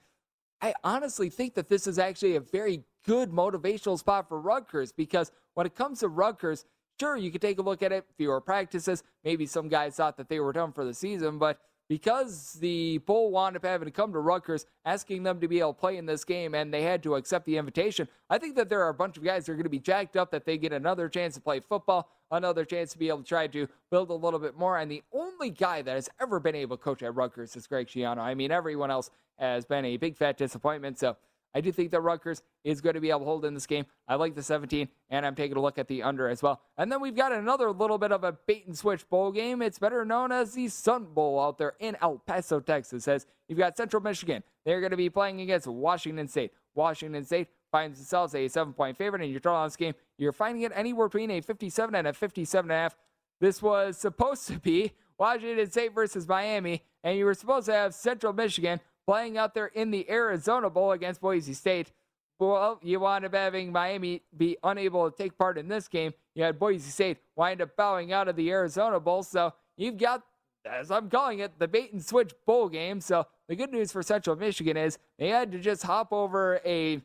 I 0.62 0.74
honestly 0.84 1.28
think 1.28 1.54
that 1.54 1.68
this 1.68 1.86
is 1.86 1.98
actually 1.98 2.36
a 2.36 2.40
very 2.40 2.84
good 3.04 3.30
motivational 3.30 3.98
spot 3.98 4.28
for 4.28 4.40
Rutgers 4.40 4.92
because 4.92 5.32
when 5.54 5.66
it 5.66 5.74
comes 5.74 6.00
to 6.00 6.08
Rutgers, 6.08 6.64
sure, 6.98 7.16
you 7.16 7.30
could 7.30 7.42
take 7.42 7.58
a 7.58 7.62
look 7.62 7.82
at 7.82 7.92
it, 7.92 8.06
fewer 8.16 8.40
practices. 8.40 9.02
Maybe 9.24 9.46
some 9.46 9.68
guys 9.68 9.96
thought 9.96 10.16
that 10.16 10.28
they 10.28 10.40
were 10.40 10.52
done 10.52 10.72
for 10.72 10.84
the 10.84 10.94
season, 10.94 11.38
but 11.38 11.60
because 11.88 12.52
the 12.60 12.98
bowl 12.98 13.32
wound 13.32 13.56
up 13.56 13.64
having 13.64 13.86
to 13.86 13.90
come 13.90 14.12
to 14.12 14.20
Rutgers, 14.20 14.64
asking 14.84 15.24
them 15.24 15.40
to 15.40 15.48
be 15.48 15.58
able 15.58 15.74
to 15.74 15.80
play 15.80 15.96
in 15.96 16.06
this 16.06 16.22
game, 16.22 16.54
and 16.54 16.72
they 16.72 16.82
had 16.82 17.02
to 17.02 17.16
accept 17.16 17.46
the 17.46 17.56
invitation, 17.56 18.06
I 18.30 18.38
think 18.38 18.54
that 18.56 18.68
there 18.68 18.80
are 18.84 18.90
a 18.90 18.94
bunch 18.94 19.16
of 19.16 19.24
guys 19.24 19.44
that 19.44 19.52
are 19.52 19.56
going 19.56 19.64
to 19.64 19.70
be 19.70 19.80
jacked 19.80 20.16
up 20.16 20.30
that 20.30 20.44
they 20.44 20.56
get 20.56 20.72
another 20.72 21.08
chance 21.08 21.34
to 21.34 21.40
play 21.40 21.58
football, 21.58 22.08
another 22.30 22.64
chance 22.64 22.92
to 22.92 22.98
be 22.98 23.08
able 23.08 23.18
to 23.18 23.24
try 23.24 23.48
to 23.48 23.66
build 23.90 24.10
a 24.10 24.14
little 24.14 24.38
bit 24.38 24.56
more. 24.56 24.78
And 24.78 24.88
the 24.88 25.02
only 25.12 25.50
guy 25.50 25.82
that 25.82 25.96
has 25.96 26.08
ever 26.20 26.38
been 26.38 26.54
able 26.54 26.76
to 26.76 26.82
coach 26.82 27.02
at 27.02 27.12
Rutgers 27.16 27.56
is 27.56 27.66
Greg 27.66 27.88
Schiano. 27.88 28.18
I 28.18 28.34
mean, 28.34 28.52
everyone 28.52 28.92
else 28.92 29.10
has 29.40 29.64
been 29.64 29.84
a 29.84 29.96
big 29.96 30.16
fat 30.16 30.38
disappointment. 30.38 30.96
So 31.00 31.16
I 31.54 31.60
do 31.60 31.72
think 31.72 31.90
that 31.90 32.00
Rutgers 32.00 32.42
is 32.64 32.80
going 32.80 32.94
to 32.94 33.00
be 33.00 33.10
able 33.10 33.20
to 33.20 33.24
hold 33.26 33.44
in 33.44 33.54
this 33.54 33.66
game. 33.66 33.86
I 34.06 34.14
like 34.14 34.34
the 34.34 34.42
17, 34.42 34.88
and 35.08 35.26
I'm 35.26 35.34
taking 35.34 35.56
a 35.56 35.60
look 35.60 35.78
at 35.78 35.88
the 35.88 36.02
under 36.02 36.28
as 36.28 36.42
well. 36.42 36.60
And 36.78 36.90
then 36.90 37.00
we've 37.00 37.16
got 37.16 37.32
another 37.32 37.72
little 37.72 37.98
bit 37.98 38.12
of 38.12 38.24
a 38.24 38.32
bait 38.32 38.66
and 38.66 38.76
switch 38.76 39.08
bowl 39.08 39.32
game. 39.32 39.62
It's 39.62 39.78
better 39.78 40.04
known 40.04 40.32
as 40.32 40.54
the 40.54 40.68
Sun 40.68 41.06
Bowl 41.14 41.40
out 41.40 41.58
there 41.58 41.74
in 41.80 41.96
El 42.00 42.18
Paso, 42.18 42.60
Texas. 42.60 43.08
As 43.08 43.26
you've 43.48 43.58
got 43.58 43.76
Central 43.76 44.02
Michigan, 44.02 44.42
they're 44.64 44.80
going 44.80 44.92
to 44.92 44.96
be 44.96 45.10
playing 45.10 45.40
against 45.40 45.66
Washington 45.66 46.28
State. 46.28 46.52
Washington 46.74 47.24
State 47.24 47.48
finds 47.72 47.98
themselves 47.98 48.34
a 48.34 48.48
seven 48.48 48.72
point 48.72 48.96
favorite, 48.96 49.22
and 49.22 49.30
your 49.30 49.40
total 49.40 49.58
on 49.58 49.66
this 49.66 49.76
game, 49.76 49.94
you're 50.18 50.32
finding 50.32 50.62
it 50.62 50.72
anywhere 50.74 51.08
between 51.08 51.30
a 51.30 51.40
57 51.40 51.94
and 51.94 52.06
a 52.06 52.12
57 52.12 52.70
and 52.70 52.72
a 52.72 52.82
half. 52.82 52.96
This 53.40 53.62
was 53.62 53.96
supposed 53.96 54.46
to 54.48 54.58
be 54.58 54.92
Washington 55.18 55.70
State 55.70 55.94
versus 55.94 56.28
Miami, 56.28 56.82
and 57.02 57.16
you 57.16 57.24
were 57.24 57.34
supposed 57.34 57.66
to 57.66 57.72
have 57.72 57.94
Central 57.94 58.32
Michigan 58.32 58.80
playing 59.06 59.38
out 59.38 59.54
there 59.54 59.66
in 59.66 59.90
the 59.90 60.08
Arizona 60.10 60.70
Bowl 60.70 60.92
against 60.92 61.20
Boise 61.20 61.54
State. 61.54 61.92
Well, 62.38 62.80
you 62.82 63.00
wound 63.00 63.24
up 63.24 63.34
having 63.34 63.70
Miami 63.70 64.22
be 64.36 64.56
unable 64.62 65.10
to 65.10 65.16
take 65.16 65.36
part 65.36 65.58
in 65.58 65.68
this 65.68 65.88
game. 65.88 66.14
You 66.34 66.44
had 66.44 66.58
Boise 66.58 66.90
State 66.90 67.18
wind 67.36 67.60
up 67.60 67.76
bowing 67.76 68.12
out 68.12 68.28
of 68.28 68.36
the 68.36 68.50
Arizona 68.50 68.98
Bowl. 68.98 69.22
So 69.22 69.52
you've 69.76 69.98
got, 69.98 70.22
as 70.64 70.90
I'm 70.90 71.10
calling 71.10 71.40
it, 71.40 71.58
the 71.58 71.68
bait 71.68 71.92
and 71.92 72.02
switch 72.02 72.32
bowl 72.46 72.68
game. 72.68 73.00
So 73.00 73.26
the 73.48 73.56
good 73.56 73.70
news 73.70 73.92
for 73.92 74.02
Central 74.02 74.36
Michigan 74.36 74.76
is 74.76 74.98
they 75.18 75.28
had 75.28 75.52
to 75.52 75.58
just 75.58 75.82
hop 75.82 76.12
over 76.12 76.60
a 76.64 77.02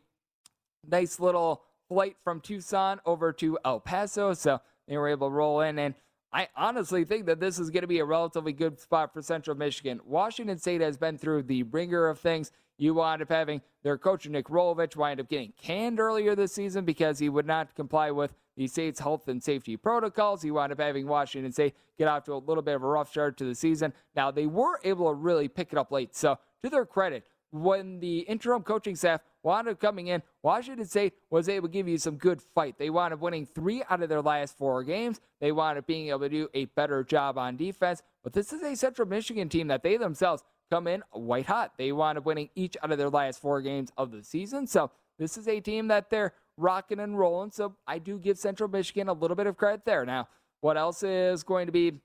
nice 0.88 1.20
little 1.20 1.64
flight 1.90 2.16
from 2.24 2.40
Tucson 2.40 3.02
over 3.06 3.34
to 3.34 3.60
El 3.66 3.82
Paso. 3.82 4.34
So 4.34 4.62
they 4.88 4.98
were 4.98 5.10
able 5.10 5.28
to 5.28 5.34
roll 5.34 5.62
in. 5.62 5.80
And 5.80 5.96
I 6.36 6.50
honestly 6.58 7.06
think 7.06 7.28
that 7.28 7.40
this 7.40 7.60
is 7.60 7.70
going 7.70 7.84
to 7.84 7.88
be 7.88 8.00
a 8.00 8.06
relatively 8.06 8.52
good 8.52 8.78
spot 8.78 9.14
for 9.14 9.22
Central 9.22 9.56
Michigan. 9.56 10.02
Washington 10.04 10.58
State 10.58 10.82
has 10.82 10.98
been 10.98 11.18
through 11.18 11.44
the 11.44 11.64
ringer 11.64 12.08
of 12.08 12.20
things. 12.20 12.52
You 12.78 12.94
wind 12.94 13.22
up 13.22 13.30
having 13.30 13.62
their 13.84 13.98
coach, 13.98 14.28
Nick 14.28 14.48
Rolovich, 14.48 14.98
wind 14.98 15.22
up 15.22 15.30
getting 15.30 15.54
canned 15.56 15.98
earlier 15.98 16.36
this 16.36 16.54
season 16.54 16.84
because 16.84 17.20
he 17.20 17.30
would 17.30 17.48
not 17.48 17.74
comply 17.74 18.12
with 18.12 18.34
the 18.58 18.68
state's 18.68 19.00
health 19.00 19.30
and 19.30 19.42
safety 19.42 19.78
protocols. 19.78 20.42
He 20.42 20.52
wound 20.52 20.74
up 20.74 20.82
having 20.82 21.08
Washington 21.08 21.54
State 21.54 21.74
get 21.98 22.10
off 22.10 22.26
to 22.26 22.34
a 22.34 22.36
little 22.36 22.62
bit 22.62 22.76
of 22.76 22.84
a 22.84 22.88
rough 22.88 23.12
start 23.12 23.38
to 23.38 23.46
the 23.46 23.56
season. 23.56 23.94
Now, 24.14 24.30
they 24.30 24.46
were 24.46 24.82
able 24.84 25.08
to 25.08 25.14
really 25.14 25.48
pick 25.48 25.72
it 25.72 25.80
up 25.80 25.90
late. 25.90 26.18
So, 26.18 26.38
to 26.64 26.70
their 26.70 26.86
credit, 26.86 27.24
when 27.62 28.00
the 28.00 28.20
interim 28.20 28.64
coaching 28.64 28.96
staff 28.96 29.22
wound 29.44 29.68
up 29.68 29.80
coming 29.80 30.08
in, 30.08 30.22
Washington 30.44 30.86
State 30.86 31.14
was 31.30 31.48
able 31.48 31.68
to 31.68 31.72
give 31.72 31.88
you 31.88 31.98
some 31.98 32.18
good 32.18 32.42
fight. 32.42 32.76
They 32.78 32.90
wound 32.90 33.14
up 33.14 33.20
winning 33.22 33.46
three 33.46 33.84
out 33.90 34.02
of 34.02 34.10
their 34.10 34.22
last 34.22 34.58
four 34.58 34.84
games. 34.84 35.22
They 35.40 35.52
wound 35.52 35.78
up 35.78 35.88
being 35.88 36.10
able 36.10 36.20
to 36.20 36.30
do 36.30 36.50
a 36.54 36.66
better 36.66 37.04
job 37.04 37.38
on 37.38 37.56
defense. 37.56 38.04
But 38.24 38.34
this 38.34 38.52
is 38.52 38.62
a 38.62 38.76
Central 38.76 39.08
Michigan 39.08 39.50
team 39.50 39.68
that 39.68 39.84
they 39.84 39.98
themselves 39.98 40.44
come 40.70 40.88
in 40.88 41.04
white 41.12 41.46
hot. 41.46 41.74
They 41.78 41.92
wound 41.92 42.18
up 42.18 42.26
winning 42.26 42.50
each 42.56 42.76
out 42.84 42.92
of 42.92 42.98
their 42.98 43.10
last 43.10 43.40
four 43.40 43.62
games 43.62 43.92
of 43.98 44.12
the 44.12 44.24
season. 44.24 44.68
So 44.68 44.92
this 45.18 45.38
is 45.38 45.48
a 45.48 45.60
team 45.60 45.88
that 45.88 46.10
they're 46.10 46.34
rocking 46.58 47.00
and 47.00 47.18
rolling. 47.18 47.52
So 47.52 47.76
I 47.88 48.00
do 48.00 48.20
give 48.20 48.38
Central 48.38 48.70
Michigan 48.70 49.08
a 49.08 49.14
little 49.14 49.36
bit 49.36 49.48
of 49.48 49.56
credit 49.58 49.86
there. 49.86 50.06
Now, 50.06 50.28
what 50.62 50.78
else 50.78 51.04
is 51.04 51.44
going 51.44 51.68
to 51.68 51.72
be 51.72 52.02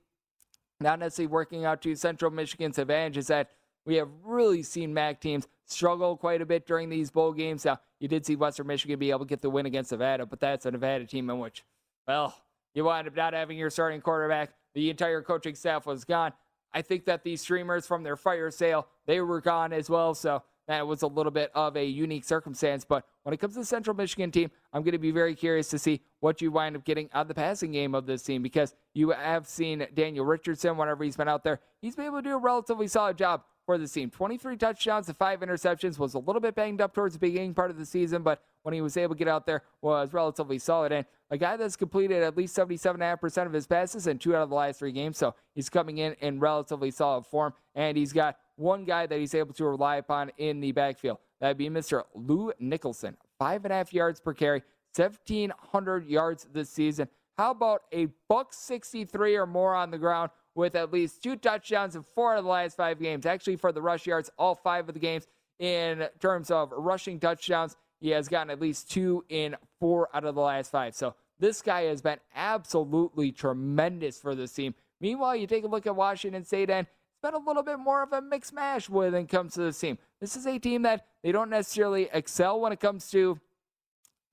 not 0.79 0.99
necessarily 0.99 1.31
working 1.31 1.65
out 1.65 1.81
to 1.81 1.95
Central 1.95 2.31
Michigan's 2.31 2.77
advantage 2.77 3.17
is 3.17 3.27
that 3.27 3.49
we 3.85 3.95
have 3.95 4.09
really 4.23 4.63
seen 4.63 4.93
MAC 4.93 5.21
teams 5.21 5.47
struggle 5.65 6.17
quite 6.17 6.41
a 6.41 6.45
bit 6.45 6.67
during 6.67 6.89
these 6.89 7.09
bowl 7.09 7.33
games. 7.33 7.65
Now, 7.65 7.79
you 7.99 8.07
did 8.07 8.25
see 8.25 8.35
Western 8.35 8.67
Michigan 8.67 8.99
be 8.99 9.09
able 9.09 9.19
to 9.19 9.25
get 9.25 9.41
the 9.41 9.49
win 9.49 9.65
against 9.65 9.91
Nevada, 9.91 10.25
but 10.25 10.39
that's 10.39 10.65
a 10.65 10.71
Nevada 10.71 11.05
team 11.05 11.29
in 11.29 11.39
which, 11.39 11.63
well, 12.07 12.35
you 12.73 12.83
wind 12.83 13.07
up 13.07 13.15
not 13.15 13.33
having 13.33 13.57
your 13.57 13.69
starting 13.69 14.01
quarterback. 14.01 14.51
The 14.73 14.89
entire 14.89 15.21
coaching 15.21 15.55
staff 15.55 15.85
was 15.85 16.05
gone. 16.05 16.33
I 16.73 16.81
think 16.81 17.05
that 17.05 17.23
these 17.23 17.41
streamers 17.41 17.85
from 17.85 18.03
their 18.03 18.15
fire 18.15 18.49
sale, 18.51 18.87
they 19.05 19.19
were 19.21 19.41
gone 19.41 19.73
as 19.73 19.89
well. 19.89 20.13
So 20.13 20.43
that 20.67 20.87
was 20.87 21.01
a 21.01 21.07
little 21.07 21.31
bit 21.31 21.51
of 21.53 21.75
a 21.75 21.83
unique 21.83 22.23
circumstance. 22.23 22.85
But 22.85 23.05
when 23.23 23.33
it 23.33 23.37
comes 23.37 23.55
to 23.55 23.59
the 23.59 23.65
Central 23.65 23.95
Michigan 23.95 24.31
team, 24.31 24.49
I'm 24.71 24.83
going 24.83 24.93
to 24.93 24.99
be 24.99 25.11
very 25.11 25.35
curious 25.35 25.67
to 25.69 25.79
see 25.79 26.01
what 26.21 26.41
you 26.41 26.49
wind 26.49 26.77
up 26.77 26.85
getting 26.85 27.09
of 27.13 27.27
the 27.27 27.33
passing 27.33 27.73
game 27.73 27.93
of 27.93 28.05
this 28.05 28.23
team 28.23 28.41
because 28.41 28.73
you 28.93 29.09
have 29.09 29.47
seen 29.47 29.85
Daniel 29.93 30.23
Richardson 30.23 30.77
whenever 30.77 31.03
he's 31.03 31.17
been 31.17 31.27
out 31.27 31.43
there. 31.43 31.59
He's 31.81 31.95
been 31.95 32.05
able 32.05 32.19
to 32.19 32.21
do 32.21 32.35
a 32.35 32.39
relatively 32.39 32.87
solid 32.87 33.17
job 33.17 33.43
for 33.71 33.77
the 33.77 33.87
team. 33.87 34.09
23 34.09 34.57
touchdowns 34.57 35.07
and 35.07 35.17
five 35.17 35.39
interceptions 35.39 35.97
was 35.97 36.13
a 36.13 36.19
little 36.19 36.41
bit 36.41 36.55
banged 36.55 36.81
up 36.81 36.93
towards 36.93 37.13
the 37.13 37.19
beginning 37.19 37.53
part 37.53 37.71
of 37.71 37.77
the 37.77 37.85
season, 37.85 38.21
but 38.21 38.43
when 38.63 38.73
he 38.73 38.81
was 38.81 38.97
able 38.97 39.15
to 39.15 39.19
get 39.19 39.29
out 39.29 39.45
there 39.45 39.63
was 39.81 40.11
relatively 40.11 40.59
solid. 40.59 40.91
And 40.91 41.05
a 41.29 41.37
guy 41.37 41.55
that's 41.55 41.77
completed 41.77 42.21
at 42.21 42.35
least 42.35 42.53
77.5% 42.57 43.45
of 43.45 43.53
his 43.53 43.65
passes 43.65 44.07
in 44.07 44.19
two 44.19 44.35
out 44.35 44.41
of 44.41 44.49
the 44.49 44.55
last 44.55 44.79
three 44.79 44.91
games. 44.91 45.17
So 45.17 45.35
he's 45.55 45.69
coming 45.69 45.99
in 45.99 46.17
in 46.19 46.41
relatively 46.41 46.91
solid 46.91 47.25
form. 47.25 47.53
And 47.73 47.95
he's 47.95 48.11
got 48.11 48.39
one 48.57 48.83
guy 48.83 49.05
that 49.05 49.17
he's 49.17 49.33
able 49.33 49.53
to 49.53 49.65
rely 49.65 49.95
upon 49.95 50.31
in 50.37 50.59
the 50.59 50.73
backfield. 50.73 51.19
That'd 51.39 51.55
be 51.55 51.69
Mr. 51.69 52.03
Lou 52.13 52.51
Nicholson. 52.59 53.15
Five 53.39 53.63
and 53.63 53.71
a 53.71 53.77
half 53.77 53.93
yards 53.93 54.19
per 54.19 54.33
carry, 54.33 54.63
1,700 54.97 56.05
yards 56.07 56.45
this 56.51 56.69
season. 56.69 57.07
How 57.37 57.51
about 57.51 57.83
a 57.93 58.07
buck 58.27 58.53
63 58.53 59.37
or 59.37 59.45
more 59.45 59.73
on 59.73 59.91
the 59.91 59.97
ground 59.97 60.29
with 60.55 60.75
at 60.75 60.91
least 60.91 61.23
two 61.23 61.35
touchdowns 61.35 61.95
in 61.95 62.03
four 62.03 62.35
of 62.35 62.43
the 62.43 62.49
last 62.49 62.75
five 62.77 62.99
games. 62.99 63.25
Actually, 63.25 63.55
for 63.55 63.71
the 63.71 63.81
rush 63.81 64.05
yards, 64.05 64.29
all 64.37 64.55
five 64.55 64.87
of 64.87 64.93
the 64.93 64.99
games 64.99 65.27
in 65.59 66.07
terms 66.19 66.51
of 66.51 66.71
rushing 66.71 67.19
touchdowns, 67.19 67.77
he 67.99 68.09
has 68.09 68.27
gotten 68.27 68.49
at 68.49 68.59
least 68.59 68.89
two 68.89 69.23
in 69.29 69.55
four 69.79 70.09
out 70.13 70.25
of 70.25 70.35
the 70.35 70.41
last 70.41 70.71
five. 70.71 70.95
So 70.95 71.15
this 71.39 71.61
guy 71.61 71.83
has 71.83 72.01
been 72.01 72.19
absolutely 72.35 73.31
tremendous 73.31 74.19
for 74.19 74.35
this 74.35 74.51
team. 74.53 74.73
Meanwhile, 74.99 75.35
you 75.35 75.47
take 75.47 75.63
a 75.63 75.67
look 75.67 75.87
at 75.87 75.95
Washington 75.95 76.43
State 76.43 76.69
and 76.69 76.87
it's 76.87 77.21
been 77.21 77.33
a 77.33 77.45
little 77.45 77.63
bit 77.63 77.79
more 77.79 78.03
of 78.03 78.11
a 78.13 78.21
mixed 78.21 78.53
mash 78.53 78.89
when 78.89 79.13
it 79.13 79.29
comes 79.29 79.53
to 79.53 79.61
this 79.61 79.79
team. 79.79 79.97
This 80.19 80.35
is 80.35 80.45
a 80.45 80.57
team 80.59 80.81
that 80.83 81.05
they 81.23 81.31
don't 81.31 81.49
necessarily 81.49 82.09
excel 82.11 82.59
when 82.59 82.71
it 82.71 82.79
comes 82.79 83.09
to 83.11 83.39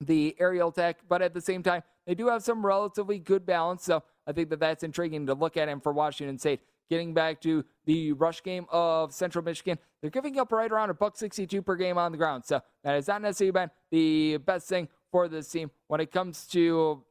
the 0.01 0.35
aerial 0.39 0.71
tech, 0.71 0.99
but 1.07 1.21
at 1.21 1.33
the 1.33 1.41
same 1.41 1.61
time, 1.61 1.83
they 2.07 2.15
do 2.15 2.27
have 2.27 2.41
some 2.41 2.65
relatively 2.65 3.19
good 3.19 3.45
balance. 3.45 3.83
So 3.83 4.03
I 4.29 4.31
think 4.31 4.49
that 4.51 4.59
that's 4.59 4.83
intriguing 4.83 5.25
to 5.25 5.33
look 5.33 5.57
at 5.57 5.67
him 5.67 5.81
for 5.81 5.91
Washington 5.91 6.37
State. 6.37 6.61
Getting 6.87 7.15
back 7.15 7.41
to 7.41 7.65
the 7.85 8.13
rush 8.13 8.43
game 8.43 8.67
of 8.69 9.11
Central 9.11 9.43
Michigan, 9.43 9.79
they're 10.01 10.11
giving 10.11 10.39
up 10.39 10.51
right 10.51 10.71
around 10.71 10.91
a 10.91 10.93
buck 10.93 11.17
62 11.17 11.63
per 11.63 11.75
game 11.75 11.97
on 11.97 12.11
the 12.11 12.17
ground. 12.17 12.45
So 12.45 12.61
that 12.83 12.93
has 12.93 13.07
not 13.07 13.23
necessarily 13.23 13.51
been 13.51 13.71
the 13.89 14.37
best 14.37 14.69
thing 14.69 14.87
for 15.11 15.27
this 15.27 15.49
team 15.49 15.71
when 15.87 15.99
it 15.99 16.11
comes 16.11 16.45
to 16.47 17.03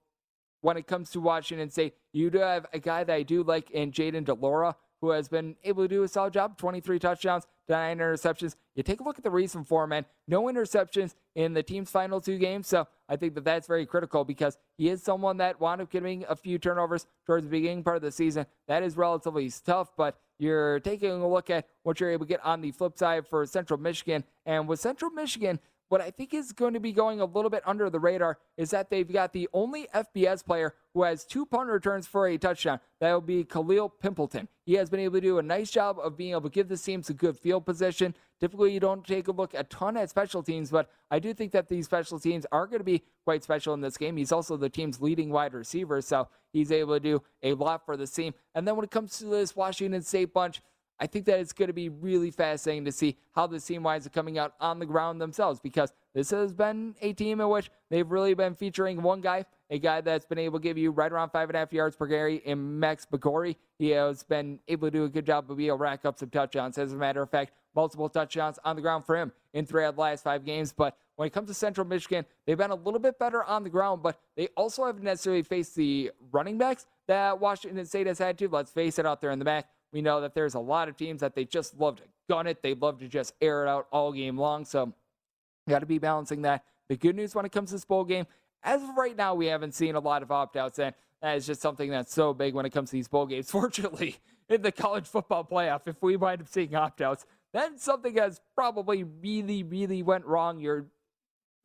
when 0.61 0.77
it 0.77 0.87
comes 0.87 1.11
to 1.11 1.21
Washington 1.21 1.71
State. 1.71 1.95
You 2.13 2.31
do 2.31 2.39
have 2.39 2.67
a 2.73 2.79
guy 2.79 3.03
that 3.05 3.15
I 3.15 3.23
do 3.23 3.43
like 3.43 3.71
in 3.73 3.91
Jayden 3.91 4.25
de 4.25 4.35
Laura, 4.35 4.77
who 5.01 5.11
has 5.11 5.29
been 5.29 5.57
able 5.65 5.85
to 5.85 5.89
do 5.89 6.03
a 6.03 6.09
solid 6.09 6.33
job, 6.33 6.59
23 6.59 6.99
touchdowns, 6.99 7.47
nine 7.69 7.99
interceptions. 7.99 8.57
You 8.75 8.83
take 8.83 9.01
a 9.01 9.05
look 9.05 9.19
at 9.19 9.25
the 9.25 9.31
reason 9.31 9.65
for 9.65 9.85
him, 9.85 9.91
man. 9.91 10.07
No 10.27 10.45
interceptions 10.45 11.15
in 11.35 11.55
the 11.55 11.63
team's 11.63 11.91
final 11.91 12.21
two 12.21 12.39
games. 12.39 12.67
So 12.69 12.87
I 13.09 13.17
think 13.17 13.35
that 13.35 13.45
that's 13.45 13.67
very 13.67 13.87
critical 13.87 14.25
because 14.25 14.59
he 14.77 14.89
is 14.89 15.03
someone 15.03 15.37
that 15.39 15.61
wound 15.61 15.81
up 15.81 15.91
getting 15.91 16.25
a 16.29 16.37
few 16.37 16.59
turnovers 16.59 17.07
towards 17.27 17.45
the 17.45 17.51
beginning 17.51 17.85
part 17.85 17.97
of 17.97 18.03
the 18.03 18.13
season. 18.13 18.47
That 18.67 18.83
is 18.83 18.97
relatively 18.97 19.51
tough, 19.65 19.93
but 19.97 20.19
you're 20.39 20.81
taking 20.81 21.11
a 21.11 21.29
look 21.29 21.51
at 21.51 21.67
what 21.83 22.01
you're 22.01 22.11
able 22.11 22.27
to 22.27 22.29
get 22.29 22.45
on 22.45 22.61
the 22.61 22.71
flip 22.71 22.97
side 22.97 23.27
for 23.27 23.45
Central 23.47 23.79
Michigan. 23.79 24.25
And 24.47 24.69
with 24.69 24.81
Central 24.81 25.11
Michigan, 25.11 25.59
what 25.89 26.01
I 26.01 26.11
think 26.11 26.35
is 26.35 26.53
going 26.53 26.75
to 26.75 26.81
be 26.81 26.93
going 26.93 27.21
a 27.21 27.25
little 27.25 27.51
bit 27.51 27.63
under 27.67 27.89
the 27.91 27.99
radar 27.99 28.39
is 28.57 28.71
that 28.71 28.91
they've 28.91 29.11
got 29.11 29.33
the 29.33 29.49
only 29.53 29.89
FBS 29.95 30.45
player 30.45 30.75
who 30.95 31.03
has 31.03 31.25
two 31.25 31.47
punt 31.47 31.69
returns 31.69 32.07
for 32.07 32.27
a 32.27 32.37
touchdown. 32.37 32.81
That 33.01 33.13
will 33.13 33.21
be 33.21 33.45
Kalil 33.45 33.93
Pimpleton. 34.03 34.49
He 34.67 34.75
has 34.75 34.91
been 34.91 35.01
able 35.01 35.15
to 35.15 35.21
do 35.21 35.39
a 35.39 35.43
nice 35.43 35.71
job 35.71 35.99
of 35.99 36.17
being 36.17 36.33
able 36.33 36.43
to 36.43 36.51
give 36.51 36.69
the 36.69 36.77
team 36.77 37.03
some 37.03 37.17
good 37.17 37.39
field 37.39 37.65
position. 37.65 38.15
Typically, 38.41 38.73
you 38.73 38.81
don't 38.81 39.07
take 39.07 39.29
a 39.29 39.33
look 39.33 39.55
a 39.55 39.65
ton 39.65 39.97
at 39.97 40.11
special 40.11 40.43
teams, 40.43 40.71
but 40.71 40.91
I 41.11 41.19
do 41.19 41.33
think 41.33 41.53
that 41.53 41.69
these 41.69 41.87
special 41.87 42.21
teams 42.21 42.47
are 42.53 42.67
going 42.67 42.81
to 42.81 42.85
be 42.85 43.03
quite 43.25 43.43
special 43.43 43.75
in 43.75 43.81
this 43.81 43.97
game. 43.97 44.17
He's 44.17 44.33
also 44.33 44.57
the 44.57 44.69
team's 44.69 45.01
leading 45.01 45.31
wide 45.31 45.55
receiver, 45.55 46.01
so 46.01 46.29
he's 46.53 46.71
able 46.71 46.95
to 46.95 47.01
do 47.01 47.23
a 47.43 47.55
lot 47.55 47.85
for 47.85 47.97
the 47.97 48.07
team. 48.07 48.35
And 48.55 48.67
then 48.67 48.77
when 48.77 48.85
it 48.85 48.91
comes 48.91 49.19
to 49.19 49.25
this 49.25 49.57
Washington 49.57 50.03
State 50.03 50.33
bunch, 50.33 50.61
I 51.01 51.07
think 51.07 51.27
that 51.27 51.39
it's 51.39 51.53
going 51.53 51.69
to 51.69 51.73
be 51.73 51.89
really 51.89 52.31
fascinating 52.31 52.85
to 52.87 52.93
see 52.93 53.17
how 53.35 53.47
this 53.47 53.65
team 53.65 53.83
winds 53.83 54.07
up 54.07 54.13
coming 54.13 54.39
out 54.39 54.55
on 54.61 54.79
the 54.79 54.87
ground 54.87 55.21
themselves 55.21 55.61
because 55.61 55.93
this 56.15 56.31
has 56.31 56.53
been 56.53 56.97
a 57.01 57.13
team 57.13 57.41
in 57.41 57.49
which 57.49 57.71
they've 57.89 58.11
really 58.11 58.35
been 58.35 58.55
featuring 58.55 59.03
one 59.03 59.21
guy, 59.21 59.45
a 59.71 59.79
guy 59.79 60.01
that's 60.01 60.27
been 60.27 60.39
able 60.39 60.59
to 60.59 60.63
give 60.63 60.77
you 60.77 60.91
right 60.91 61.13
around 61.13 61.31
five 61.31 61.49
and 61.49 61.57
a 61.57 61.61
half 61.61 61.73
yards 61.73 61.97
per 61.97 62.09
carry 62.09 62.37
in 62.37 62.81
Max 62.81 63.07
Borghi. 63.07 63.57
He 63.79 63.91
has 63.91 64.25
been 64.25 64.59
able 64.67 64.89
to 64.89 64.91
do 64.91 65.05
a 65.05 65.09
good 65.09 65.27
job 65.27 65.51
of 65.51 65.57
being 65.57 65.69
able 65.69 65.79
to 65.79 65.83
rack 65.83 66.05
up 66.05 66.19
some 66.19 66.31
touchdowns. 66.31 66.79
As 66.79 66.93
a 66.93 66.97
matter 66.97 67.23
of 67.23 67.31
fact, 67.31 67.53
multiple 67.75 68.09
touchdowns 68.09 68.59
on 68.65 68.75
the 68.75 68.83
ground 68.83 69.05
for 69.05 69.17
him 69.17 69.31
in 69.53 69.65
three 69.65 69.85
out 69.85 69.91
of 69.91 69.95
the 69.97 70.01
last 70.01 70.25
five 70.25 70.45
games. 70.45 70.73
But 70.73 70.97
when 71.15 71.27
it 71.27 71.33
comes 71.33 71.49
to 71.49 71.55
Central 71.55 71.87
Michigan, 71.87 72.25
they've 72.45 72.59
been 72.59 72.71
a 72.71 72.75
little 72.75 72.99
bit 72.99 73.19
better 73.19 73.45
on 73.45 73.63
the 73.63 73.71
ground, 73.71 74.03
but 74.03 74.19
they 74.37 74.49
also 74.57 74.85
haven't 74.85 75.05
necessarily 75.05 75.43
faced 75.43 75.77
the 75.77 76.11
running 76.33 76.59
backs 76.59 76.87
that 77.07 77.39
Washington 77.39 77.85
State 77.87 78.09
has 78.09 78.19
had 78.19 78.37
to. 78.39 78.49
Let's 78.49 78.73
face 78.73 78.99
it, 78.99 79.07
out 79.07 79.21
there 79.21 79.31
in 79.31 79.39
the 79.39 79.45
back. 79.45 79.69
We 79.93 80.03
know 80.03 80.21
that 80.21 80.35
there's 80.35 80.55
a 80.55 80.61
lot 80.61 80.89
of 80.89 80.97
teams 80.97 81.21
that 81.21 81.35
they 81.35 81.45
just 81.45 81.79
love 81.79 81.97
to 81.97 82.03
gun 82.29 82.47
it. 82.47 82.63
They 82.63 82.75
love 82.75 82.99
to 83.01 83.09
just 83.09 83.35
air 83.41 83.65
it 83.65 83.69
out 83.69 83.87
all 83.91 84.13
game 84.13 84.37
long. 84.37 84.65
So 84.65 84.93
got 85.69 85.81
to 85.81 85.87
be 85.87 85.99
balancing 85.99 86.43
that. 86.43 86.65
The 86.89 86.97
good 86.97 87.17
news 87.17 87.35
when 87.35 87.45
it 87.45 87.53
comes 87.53 87.71
to 87.71 87.77
this 87.77 87.85
bowl 87.85 88.05
game, 88.05 88.27
as 88.63 88.83
of 88.83 88.97
right 88.97 89.17
now, 89.17 89.35
we 89.35 89.47
haven't 89.47 89.75
seen 89.75 89.95
a 89.95 90.01
lot 90.01 90.23
of 90.23 90.33
opt 90.33 90.57
outs, 90.57 90.79
and 90.79 90.95
that 91.23 91.37
is 91.37 91.47
just 91.47 91.61
something 91.61 91.91
that's 91.91 92.13
so 92.13 92.35
big 92.35 92.55
when 92.55 92.67
it 92.67 92.71
comes 92.71 92.91
to 92.91 92.97
these 92.97 93.09
bowl 93.09 93.27
games. 93.27 93.51
Fortunately, 93.51 94.17
in 94.49 94.63
the 94.63 94.73
college 94.73 95.07
football 95.07 95.45
playoff, 95.45 95.83
if 95.87 96.03
we 96.03 96.17
wind 96.17 96.41
up 96.41 96.49
seeing 96.49 96.75
opt 96.75 97.01
outs, 97.01 97.27
then 97.53 97.79
something 97.79 98.17
has 98.17 98.41
probably 98.55 99.05
really, 99.05 99.63
really 99.63 100.03
went 100.03 100.25
wrong. 100.25 100.59
You're 100.59 100.87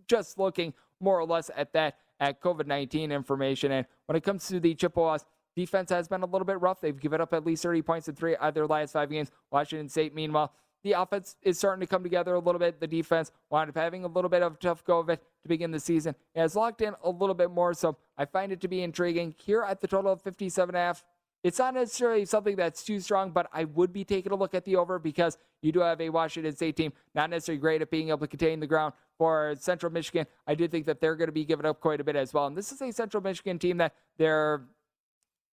just 0.08 0.38
looking 0.38 0.74
more 1.00 1.20
or 1.20 1.26
less 1.26 1.50
at 1.56 1.74
that 1.74 1.98
at 2.20 2.42
COVID 2.42 2.68
19 2.68 3.12
information. 3.12 3.72
And 3.72 3.86
when 4.06 4.16
it 4.16 4.24
comes 4.24 4.48
to 4.48 4.60
the 4.60 4.76
Chippewas, 4.76 5.26
defense 5.56 5.90
has 5.90 6.08
been 6.08 6.22
a 6.24 6.26
little 6.26 6.46
bit 6.46 6.60
rough. 6.62 6.82
They've 6.82 7.00
given 7.00 7.22
up 7.22 7.34
at 7.34 7.46
least 7.46 7.64
30 7.64 7.82
points 7.82 8.08
in 8.08 8.16
three 8.16 8.36
out 8.36 8.50
of 8.50 8.54
their 8.54 8.68
last 8.68 8.94
five 8.94 9.10
games. 9.10 9.32
Washington 9.52 9.90
State, 9.90 10.14
meanwhile, 10.14 10.54
the 10.84 10.94
offense 10.94 11.38
is 11.42 11.58
starting 11.58 11.80
to 11.80 11.88
come 11.88 12.04
together 12.04 12.36
a 12.36 12.40
little 12.40 12.60
bit. 12.60 12.80
The 12.80 12.88
defense 12.88 13.32
wound 13.50 13.70
up 13.70 13.78
having 13.78 14.04
a 14.04 14.08
little 14.08 14.30
bit 14.30 14.44
of 14.44 14.54
a 14.54 14.58
tough 14.58 14.84
go 14.84 15.00
of 15.00 15.10
it 15.10 15.24
to 15.42 15.48
begin 15.48 15.72
the 15.72 15.80
season. 15.80 16.14
It 16.36 16.42
has 16.42 16.56
locked 16.56 16.82
in 16.82 16.94
a 17.04 17.10
little 17.10 17.36
bit 17.36 17.52
more, 17.52 17.74
so 17.74 17.98
I 18.18 18.26
find 18.26 18.52
it 18.52 18.60
to 18.62 18.68
be 18.68 18.84
intriguing. 18.84 19.34
Here 19.38 19.64
at 19.64 19.80
the 19.80 19.88
total 19.88 20.12
of 20.12 20.24
57.5, 20.24 21.04
it's 21.44 21.60
not 21.60 21.74
necessarily 21.74 22.24
something 22.26 22.56
that's 22.56 22.84
too 22.84 23.02
strong, 23.02 23.32
but 23.32 23.50
I 23.52 23.66
would 23.66 23.92
be 23.92 24.06
taking 24.06 24.32
a 24.32 24.36
look 24.36 24.54
at 24.56 24.64
the 24.64 24.78
over 24.78 24.98
because 24.98 25.38
you 25.62 25.74
do 25.74 25.82
have 25.82 26.00
a 26.00 26.10
Washington 26.10 26.56
State 26.56 26.78
team 26.78 26.94
not 27.14 27.30
necessarily 27.30 27.60
great 27.60 27.82
at 27.82 27.92
being 27.92 28.10
able 28.10 28.20
to 28.20 28.28
contain 28.28 28.60
the 28.60 28.68
ground. 28.68 28.94
For 29.18 29.54
Central 29.60 29.92
Michigan, 29.92 30.26
I 30.48 30.56
do 30.56 30.68
think 30.68 30.88
that 30.88 31.00
they're 31.00 31.16
going 31.16 31.28
to 31.28 31.34
be 31.34 31.46
giving 31.46 31.66
up 31.66 31.80
quite 31.80 32.02
a 32.02 32.04
bit 32.04 32.16
as 32.16 32.34
well. 32.34 32.48
And 32.48 32.58
this 32.58 32.72
is 32.72 32.82
a 32.82 32.92
Central 32.92 33.22
Michigan 33.22 33.60
team 33.60 33.78
that 33.78 33.94
they're 34.18 34.64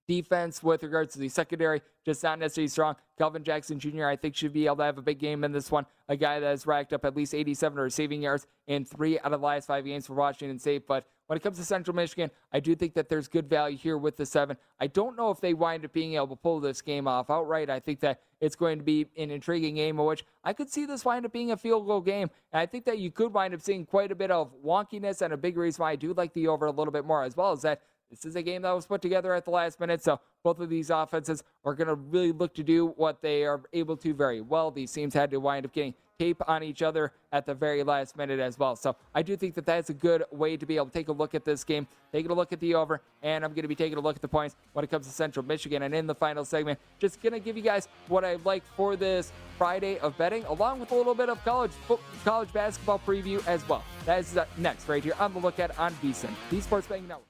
defense 0.09 0.63
with 0.63 0.83
regards 0.83 1.13
to 1.13 1.19
the 1.19 1.29
secondary, 1.29 1.83
just 2.05 2.23
not 2.23 2.39
necessarily 2.39 2.69
strong. 2.69 2.97
Calvin 3.19 3.45
Jackson 3.45 3.79
Jr., 3.79 4.07
I 4.07 4.17
think, 4.17 4.35
should 4.35 4.53
be 4.53 4.67
able 4.67 4.77
to 4.77 4.85
have 4.85 4.99
a 4.99 5.03
big 5.03 5.19
game 5.19 5.45
in 5.45 5.53
this 5.53 5.71
one. 5.71 5.87
A 6.09 6.17
guy 6.17 6.41
that 6.41 6.47
has 6.47 6.67
racked 6.67 6.93
up 6.93 7.05
at 7.05 7.17
least 7.17 7.35
87 7.35 7.79
receiving 7.79 8.23
yards 8.23 8.47
in 8.67 8.85
three 8.85 9.19
out 9.21 9.33
of 9.33 9.41
the 9.41 9.47
last 9.47 9.67
five 9.67 9.85
games 9.85 10.07
for 10.07 10.15
Washington 10.15 10.59
State. 10.59 10.87
But 10.87 11.07
when 11.27 11.37
it 11.37 11.43
comes 11.45 11.59
to 11.59 11.65
Central 11.65 11.95
Michigan, 11.95 12.29
I 12.53 12.59
do 12.59 12.75
think 12.75 12.95
that 12.95 13.09
there's 13.09 13.29
good 13.29 13.49
value 13.49 13.79
here 13.79 13.97
with 13.97 14.17
the 14.17 14.27
seven. 14.27 14.57
I 14.81 14.89
don't 14.89 15.17
know 15.17 15.31
if 15.31 15.41
they 15.41 15.55
wind 15.55 15.85
up 15.85 15.93
being 15.93 16.15
able 16.15 16.27
to 16.29 16.37
pull 16.37 16.59
this 16.59 16.83
game 16.83 17.07
off 17.07 17.31
outright. 17.31 17.71
I 17.71 17.79
think 17.79 18.01
that 18.01 18.21
it's 18.41 18.57
going 18.57 18.79
to 18.79 18.85
be 18.85 19.07
an 19.17 19.31
intriguing 19.31 19.77
game 19.77 20.01
in 20.01 20.07
which 20.07 20.25
I 20.43 20.53
could 20.53 20.71
see 20.71 20.87
this 20.87 21.05
wind 21.05 21.25
up 21.25 21.33
being 21.33 21.53
a 21.53 21.57
field 21.57 21.87
goal 21.87 22.01
game. 22.01 22.31
And 22.53 22.61
I 22.61 22.67
think 22.67 22.85
that 22.87 22.99
you 22.99 23.13
could 23.13 23.33
wind 23.33 23.55
up 23.55 23.61
seeing 23.61 23.87
quite 23.87 24.11
a 24.11 24.17
bit 24.17 24.33
of 24.33 24.53
wonkiness 24.65 25.23
and 25.23 25.33
a 25.33 25.37
big 25.37 25.57
reason 25.57 25.83
why 25.83 25.93
I 25.93 25.97
do 25.97 26.15
like 26.15 26.33
the 26.33 26.49
over 26.49 26.67
a 26.67 26.73
little 26.73 26.91
bit 26.91 27.05
more, 27.05 27.23
as 27.23 27.37
well 27.37 27.53
as 27.53 27.63
that 27.63 27.83
this 28.11 28.25
is 28.25 28.37
a 28.37 28.43
game 28.43 28.63
that 28.63 28.73
was 28.73 28.87
put 28.87 29.01
together 29.01 29.33
at 29.35 29.45
the 29.45 29.51
last 29.51 29.79
minute, 29.79 30.03
so 30.03 30.21
both 30.43 30.59
of 30.59 30.69
these 30.69 30.91
offenses 30.91 31.43
are 31.65 31.75
going 31.75 31.89
to 31.89 31.95
really 31.95 32.33
look 32.33 32.55
to 32.55 32.63
do 32.63 32.89
what 32.97 33.23
they 33.23 33.45
are 33.45 33.63
able 33.73 33.97
to 33.99 34.13
very 34.13 34.41
well. 34.41 34.71
These 34.71 34.93
teams 34.93 35.15
had 35.15 35.31
to 35.31 35.39
wind 35.39 35.65
up 35.65 35.73
getting 35.73 35.95
tape 36.19 36.43
on 36.47 36.63
each 36.63 36.83
other 36.83 37.13
at 37.33 37.47
the 37.47 37.55
very 37.55 37.83
last 37.83 38.15
minute 38.15 38.41
as 38.41 38.59
well. 38.59 38.77
So 38.77 38.95
I 39.15 39.23
do 39.23 39.37
think 39.37 39.55
that 39.55 39.65
that's 39.65 39.89
a 39.89 39.95
good 39.95 40.23
way 40.31 40.55
to 40.59 40.67
be 40.67 40.77
able 40.77 40.87
to 40.87 40.93
take 40.93 41.09
a 41.09 41.13
look 41.13 41.35
at 41.35 41.47
this 41.47 41.65
game, 41.65 41.87
taking 42.13 42.31
a 42.31 42.35
look 42.35 42.53
at 42.53 42.61
the 42.61 42.75
over, 42.75 43.01
and 43.23 43.43
I'm 43.43 43.53
going 43.53 43.63
to 43.63 43.69
be 43.69 43.75
taking 43.75 43.97
a 43.97 44.01
look 44.03 44.17
at 44.17 44.23
the 44.23 44.29
points 44.29 44.55
when 44.75 44.85
it 44.85 44.91
comes 44.91 45.07
to 45.07 45.13
Central 45.13 45.47
Michigan. 45.47 45.83
And 45.83 45.95
in 45.95 46.07
the 46.07 46.15
final 46.15 46.45
segment, 46.45 46.79
just 46.99 47.23
going 47.23 47.33
to 47.33 47.41
give 47.41 47.57
you 47.57 47.63
guys 47.63 47.89
what 48.09 48.23
I 48.23 48.37
like 48.45 48.65
for 48.77 48.97
this 48.97 49.33
Friday 49.57 49.99
of 50.01 50.19
betting, 50.19 50.45
along 50.45 50.81
with 50.81 50.93
a 50.93 50.95
little 50.95 51.15
bit 51.15 51.31
of 51.31 51.43
college 51.43 51.73
college 52.23 52.53
basketball 52.53 53.01
preview 53.07 53.47
as 53.47 53.67
well. 53.67 53.83
That 54.05 54.19
is 54.19 54.39
next 54.59 54.89
right 54.89 55.03
here 55.03 55.15
on 55.19 55.33
the 55.33 55.39
look 55.39 55.59
ahead 55.59 55.73
on 55.79 55.95
VSIN, 56.03 56.31
the 56.51 56.61
Sports 56.61 56.87
Betting 56.87 57.09
Network. 57.09 57.30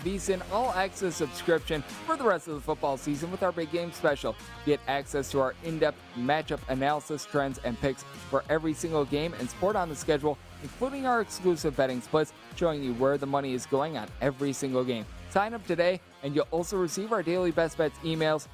VSIN 0.00 0.42
All 0.52 0.70
Access 0.72 1.16
subscription 1.16 1.82
for 2.06 2.16
the 2.16 2.24
rest 2.24 2.48
of 2.48 2.54
the 2.54 2.60
football 2.60 2.96
season 2.96 3.30
with 3.30 3.42
our 3.42 3.52
big 3.52 3.70
game 3.70 3.92
special. 3.92 4.34
Get 4.64 4.80
access 4.88 5.30
to 5.32 5.40
our 5.40 5.54
in-depth 5.64 5.98
matchup 6.18 6.60
analysis, 6.68 7.26
trends, 7.26 7.58
and 7.64 7.80
picks 7.80 8.02
for 8.30 8.42
every 8.48 8.72
single 8.72 9.04
game 9.04 9.34
and 9.38 9.48
sport 9.48 9.76
on 9.76 9.88
the 9.88 9.96
schedule, 9.96 10.38
including 10.62 11.06
our 11.06 11.20
exclusive 11.20 11.76
betting 11.76 12.00
splits 12.00 12.32
showing 12.56 12.82
you 12.82 12.94
where 12.94 13.18
the 13.18 13.26
money 13.26 13.52
is 13.52 13.66
going 13.66 13.96
on 13.96 14.08
every 14.20 14.52
single 14.52 14.84
game. 14.84 15.04
Sign 15.30 15.54
up 15.54 15.66
today 15.66 16.00
and 16.22 16.34
you'll 16.34 16.48
also 16.50 16.76
receive 16.76 17.12
our 17.12 17.22
daily 17.22 17.50
best 17.50 17.76
bets 17.76 17.98
emails, 18.00 18.48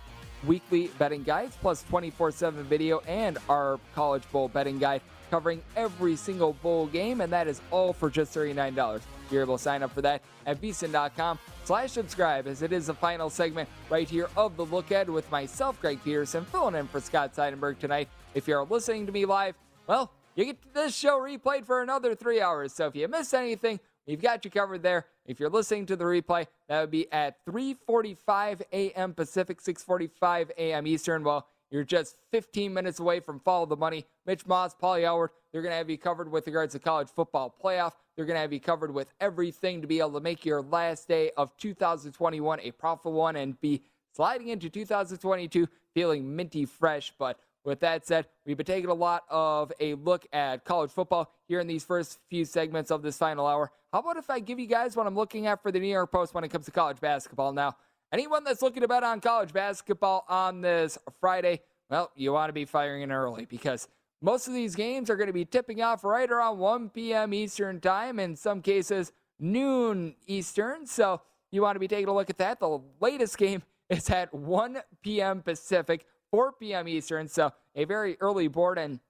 weekly 0.47 0.89
betting 0.99 1.23
guides, 1.23 1.57
plus 1.61 1.85
24-7 1.91 2.53
video 2.65 2.99
and 3.07 3.39
our 3.49 3.79
college 3.95 4.23
bowl 4.33 4.49
betting 4.49 4.79
guide 4.79 5.01
covering 5.31 5.61
every 5.77 6.17
single 6.17 6.53
bowl 6.55 6.87
game, 6.87 7.21
and 7.21 7.33
that 7.33 7.49
is 7.49 7.61
all 7.71 7.93
for 7.93 8.11
just 8.11 8.35
$39. 8.35 9.01
You're 9.31 9.43
able 9.43 9.57
to 9.57 9.63
sign 9.63 9.83
up 9.83 9.93
for 9.93 10.03
that 10.03 10.23
at 10.47 10.61
vsin.com 10.61 11.39
slash 11.65 11.93
subscribe 11.93 12.47
as 12.47 12.63
it 12.63 12.73
is 12.73 12.87
the 12.87 12.95
final 12.95 13.31
segment 13.31 13.69
right 13.91 14.09
here 14.09 14.29
of 14.37 14.57
the 14.57 14.65
look 14.67 14.91
ahead 14.91 15.11
with 15.11 15.31
myself, 15.31 15.81
Greg 15.81 16.03
Peterson, 16.05 16.45
filling 16.47 16.75
in 16.75 16.87
for 16.87 17.01
Scott 17.01 17.35
Seidenberg 17.35 17.79
tonight. 17.79 18.09
If 18.35 18.47
you're 18.47 18.65
listening 18.65 19.07
to 19.07 19.13
me 19.13 19.25
live, 19.25 19.55
well, 19.87 20.13
you 20.35 20.45
get 20.45 20.75
this 20.75 20.95
show 20.95 21.19
replayed 21.19 21.65
for 21.65 21.83
another 21.83 22.15
three 22.15 22.41
hours. 22.41 22.73
So 22.73 22.87
if 22.87 22.95
you 22.95 23.09
missed 23.09 23.33
anything, 23.35 23.81
we've 24.07 24.21
got 24.21 24.45
you 24.45 24.51
covered 24.51 24.83
there. 24.83 25.07
If 25.25 25.41
you're 25.41 25.51
listening 25.51 25.87
to 25.87 25.97
the 25.97 26.05
replay, 26.05 26.47
that 26.69 26.81
would 26.81 26.91
be 26.91 27.11
at 27.11 27.45
3:45 27.47 28.63
a.m. 28.73 29.15
Pacific, 29.15 29.61
6:45 29.63 30.51
a.m. 30.59 30.87
Eastern. 30.87 31.25
Well, 31.25 31.49
you're 31.71 31.85
just 31.85 32.17
15 32.31 32.73
minutes 32.73 33.01
away 33.01 33.21
from 33.21 33.41
Follow 33.41 33.67
the 33.67 33.77
Money. 33.77 34.07
Mitch 34.25 34.47
Moss, 34.47 34.75
Pauly 34.75 35.05
Howard, 35.05 35.31
they're 35.53 35.63
going 35.63 35.73
to 35.73 35.77
have 35.77 35.91
you 35.91 35.99
covered 35.99 36.31
with 36.31 36.47
regards 36.47 36.73
to 36.75 36.79
college 36.79 37.09
football 37.09 37.55
playoff. 37.63 37.93
They're 38.15 38.25
going 38.25 38.37
to 38.37 38.41
have 38.41 38.53
you 38.53 38.61
covered 38.61 38.93
with 38.93 39.13
everything 39.21 39.81
to 39.81 39.87
be 39.87 39.99
able 39.99 40.13
to 40.13 40.21
make 40.21 40.45
your 40.45 40.63
last 40.63 41.09
day 41.09 41.31
of 41.37 41.57
2021 41.57 42.61
a 42.61 42.71
profitable 42.73 43.13
one 43.13 43.37
and 43.37 43.61
be 43.61 43.83
sliding 44.15 44.49
into 44.49 44.71
2022 44.71 45.69
feeling 45.93 46.37
minty 46.37 46.65
fresh. 46.65 47.13
But 47.19 47.39
with 47.65 47.81
that 47.81 48.07
said, 48.07 48.27
we've 48.47 48.57
been 48.57 48.65
taking 48.65 48.91
a 48.91 48.95
lot 48.95 49.25
of 49.29 49.73
a 49.81 49.95
look 49.95 50.25
at 50.33 50.65
college 50.65 50.91
football 50.91 51.33
here 51.49 51.59
in 51.59 51.67
these 51.67 51.85
first 51.85 52.21
few 52.31 52.45
segments 52.45 52.91
of 52.91 53.03
this 53.03 53.19
final 53.19 53.47
hour. 53.47 53.73
How 53.93 54.01
about 54.01 54.17
if 54.17 54.31
I 54.31 54.39
give 54.41 54.59
you 54.59 54.67
guys 54.67 54.95
what 54.95 55.07
I'm 55.07 55.17
looking 55.17 55.47
at 55.47 55.63
for 55.63 55.73
the 55.73 55.81
New 55.81 55.89
York 55.89 56.13
Post 56.13 56.33
when 56.33 56.45
it 56.45 56.49
comes 56.49 56.67
to 56.67 56.71
college 56.71 57.01
basketball 57.01 57.53
now? 57.53 57.77
Anyone 58.13 58.45
that's 58.45 58.63
looking 58.63 58.83
to 58.83 58.89
bet 58.89 59.03
on 59.03 59.21
college 59.21 59.53
basketball 59.53 60.25
on 60.29 60.61
this 60.61 60.97
Friday, 61.21 61.61
well, 61.91 62.13
you 62.15 62.33
want 62.33 62.49
to 62.49 62.53
be 62.53 62.65
firing 62.65 63.03
in 63.03 63.11
early 63.11 63.47
because 63.47 63.89
most 64.23 64.47
of 64.47 64.55
these 64.55 64.77
games 64.77 65.11
are 65.11 65.17
going 65.17 65.27
to 65.27 65.33
be 65.33 65.45
tipping 65.45 65.83
off 65.83 66.05
right 66.05 66.31
around 66.31 66.59
1 66.59 66.91
p.m. 66.91 67.35
Eastern 67.35 67.81
Time, 67.81 68.21
in 68.21 68.37
some 68.37 68.63
cases, 68.63 69.13
noon 69.41 70.15
Eastern. 70.27 70.87
So 70.87 71.21
you 71.51 71.63
want 71.63 71.75
to 71.75 71.81
be 71.81 71.89
taking 71.89 72.09
a 72.09 72.15
look 72.15 72.31
at 72.31 72.39
that. 72.39 72.61
The 72.61 72.81
latest 73.01 73.39
game 73.39 73.63
is 73.91 74.09
at 74.09 74.33
1 74.33 74.79
p.m. 75.03 75.43
Pacific, 75.43 76.07
4 76.31 76.53
p.m. 76.53 76.87
Eastern. 76.87 77.27
So 77.27 77.53
a 77.75 77.85
very 77.85 78.17
early 78.21 78.47
board, 78.47 78.79
and 78.79 79.01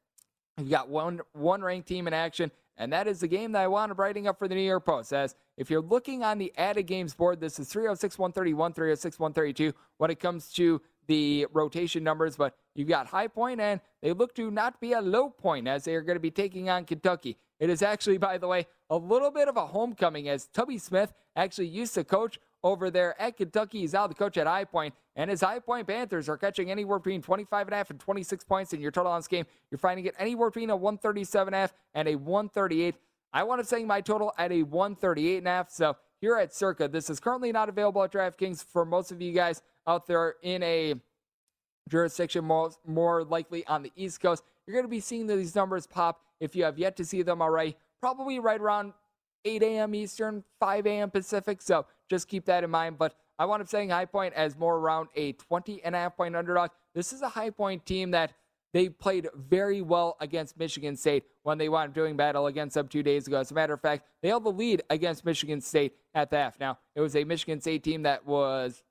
you've 0.57 0.70
got 0.70 0.88
one 0.88 1.20
one 1.32 1.61
ranked 1.62 1.86
team 1.86 2.07
in 2.07 2.14
action 2.14 2.51
and 2.78 2.92
that 2.92 3.06
is 3.06 3.20
the 3.20 3.28
game 3.28 3.52
that 3.52 3.62
I 3.62 3.68
wound 3.68 3.92
up 3.92 3.98
writing 3.98 4.26
up 4.26 4.38
for 4.38 4.48
the 4.48 4.54
New 4.54 4.60
York 4.60 4.84
Post. 4.84 5.12
As 5.12 5.34
if 5.56 5.70
you're 5.70 5.80
looking 5.80 6.22
on 6.22 6.38
the 6.38 6.52
added 6.56 6.84
games 6.84 7.14
board, 7.14 7.40
this 7.40 7.58
is 7.58 7.68
306 7.68 8.18
131, 8.18 8.72
306 8.72 9.18
132 9.18 9.72
when 9.98 10.10
it 10.10 10.20
comes 10.20 10.52
to 10.52 10.80
the 11.06 11.46
rotation 11.52 12.02
numbers, 12.02 12.36
but 12.36 12.56
you've 12.74 12.88
got 12.88 13.06
high 13.06 13.28
point 13.28 13.60
and 13.60 13.80
they 14.02 14.12
look 14.12 14.34
to 14.34 14.50
not 14.50 14.80
be 14.80 14.92
a 14.92 15.00
low 15.00 15.30
point 15.30 15.68
as 15.68 15.84
they 15.84 15.94
are 15.94 16.02
going 16.02 16.16
to 16.16 16.20
be 16.20 16.30
taking 16.30 16.68
on 16.68 16.84
Kentucky. 16.84 17.36
It 17.58 17.70
is 17.70 17.82
actually, 17.82 18.18
by 18.18 18.38
the 18.38 18.48
way, 18.48 18.66
a 18.90 18.96
little 18.96 19.30
bit 19.30 19.48
of 19.48 19.56
a 19.56 19.66
homecoming 19.66 20.28
as 20.28 20.46
Tubby 20.46 20.78
Smith 20.78 21.14
actually 21.34 21.68
used 21.68 21.94
to 21.94 22.04
coach 22.04 22.38
over 22.62 22.90
there 22.90 23.20
at 23.20 23.36
Kentucky. 23.36 23.80
He's 23.80 23.94
out 23.94 24.09
the 24.09 24.14
coach 24.14 24.36
at 24.36 24.46
High 24.46 24.64
Point, 24.64 24.94
and 25.14 25.30
his 25.30 25.40
High 25.40 25.59
Point 25.59 25.86
Panthers 25.86 26.28
are 26.28 26.36
catching 26.36 26.70
anywhere 26.70 26.98
between 26.98 27.22
25 27.22 27.66
and 27.66 27.74
a 27.74 27.76
half 27.76 27.90
and 27.90 28.00
26 28.00 28.44
points 28.44 28.72
in 28.72 28.80
your 28.80 28.90
total 28.90 29.12
on 29.12 29.18
this 29.18 29.28
game. 29.28 29.46
You're 29.70 29.78
finding 29.78 30.07
it 30.07 30.14
anywhere 30.18 30.50
between 30.50 30.70
a 30.70 30.76
137 30.76 31.48
and 31.48 31.54
a 31.54 31.59
half 31.59 31.74
and 31.94 32.09
a 32.09 32.16
138. 32.16 32.94
I 33.32 33.42
want 33.42 33.61
to 33.61 33.66
saying 33.66 33.86
my 33.86 34.00
total 34.00 34.32
at 34.38 34.52
a 34.52 34.62
138 34.62 35.38
and 35.38 35.46
a 35.46 35.50
half. 35.50 35.70
So 35.70 35.96
here 36.20 36.36
at 36.36 36.54
Circa, 36.54 36.88
this 36.88 37.11
is 37.11 37.20
currently 37.20 37.52
not 37.52 37.68
available 37.68 38.02
at 38.02 38.12
DraftKings 38.12 38.64
for 38.64 38.84
most 38.84 39.12
of 39.12 39.20
you 39.20 39.32
guys 39.32 39.62
out 39.86 40.07
there 40.07 40.36
in 40.42 40.62
a 40.62 40.94
jurisdiction 41.88 42.44
more, 42.44 42.72
more 42.86 43.24
likely 43.24 43.66
on 43.66 43.82
the 43.82 43.92
East 43.94 44.20
Coast. 44.20 44.42
You're 44.66 44.74
going 44.74 44.84
to 44.84 44.88
be 44.88 45.00
seeing 45.00 45.26
these 45.26 45.54
numbers 45.54 45.86
pop 45.86 46.20
if 46.40 46.57
you 46.57 46.64
have 46.64 46.78
yet 46.78 46.96
to 46.96 47.04
see 47.04 47.22
them 47.22 47.40
already, 47.40 47.76
probably 48.00 48.38
right 48.38 48.61
around 48.61 48.92
8 49.44 49.62
a.m. 49.62 49.94
Eastern, 49.94 50.42
5 50.59 50.86
a.m. 50.86 51.11
Pacific. 51.11 51.62
So 51.62 51.86
just 52.09 52.28
keep 52.28 52.44
that 52.46 52.64
in 52.64 52.70
mind. 52.70 52.98
But 52.98 53.14
I 53.38 53.44
wound 53.44 53.62
up 53.62 53.68
saying 53.68 53.90
High 53.90 54.07
Point 54.07 54.34
as 54.34 54.57
more 54.57 54.76
around 54.76 55.09
a 55.14 55.32
20 55.32 55.82
and 55.84 55.94
a 55.94 55.98
half 55.98 56.16
point 56.16 56.36
underdog. 56.36 56.70
This 56.94 57.12
is 57.12 57.22
a 57.22 57.28
High 57.28 57.50
Point 57.50 57.84
team 57.84 58.12
that 58.12 58.32
they 58.72 58.88
played 58.88 59.28
very 59.34 59.80
well 59.80 60.16
against 60.20 60.59
Michigan 60.59 60.96
State 60.96 61.24
when 61.42 61.57
they 61.57 61.68
wound 61.68 61.90
up 61.90 61.94
doing 61.94 62.16
battle 62.16 62.46
against 62.46 62.74
them 62.74 62.88
two 62.88 63.02
days 63.02 63.26
ago. 63.26 63.38
As 63.38 63.50
a 63.50 63.54
matter 63.54 63.72
of 63.72 63.80
fact, 63.80 64.07
they 64.22 64.28
held 64.28 64.44
the 64.44 64.52
lead 64.52 64.82
against 64.90 65.24
Michigan 65.24 65.61
State 65.61 65.94
at 66.14 66.30
the 66.30 66.36
half. 66.36 66.61
Now, 66.61 66.78
it 66.94 67.00
was 67.00 67.16
a 67.16 67.24
Michigan 67.24 67.61
State 67.61 67.84
team 67.84 68.02
that 68.02 68.26
was 68.26 68.82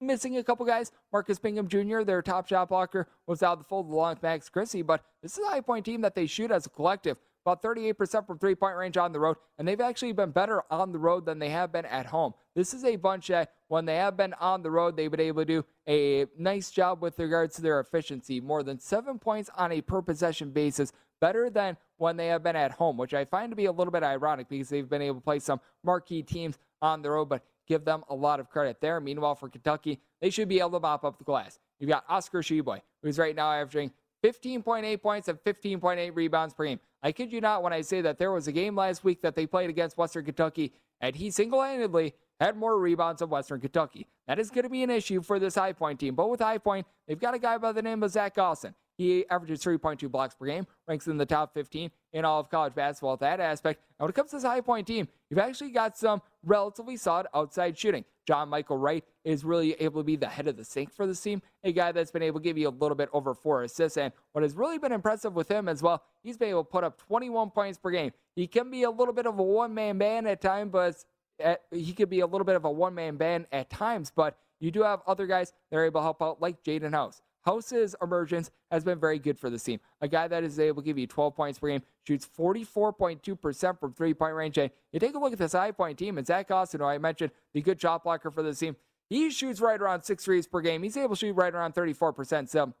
missing 0.00 0.36
a 0.36 0.44
couple 0.44 0.66
guys. 0.66 0.92
Marcus 1.12 1.38
Bingham 1.38 1.68
Jr., 1.68 2.02
their 2.02 2.22
top 2.22 2.46
shot 2.46 2.68
blocker, 2.68 3.08
was 3.26 3.42
out 3.42 3.58
the 3.58 3.64
fold 3.64 3.90
along 3.90 4.14
with 4.14 4.22
Max 4.22 4.48
Christie, 4.48 4.82
but 4.82 5.04
this 5.22 5.38
is 5.38 5.44
a 5.44 5.48
high 5.48 5.60
point 5.60 5.86
team 5.86 6.02
that 6.02 6.14
they 6.14 6.26
shoot 6.26 6.50
as 6.50 6.66
a 6.66 6.70
collective. 6.70 7.16
About 7.44 7.60
38% 7.60 8.26
from 8.26 8.38
three 8.38 8.54
point 8.54 8.76
range 8.76 8.96
on 8.96 9.12
the 9.12 9.18
road, 9.18 9.36
and 9.58 9.66
they've 9.66 9.80
actually 9.80 10.12
been 10.12 10.30
better 10.30 10.62
on 10.70 10.92
the 10.92 10.98
road 10.98 11.26
than 11.26 11.40
they 11.40 11.48
have 11.48 11.72
been 11.72 11.84
at 11.86 12.06
home. 12.06 12.34
This 12.54 12.72
is 12.72 12.84
a 12.84 12.94
bunch 12.96 13.28
that, 13.28 13.52
when 13.66 13.84
they 13.84 13.96
have 13.96 14.16
been 14.16 14.32
on 14.34 14.62
the 14.62 14.70
road, 14.70 14.96
they've 14.96 15.10
been 15.10 15.18
able 15.18 15.42
to 15.42 15.46
do 15.46 15.64
a 15.88 16.26
nice 16.38 16.70
job 16.70 17.02
with 17.02 17.18
regards 17.18 17.56
to 17.56 17.62
their 17.62 17.80
efficiency. 17.80 18.40
More 18.40 18.62
than 18.62 18.78
seven 18.78 19.18
points 19.18 19.50
on 19.56 19.72
a 19.72 19.80
per 19.80 20.02
possession 20.02 20.50
basis, 20.50 20.92
better 21.20 21.50
than 21.50 21.76
when 21.96 22.16
they 22.16 22.28
have 22.28 22.44
been 22.44 22.56
at 22.56 22.70
home, 22.70 22.96
which 22.96 23.14
I 23.14 23.24
find 23.24 23.50
to 23.50 23.56
be 23.56 23.66
a 23.66 23.72
little 23.72 23.92
bit 23.92 24.04
ironic 24.04 24.48
because 24.48 24.68
they've 24.68 24.88
been 24.88 25.02
able 25.02 25.16
to 25.16 25.24
play 25.24 25.40
some 25.40 25.60
marquee 25.82 26.22
teams 26.22 26.58
on 26.80 27.02
the 27.02 27.10
road. 27.10 27.28
But 27.28 27.42
give 27.66 27.84
them 27.84 28.04
a 28.08 28.14
lot 28.14 28.38
of 28.38 28.50
credit 28.50 28.80
there. 28.80 29.00
Meanwhile, 29.00 29.34
for 29.34 29.48
Kentucky, 29.48 30.00
they 30.20 30.30
should 30.30 30.48
be 30.48 30.60
able 30.60 30.72
to 30.72 30.80
mop 30.80 31.04
up 31.04 31.18
the 31.18 31.24
glass. 31.24 31.58
You've 31.80 31.90
got 31.90 32.04
Oscar 32.08 32.40
Tshiebwe, 32.40 32.80
who's 33.02 33.18
right 33.18 33.34
now 33.34 33.50
averaging 33.50 33.90
15.8 34.22 35.02
points 35.02 35.28
and 35.28 35.38
15.8 35.42 36.14
rebounds 36.14 36.54
per 36.54 36.64
game. 36.64 36.80
I 37.02 37.12
kid 37.12 37.32
you 37.32 37.40
not 37.40 37.62
when 37.62 37.72
I 37.72 37.80
say 37.80 38.00
that 38.02 38.18
there 38.18 38.32
was 38.32 38.46
a 38.46 38.52
game 38.52 38.76
last 38.76 39.02
week 39.02 39.22
that 39.22 39.34
they 39.34 39.46
played 39.46 39.70
against 39.70 39.98
Western 39.98 40.24
Kentucky, 40.24 40.72
and 41.00 41.16
he 41.16 41.30
single 41.30 41.62
handedly 41.62 42.14
had 42.38 42.56
more 42.56 42.78
rebounds 42.78 43.20
than 43.20 43.30
Western 43.30 43.60
Kentucky. 43.60 44.06
That 44.28 44.38
is 44.38 44.50
going 44.50 44.64
to 44.64 44.68
be 44.70 44.82
an 44.82 44.90
issue 44.90 45.22
for 45.22 45.38
this 45.38 45.56
High 45.56 45.72
Point 45.72 46.00
team. 46.00 46.14
But 46.14 46.30
with 46.30 46.40
High 46.40 46.58
Point, 46.58 46.86
they've 47.06 47.18
got 47.18 47.34
a 47.34 47.38
guy 47.38 47.58
by 47.58 47.72
the 47.72 47.82
name 47.82 48.02
of 48.02 48.10
Zach 48.10 48.38
Austin. 48.38 48.74
He 48.98 49.28
averages 49.28 49.62
3.2 49.64 50.10
blocks 50.10 50.34
per 50.34 50.46
game, 50.46 50.66
ranks 50.86 51.06
in 51.06 51.16
the 51.16 51.26
top 51.26 51.54
15 51.54 51.90
in 52.12 52.24
all 52.24 52.40
of 52.40 52.50
college 52.50 52.74
basketball 52.74 53.14
at 53.14 53.20
that 53.20 53.40
aspect. 53.40 53.80
And 53.98 54.04
when 54.04 54.10
it 54.10 54.14
comes 54.14 54.30
to 54.30 54.36
this 54.36 54.44
high 54.44 54.60
point 54.60 54.86
team, 54.86 55.08
you've 55.30 55.38
actually 55.38 55.70
got 55.70 55.96
some 55.96 56.22
relatively 56.44 56.96
solid 56.96 57.26
outside 57.34 57.76
shooting. 57.78 58.04
John 58.26 58.48
Michael 58.48 58.78
Wright 58.78 59.04
is 59.24 59.44
really 59.44 59.72
able 59.74 60.00
to 60.00 60.04
be 60.04 60.16
the 60.16 60.28
head 60.28 60.48
of 60.48 60.56
the 60.56 60.64
sink 60.64 60.92
for 60.92 61.06
this 61.06 61.20
team, 61.20 61.42
a 61.64 61.72
guy 61.72 61.92
that's 61.92 62.10
been 62.10 62.22
able 62.22 62.40
to 62.40 62.44
give 62.44 62.56
you 62.56 62.68
a 62.68 62.70
little 62.70 62.94
bit 62.94 63.08
over 63.12 63.34
four 63.34 63.62
assists. 63.62 63.96
And 63.98 64.12
what 64.32 64.42
has 64.42 64.54
really 64.54 64.78
been 64.78 64.92
impressive 64.92 65.34
with 65.34 65.48
him 65.48 65.68
as 65.68 65.82
well, 65.82 66.02
he's 66.22 66.36
been 66.36 66.50
able 66.50 66.64
to 66.64 66.70
put 66.70 66.84
up 66.84 66.98
21 66.98 67.50
points 67.50 67.78
per 67.78 67.90
game. 67.90 68.12
He 68.36 68.46
can 68.46 68.70
be 68.70 68.84
a 68.84 68.90
little 68.90 69.14
bit 69.14 69.26
of 69.26 69.38
a 69.38 69.42
one 69.42 69.74
man 69.74 69.98
band 69.98 70.28
at 70.28 70.40
times, 70.40 70.70
but 70.72 71.04
at, 71.40 71.62
he 71.70 71.92
could 71.92 72.10
be 72.10 72.20
a 72.20 72.26
little 72.26 72.44
bit 72.44 72.56
of 72.56 72.64
a 72.64 72.70
one 72.70 72.94
man 72.94 73.16
band 73.16 73.46
at 73.52 73.70
times, 73.70 74.12
but 74.14 74.38
you 74.60 74.70
do 74.70 74.82
have 74.82 75.00
other 75.06 75.26
guys 75.26 75.52
that 75.70 75.76
are 75.76 75.84
able 75.84 76.00
to 76.00 76.04
help 76.04 76.22
out, 76.22 76.40
like 76.40 76.62
Jaden 76.62 76.92
House. 76.92 77.20
House's 77.42 77.96
emergence 78.00 78.50
has 78.70 78.84
been 78.84 78.98
very 78.98 79.18
good 79.18 79.38
for 79.38 79.50
this 79.50 79.64
team. 79.64 79.80
A 80.00 80.08
guy 80.08 80.28
that 80.28 80.44
is 80.44 80.58
able 80.58 80.82
to 80.82 80.86
give 80.86 80.98
you 80.98 81.06
12 81.06 81.34
points 81.34 81.58
per 81.58 81.68
game, 81.68 81.82
shoots 82.06 82.28
44.2% 82.38 83.80
from 83.80 83.92
three 83.92 84.14
point 84.14 84.34
range. 84.34 84.58
And 84.58 84.70
you 84.92 85.00
take 85.00 85.14
a 85.14 85.18
look 85.18 85.32
at 85.32 85.38
this 85.38 85.52
high 85.52 85.72
point 85.72 85.98
team, 85.98 86.18
and 86.18 86.26
Zach 86.26 86.50
Austin, 86.50 86.80
who 86.80 86.86
I 86.86 86.98
mentioned, 86.98 87.32
the 87.52 87.60
good 87.60 87.80
shot 87.80 88.04
blocker 88.04 88.30
for 88.30 88.42
this 88.42 88.58
team, 88.58 88.76
he 89.08 89.30
shoots 89.30 89.60
right 89.60 89.80
around 89.80 90.02
six 90.02 90.24
threes 90.24 90.46
per 90.46 90.60
game. 90.60 90.82
He's 90.82 90.96
able 90.96 91.10
to 91.10 91.16
shoot 91.16 91.34
right 91.34 91.52
around 91.52 91.74
34%. 91.74 92.48
So, 92.48 92.72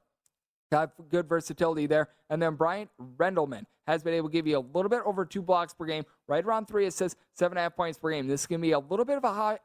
got 0.70 0.92
good 1.10 1.28
versatility 1.28 1.86
there. 1.86 2.08
And 2.30 2.40
then 2.40 2.54
Bryant 2.54 2.90
Randleman 3.18 3.64
has 3.86 4.02
been 4.02 4.14
able 4.14 4.28
to 4.28 4.32
give 4.32 4.46
you 4.46 4.58
a 4.58 4.64
little 4.74 4.88
bit 4.88 5.02
over 5.04 5.26
two 5.26 5.42
blocks 5.42 5.74
per 5.74 5.84
game, 5.84 6.04
right 6.28 6.44
around 6.44 6.66
three 6.66 6.86
assists, 6.86 7.20
seven 7.34 7.58
and 7.58 7.60
a 7.60 7.62
half 7.64 7.76
points 7.76 7.98
per 7.98 8.10
game. 8.10 8.26
This 8.26 8.42
is 8.42 8.46
going 8.46 8.60
to 8.60 8.62
be 8.62 8.72
a 8.72 8.78
little 8.78 9.04
bit 9.04 9.18
of 9.18 9.24
a 9.24 9.32
high, 9.32 9.58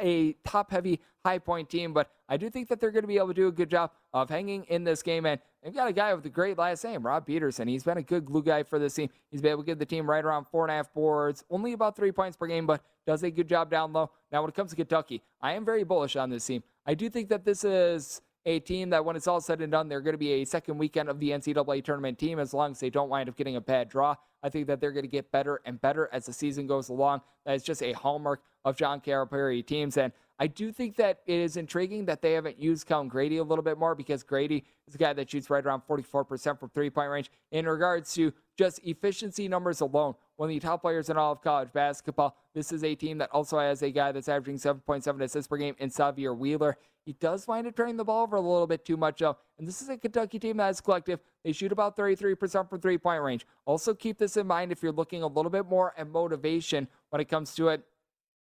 a 0.00 0.32
top 0.44 0.70
heavy 0.70 1.00
high 1.24 1.38
point 1.38 1.68
team, 1.68 1.92
but 1.92 2.10
I 2.28 2.36
do 2.36 2.48
think 2.48 2.68
that 2.68 2.80
they're 2.80 2.90
going 2.90 3.02
to 3.02 3.08
be 3.08 3.16
able 3.16 3.28
to 3.28 3.34
do 3.34 3.48
a 3.48 3.52
good 3.52 3.70
job 3.70 3.90
of 4.12 4.30
hanging 4.30 4.64
in 4.64 4.84
this 4.84 5.02
game. 5.02 5.26
And 5.26 5.40
they've 5.62 5.74
got 5.74 5.88
a 5.88 5.92
guy 5.92 6.14
with 6.14 6.24
a 6.26 6.30
great 6.30 6.56
last 6.56 6.84
name, 6.84 7.04
Rob 7.04 7.26
Peterson. 7.26 7.68
He's 7.68 7.82
been 7.82 7.98
a 7.98 8.02
good 8.02 8.24
glue 8.24 8.42
guy 8.42 8.62
for 8.62 8.78
this 8.78 8.94
team. 8.94 9.10
He's 9.30 9.40
been 9.40 9.52
able 9.52 9.62
to 9.62 9.66
give 9.66 9.78
the 9.78 9.86
team 9.86 10.08
right 10.08 10.24
around 10.24 10.46
four 10.46 10.64
and 10.64 10.70
a 10.70 10.74
half 10.74 10.92
boards, 10.94 11.44
only 11.50 11.72
about 11.72 11.96
three 11.96 12.12
points 12.12 12.36
per 12.36 12.46
game, 12.46 12.66
but 12.66 12.82
does 13.06 13.22
a 13.22 13.30
good 13.30 13.48
job 13.48 13.70
down 13.70 13.92
low. 13.92 14.10
Now, 14.32 14.42
when 14.42 14.48
it 14.48 14.54
comes 14.54 14.70
to 14.70 14.76
Kentucky, 14.76 15.22
I 15.40 15.52
am 15.52 15.64
very 15.64 15.84
bullish 15.84 16.16
on 16.16 16.30
this 16.30 16.44
team. 16.46 16.62
I 16.86 16.94
do 16.94 17.10
think 17.10 17.28
that 17.28 17.44
this 17.44 17.64
is 17.64 18.22
a 18.46 18.60
team 18.60 18.90
that 18.90 19.04
when 19.04 19.16
it's 19.16 19.26
all 19.26 19.40
said 19.40 19.60
and 19.60 19.70
done, 19.70 19.88
they're 19.88 20.00
going 20.00 20.14
to 20.14 20.18
be 20.18 20.32
a 20.32 20.44
second 20.44 20.78
weekend 20.78 21.08
of 21.08 21.20
the 21.20 21.30
NCAA 21.30 21.84
tournament 21.84 22.18
team 22.18 22.38
as 22.38 22.54
long 22.54 22.70
as 22.72 22.80
they 22.80 22.90
don't 22.90 23.08
wind 23.08 23.28
up 23.28 23.36
getting 23.36 23.56
a 23.56 23.60
bad 23.60 23.88
draw. 23.88 24.14
I 24.42 24.48
think 24.48 24.66
that 24.68 24.80
they're 24.80 24.92
going 24.92 25.04
to 25.04 25.10
get 25.10 25.30
better 25.30 25.60
and 25.64 25.80
better 25.80 26.08
as 26.12 26.26
the 26.26 26.32
season 26.32 26.66
goes 26.66 26.88
along. 26.88 27.22
That 27.44 27.54
is 27.54 27.62
just 27.62 27.82
a 27.82 27.92
hallmark 27.92 28.42
of 28.64 28.76
John 28.76 29.00
Calipari 29.00 29.64
teams. 29.64 29.96
And 29.96 30.12
I 30.38 30.46
do 30.46 30.72
think 30.72 30.96
that 30.96 31.20
it 31.26 31.38
is 31.38 31.58
intriguing 31.58 32.06
that 32.06 32.22
they 32.22 32.32
haven't 32.32 32.58
used 32.58 32.86
Kellan 32.86 33.08
Grady 33.08 33.36
a 33.36 33.44
little 33.44 33.62
bit 33.62 33.78
more 33.78 33.94
because 33.94 34.22
Grady 34.22 34.64
is 34.88 34.94
a 34.94 34.98
guy 34.98 35.12
that 35.12 35.30
shoots 35.30 35.50
right 35.50 35.64
around 35.64 35.82
44% 35.86 36.58
from 36.58 36.70
three 36.70 36.88
point 36.88 37.10
range. 37.10 37.30
In 37.52 37.66
regards 37.66 38.14
to 38.14 38.32
just 38.56 38.80
efficiency 38.82 39.48
numbers 39.48 39.82
alone, 39.82 40.14
one 40.36 40.48
of 40.48 40.54
the 40.54 40.60
top 40.60 40.80
players 40.80 41.10
in 41.10 41.18
all 41.18 41.32
of 41.32 41.42
college 41.42 41.70
basketball, 41.74 42.36
this 42.54 42.72
is 42.72 42.84
a 42.84 42.94
team 42.94 43.18
that 43.18 43.28
also 43.32 43.58
has 43.58 43.82
a 43.82 43.90
guy 43.90 44.12
that's 44.12 44.30
averaging 44.30 44.56
7.7 44.56 45.20
assists 45.22 45.46
per 45.46 45.58
game 45.58 45.74
in 45.78 45.90
Sahvir 45.90 46.36
Wheeler. 46.36 46.78
He 47.04 47.14
does 47.14 47.46
wind 47.46 47.66
up 47.66 47.74
turning 47.74 47.96
the 47.96 48.04
ball 48.04 48.22
over 48.22 48.36
a 48.36 48.40
little 48.40 48.66
bit 48.66 48.84
too 48.84 48.96
much, 48.96 49.18
though. 49.18 49.36
And 49.58 49.66
this 49.66 49.80
is 49.80 49.88
a 49.88 49.96
Kentucky 49.96 50.38
team 50.38 50.58
that 50.58 50.70
is 50.70 50.80
collective. 50.80 51.20
They 51.44 51.52
shoot 51.52 51.72
about 51.72 51.96
33% 51.96 52.68
from 52.68 52.80
three 52.80 52.98
point 52.98 53.22
range. 53.22 53.46
Also, 53.64 53.94
keep 53.94 54.18
this 54.18 54.36
in 54.36 54.46
mind 54.46 54.70
if 54.72 54.82
you're 54.82 54.92
looking 54.92 55.22
a 55.22 55.26
little 55.26 55.50
bit 55.50 55.66
more 55.66 55.94
at 55.96 56.08
motivation 56.08 56.88
when 57.08 57.20
it 57.20 57.26
comes 57.26 57.54
to 57.54 57.68
it. 57.68 57.82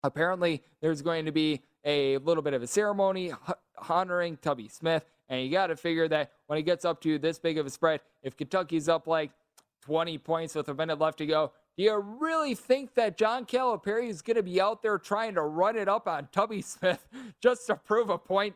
Apparently, 0.02 0.62
there's 0.80 1.00
going 1.00 1.24
to 1.24 1.32
be 1.32 1.62
a 1.84 2.18
little 2.18 2.42
bit 2.42 2.54
of 2.54 2.62
a 2.62 2.66
ceremony 2.66 3.32
honoring 3.88 4.36
Tubby 4.36 4.68
Smith. 4.68 5.04
And 5.28 5.42
you 5.42 5.50
got 5.50 5.68
to 5.68 5.76
figure 5.76 6.06
that 6.08 6.32
when 6.46 6.58
he 6.58 6.62
gets 6.62 6.84
up 6.84 7.00
to 7.02 7.18
this 7.18 7.38
big 7.38 7.56
of 7.56 7.66
a 7.66 7.70
spread, 7.70 8.00
if 8.22 8.36
Kentucky's 8.36 8.88
up 8.88 9.06
like 9.06 9.30
20 9.82 10.18
points 10.18 10.54
with 10.54 10.68
a 10.68 10.74
minute 10.74 10.98
left 10.98 11.18
to 11.18 11.26
go, 11.26 11.52
do 11.76 11.82
you 11.82 11.96
really 11.96 12.54
think 12.54 12.94
that 12.94 13.18
John 13.18 13.44
Calipari 13.44 14.08
is 14.08 14.22
going 14.22 14.36
to 14.36 14.42
be 14.42 14.60
out 14.60 14.82
there 14.82 14.98
trying 14.98 15.34
to 15.34 15.42
run 15.42 15.76
it 15.76 15.88
up 15.88 16.06
on 16.06 16.28
Tubby 16.30 16.62
Smith 16.62 17.06
just 17.42 17.66
to 17.66 17.76
prove 17.76 18.10
a 18.10 18.18
point? 18.18 18.54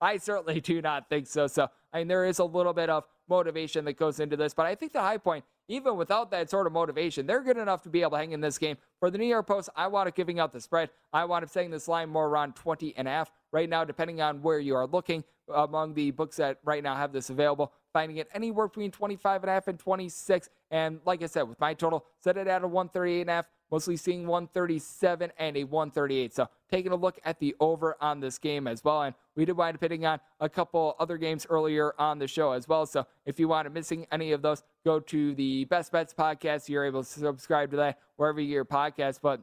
I 0.00 0.16
certainly 0.16 0.60
do 0.60 0.80
not 0.80 1.08
think 1.08 1.26
so. 1.26 1.46
So, 1.46 1.68
I 1.92 1.98
mean, 1.98 2.08
there 2.08 2.24
is 2.24 2.38
a 2.38 2.44
little 2.44 2.72
bit 2.72 2.88
of 2.88 3.04
motivation 3.28 3.84
that 3.84 3.94
goes 3.94 4.18
into 4.20 4.36
this, 4.36 4.54
but 4.54 4.66
I 4.66 4.74
think 4.74 4.92
the 4.92 5.00
high 5.00 5.18
point, 5.18 5.44
even 5.68 5.96
without 5.96 6.30
that 6.30 6.50
sort 6.50 6.66
of 6.66 6.72
motivation, 6.72 7.26
they're 7.26 7.42
good 7.42 7.58
enough 7.58 7.82
to 7.82 7.88
be 7.88 8.02
able 8.02 8.12
to 8.12 8.16
hang 8.16 8.32
in 8.32 8.40
this 8.40 8.58
game. 8.58 8.76
For 8.98 9.10
the 9.10 9.18
New 9.18 9.26
York 9.26 9.46
Post, 9.46 9.68
I 9.76 9.86
want 9.88 10.08
it 10.08 10.14
giving 10.14 10.40
out 10.40 10.52
the 10.52 10.60
spread. 10.60 10.90
I 11.12 11.24
want 11.24 11.44
it 11.44 11.50
saying 11.50 11.70
this 11.70 11.86
line 11.86 12.08
more 12.08 12.26
around 12.26 12.56
20 12.56 12.94
and 12.96 13.06
a 13.06 13.10
half. 13.10 13.30
Right 13.52 13.68
now, 13.68 13.84
depending 13.84 14.20
on 14.20 14.42
where 14.42 14.58
you 14.58 14.74
are 14.74 14.86
looking, 14.86 15.22
among 15.54 15.94
the 15.94 16.12
books 16.12 16.36
that 16.36 16.58
right 16.64 16.82
now 16.82 16.94
have 16.94 17.12
this 17.12 17.30
available, 17.30 17.72
finding 17.92 18.18
it 18.18 18.28
anywhere 18.34 18.68
between 18.68 18.90
25 18.90 19.42
and 19.42 19.50
a 19.50 19.52
half 19.52 19.68
and 19.68 19.78
26. 19.78 20.48
And 20.70 21.00
like 21.04 21.22
I 21.22 21.26
said, 21.26 21.42
with 21.42 21.58
my 21.60 21.74
total, 21.74 22.06
set 22.22 22.36
it 22.36 22.46
at 22.46 22.62
a 22.62 22.68
138 22.68 23.22
and 23.22 23.30
a 23.30 23.32
half 23.34 23.46
mostly 23.70 23.96
seeing 23.96 24.26
137 24.26 25.32
and 25.38 25.56
a 25.56 25.64
138. 25.64 26.34
So 26.34 26.48
taking 26.70 26.92
a 26.92 26.96
look 26.96 27.18
at 27.24 27.38
the 27.38 27.54
over 27.60 27.96
on 28.00 28.20
this 28.20 28.38
game 28.38 28.66
as 28.66 28.82
well. 28.84 29.02
And 29.02 29.14
we 29.36 29.44
did 29.44 29.56
wind 29.56 29.76
up 29.76 29.80
hitting 29.80 30.04
on 30.06 30.20
a 30.40 30.48
couple 30.48 30.96
other 30.98 31.16
games 31.16 31.46
earlier 31.48 31.94
on 31.98 32.18
the 32.18 32.26
show 32.26 32.52
as 32.52 32.68
well. 32.68 32.86
So 32.86 33.06
if 33.26 33.38
you 33.38 33.48
want 33.48 33.66
to 33.66 33.70
missing 33.70 34.06
any 34.12 34.32
of 34.32 34.42
those, 34.42 34.62
go 34.84 35.00
to 35.00 35.34
the 35.34 35.64
Best 35.66 35.92
Bets 35.92 36.14
podcast. 36.14 36.68
You're 36.68 36.84
able 36.84 37.04
to 37.04 37.08
subscribe 37.08 37.70
to 37.70 37.76
that 37.78 37.98
wherever 38.16 38.40
your 38.40 38.64
podcast. 38.64 39.20
But 39.22 39.40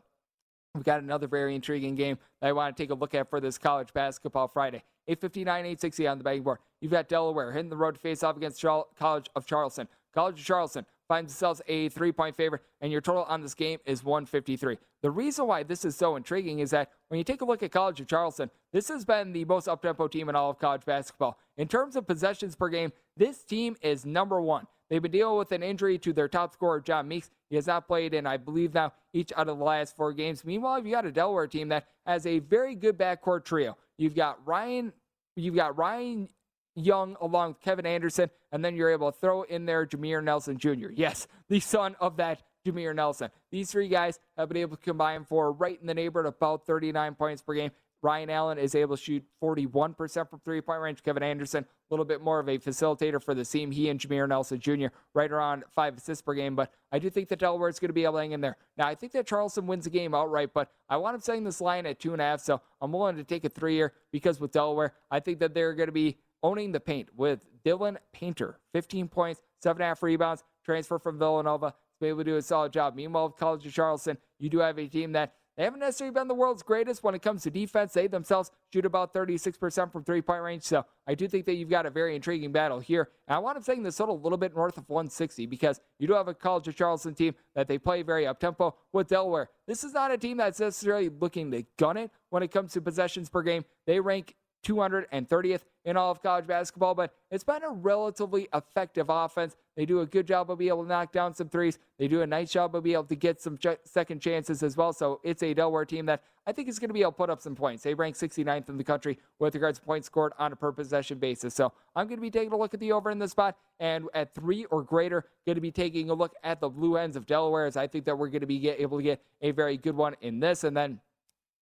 we've 0.74 0.84
got 0.84 1.02
another 1.02 1.28
very 1.28 1.56
intriguing 1.56 1.95
game 1.95 2.18
that 2.41 2.48
I 2.48 2.52
want 2.52 2.76
to 2.76 2.84
take 2.84 2.91
a 2.91 2.95
look 2.95 3.16
at 3.16 3.30
for 3.30 3.39
this 3.39 3.58
college 3.58 3.93
basketball 3.93 4.48
Friday. 4.48 4.84
859, 5.08 5.60
860 5.60 6.08
on 6.08 6.18
the 6.18 6.24
betting 6.24 6.43
board. 6.43 6.60
You've 6.82 6.91
got 6.91 7.08
Delaware 7.08 7.51
hitting 7.51 7.70
the 7.70 7.78
road 7.78 7.95
to 7.95 7.99
face 7.99 8.24
off 8.24 8.38
against 8.38 8.62
College 8.62 9.30
of 9.36 9.45
Charleston. 9.45 9.88
College 10.14 10.39
of 10.39 10.45
Charleston 10.45 10.86
finds 11.08 11.34
themselves 11.34 11.62
a 11.68 11.89
three 11.89 12.12
point 12.12 12.36
favorite, 12.36 12.62
and 12.82 12.91
your 12.91 13.01
total 13.01 13.24
on 13.24 13.41
this 13.41 13.53
game 13.53 13.80
is 13.86 14.03
153. 14.03 14.78
The 15.01 15.12
reason 15.12 15.47
why 15.47 15.64
this 15.64 15.86
is 15.86 15.95
so 15.95 16.16
intriguing 16.16 16.60
is 16.60 16.72
that 16.72 16.91
when 17.08 17.18
you 17.18 17.24
take 17.24 17.41
a 17.41 17.45
look 17.45 17.64
at 17.64 17.72
College 17.72 18.01
of 18.01 18.08
Charleston, 18.08 18.49
this 18.74 18.89
has 18.89 19.05
been 19.05 19.32
the 19.32 19.45
most 19.45 19.68
up 19.68 19.82
tempo 19.82 20.08
team 20.08 20.30
in 20.30 20.36
all 20.36 20.49
of 20.49 20.60
college 20.60 20.86
basketball. 20.86 21.38
In 21.58 21.68
terms 21.68 21.95
of 21.95 22.08
possessions 22.08 22.55
per 22.55 22.70
game, 22.70 22.91
this 23.16 23.43
team 23.43 23.76
is 23.82 24.05
number 24.05 24.41
one. 24.41 24.68
They've 24.89 25.01
been 25.01 25.11
dealing 25.11 25.38
with 25.38 25.51
an 25.51 25.63
injury 25.63 25.97
to 25.99 26.13
their 26.13 26.27
top 26.27 26.53
scorer, 26.53 26.79
John 26.79 27.07
Meeks. 27.07 27.29
He 27.49 27.55
has 27.55 27.67
not 27.67 27.88
played 27.88 28.13
in, 28.13 28.25
I 28.25 28.38
believe, 28.38 28.73
now 28.73 28.93
each 29.13 29.33
out 29.35 29.49
of 29.49 29.57
the 29.57 29.63
last 29.63 29.95
four 29.95 30.13
games. 30.13 30.45
Meanwhile, 30.45 30.79
you've 30.79 30.91
got 30.91 31.05
a 31.05 31.11
Delaware 31.11 31.47
team 31.47 31.69
that 31.69 31.88
has 32.05 32.25
a 32.25 32.39
very 32.39 32.75
good 32.75 32.97
backcourt 32.97 33.43
trio. 33.45 33.77
You've 33.97 34.15
got 34.15 34.45
Ryan, 34.45 34.93
you've 35.35 35.55
got 35.55 35.77
Ryan 35.77 36.29
Young 36.75 37.17
along 37.21 37.49
with 37.49 37.61
Kevin 37.61 37.88
Anderson, 37.88 38.29
and 38.51 38.63
then 38.63 38.75
you're 38.75 38.91
able 38.91 39.11
to 39.11 39.17
throw 39.17 39.41
in 39.41 39.65
there 39.65 39.85
Jameer 39.85 40.23
Nelson 40.23 40.57
Jr. 40.57 40.89
Yes, 40.93 41.27
the 41.49 41.59
son 41.59 41.95
of 41.99 42.17
that 42.17 42.43
Jameer 42.67 42.95
Nelson. 42.95 43.29
These 43.51 43.71
three 43.71 43.88
guys 43.88 44.19
have 44.38 44.47
been 44.47 44.57
able 44.57 44.77
to 44.77 44.83
combine 44.83 45.25
for 45.25 45.51
right 45.51 45.79
in 45.79 45.88
the 45.88 45.93
neighborhood 45.93 46.31
about 46.31 46.65
39 46.65 47.15
points 47.15 47.41
per 47.41 47.55
game. 47.55 47.71
Ryan 48.02 48.30
Allen 48.30 48.58
is 48.58 48.76
able 48.76 48.95
to 48.95 49.02
shoot 49.02 49.24
41% 49.41 50.30
from 50.30 50.39
three 50.39 50.62
point 50.62 50.82
range. 50.82 51.04
Kevin 51.04 51.24
Anderson, 51.24 51.64
a 51.64 51.93
little 51.93 52.06
bit 52.06 52.22
more 52.22 52.39
of 52.39 52.48
a 52.48 52.58
facilitator 52.58 53.22
for 53.22 53.34
the 53.34 53.43
team. 53.43 53.72
He 53.72 53.89
and 53.89 54.00
Jameer 54.00 54.28
Nelson 54.28 54.60
Jr. 54.60 54.88
right 55.14 55.32
around 55.32 55.64
five 55.74 55.98
assists 55.98 56.22
per 56.22 56.34
game. 56.34 56.56
But 56.56 56.72
I 56.91 57.00
do 57.00 57.10
think 57.10 57.30
that 57.30 57.39
Delaware 57.39 57.70
is 57.70 57.80
going 57.80 57.89
to 57.89 57.93
be 57.93 58.04
able 58.04 58.14
to 58.16 58.20
hang 58.20 58.32
in 58.34 58.41
there. 58.41 58.58
Now, 58.78 58.88
I 58.88 58.95
think 58.95 59.14
that 59.14 59.26
Charleston 59.26 59.68
wins 59.68 59.86
the 59.86 59.89
game 59.89 60.14
outright, 60.14 60.52
but 60.54 60.70
I 60.89 60.98
want 60.98 61.16
him 61.16 61.22
setting 61.22 61.43
this 61.43 61.62
line 61.62 61.86
at 61.86 62.00
two 62.00 62.14
and 62.14 62.22
a 62.22 62.26
half. 62.26 62.41
So 62.41 62.62
I'm 62.82 62.91
willing 62.91 63.16
to 63.16 63.24
take 63.24 63.45
a 63.45 63.50
three 63.50 63.76
here 63.76 63.93
because 64.12 64.39
with 64.39 64.52
Delaware, 64.52 64.93
I 65.10 65.20
think 65.20 65.39
that 65.39 65.54
they're 65.54 65.74
going 65.74 65.88
to 65.88 65.93
be 65.93 66.18
owning 66.43 66.72
the 66.72 66.80
paint 66.80 67.10
with 67.16 67.45
Dylan 67.66 67.98
Painter, 68.14 68.60
15 68.74 69.08
points, 69.08 69.41
seven 69.62 69.82
and 69.82 69.86
a 69.86 69.89
half 69.89 70.04
rebounds, 70.04 70.43
transfer 70.64 71.00
from 71.00 71.18
Villanova. 71.18 71.74
Be 72.00 72.08
able 72.08 72.20
to 72.20 72.24
do 72.24 72.38
a 72.38 72.41
solid 72.41 72.72
job. 72.72 72.95
Meanwhile, 72.95 73.30
College 73.32 73.66
of 73.66 73.74
Charleston, 73.74 74.18
you 74.39 74.50
do 74.50 74.60
have 74.60 74.78
a 74.78 74.88
team 74.88 75.14
that 75.14 75.34
they 75.58 75.64
haven't 75.64 75.80
necessarily 75.80 76.14
been 76.14 76.28
the 76.28 76.36
world's 76.36 76.62
greatest 76.62 77.03
when 77.03 77.16
it 77.16 77.24
comes 77.24 77.41
to 77.43 77.49
defense. 77.49 77.93
They 77.93 78.05
themselves 78.05 78.51
shoot 78.72 78.86
about 78.86 79.12
36% 79.14 79.91
from 79.91 80.03
three 80.03 80.22
point 80.22 80.43
range. 80.43 80.64
So 80.64 80.86
I 81.08 81.16
do 81.16 81.28
think 81.28 81.45
that 81.47 81.55
you've 81.55 81.70
got 81.70 81.88
a 81.88 81.89
very 81.89 82.16
intriguing 82.16 82.51
battle 82.51 82.80
here. 82.80 83.10
And 83.28 83.36
I 83.36 83.39
want 83.39 83.60
to 83.60 83.66
take 83.66 83.84
this 83.84 83.97
total 83.97 84.16
a 84.16 84.22
little 84.22 84.38
bit 84.38 84.55
north 84.55 84.78
of 84.78 84.88
160 84.88 85.47
because 85.47 85.82
you 85.97 86.08
do 86.08 86.14
have 86.14 86.28
a 86.28 86.34
College 86.36 86.68
of 86.68 86.76
Charleston 86.76 87.16
team 87.16 87.34
that 87.55 87.68
they 87.68 87.80
play 87.80 88.03
very 88.03 88.28
up 88.28 88.39
tempo 88.39 88.76
with 88.93 89.08
Delaware. 89.08 89.49
This 89.66 89.84
is 89.84 89.93
not 89.93 90.12
a 90.12 90.18
team 90.18 90.38
that's 90.38 90.60
necessarily 90.60 91.10
looking 91.10 91.49
to 91.51 91.64
gun 91.78 91.97
it 91.97 92.12
when 92.30 92.43
it 92.43 92.51
comes 92.51 92.74
to 92.74 92.82
possessions 92.82 93.28
per 93.28 93.41
game. 93.41 93.66
They 93.88 93.99
rank 93.99 94.36
230th 94.64 95.62
in 95.88 95.95
all 95.95 96.11
of 96.11 96.21
college 96.21 96.45
basketball, 96.45 96.93
but 96.93 97.13
it's 97.31 97.45
been 97.45 97.63
a 97.63 97.69
relatively 97.69 98.49
effective 98.53 99.05
offense. 99.07 99.55
They 99.77 99.85
do 99.85 100.01
a 100.01 100.05
good 100.05 100.27
job 100.27 100.51
of 100.51 100.57
being 100.57 100.67
able 100.67 100.83
to 100.83 100.89
knock 100.89 101.13
down 101.13 101.33
some 101.33 101.47
threes. 101.47 101.79
They 101.97 102.09
do 102.09 102.21
a 102.21 102.27
nice 102.27 102.51
job 102.51 102.75
of 102.75 102.83
being 102.83 102.95
able 102.95 103.05
to 103.05 103.15
get 103.15 103.41
some 103.41 103.57
ch- 103.57 103.79
second 103.85 104.19
chances 104.19 104.63
as 104.63 104.75
well. 104.75 104.91
So 104.91 105.21
it's 105.23 105.41
a 105.43 105.53
Delaware 105.53 105.85
team 105.85 106.05
that 106.07 106.23
I 106.45 106.51
think 106.51 106.67
is 106.67 106.77
going 106.77 106.89
to 106.89 106.93
be 106.93 107.03
able 107.03 107.13
to 107.13 107.17
put 107.17 107.29
up 107.29 107.39
some 107.39 107.55
points. 107.55 107.83
They 107.83 107.93
rank 107.93 108.17
69th 108.17 108.67
in 108.67 108.77
the 108.77 108.83
country 108.83 109.17
with 109.39 109.55
regards 109.55 109.79
to 109.79 109.85
points 109.85 110.07
scored 110.07 110.33
on 110.38 110.51
a 110.51 110.57
per 110.57 110.73
possession 110.73 111.19
basis. 111.19 111.53
So 111.53 111.71
I'm 111.95 112.07
going 112.07 112.17
to 112.17 112.21
be 112.21 112.31
taking 112.31 112.51
a 112.51 112.57
look 112.57 112.73
at 112.73 112.81
the 112.81 112.91
over 112.91 113.09
in 113.09 113.17
this 113.17 113.31
spot, 113.31 113.55
and 113.79 114.09
at 114.13 114.35
three 114.35 114.65
or 114.65 114.83
greater, 114.83 115.23
going 115.45 115.55
to 115.55 115.61
be 115.61 115.71
taking 115.71 116.09
a 116.09 116.13
look 116.13 116.33
at 116.43 116.59
the 116.59 116.67
Blue 116.67 116.95
Hens 116.95 117.15
of 117.15 117.25
Delaware, 117.25 117.65
as 117.65 117.77
I 117.77 117.88
think 117.88 118.03
that 118.05 118.17
we're 118.17 118.27
going 118.27 118.41
to 118.41 118.47
be 118.47 118.59
get, 118.59 118.81
able 118.81 118.97
to 118.97 119.03
get 119.03 119.21
a 119.41 119.51
very 119.51 119.77
good 119.77 119.95
one 119.95 120.17
in 120.19 120.41
this, 120.41 120.65
and 120.65 120.75
then 120.75 120.99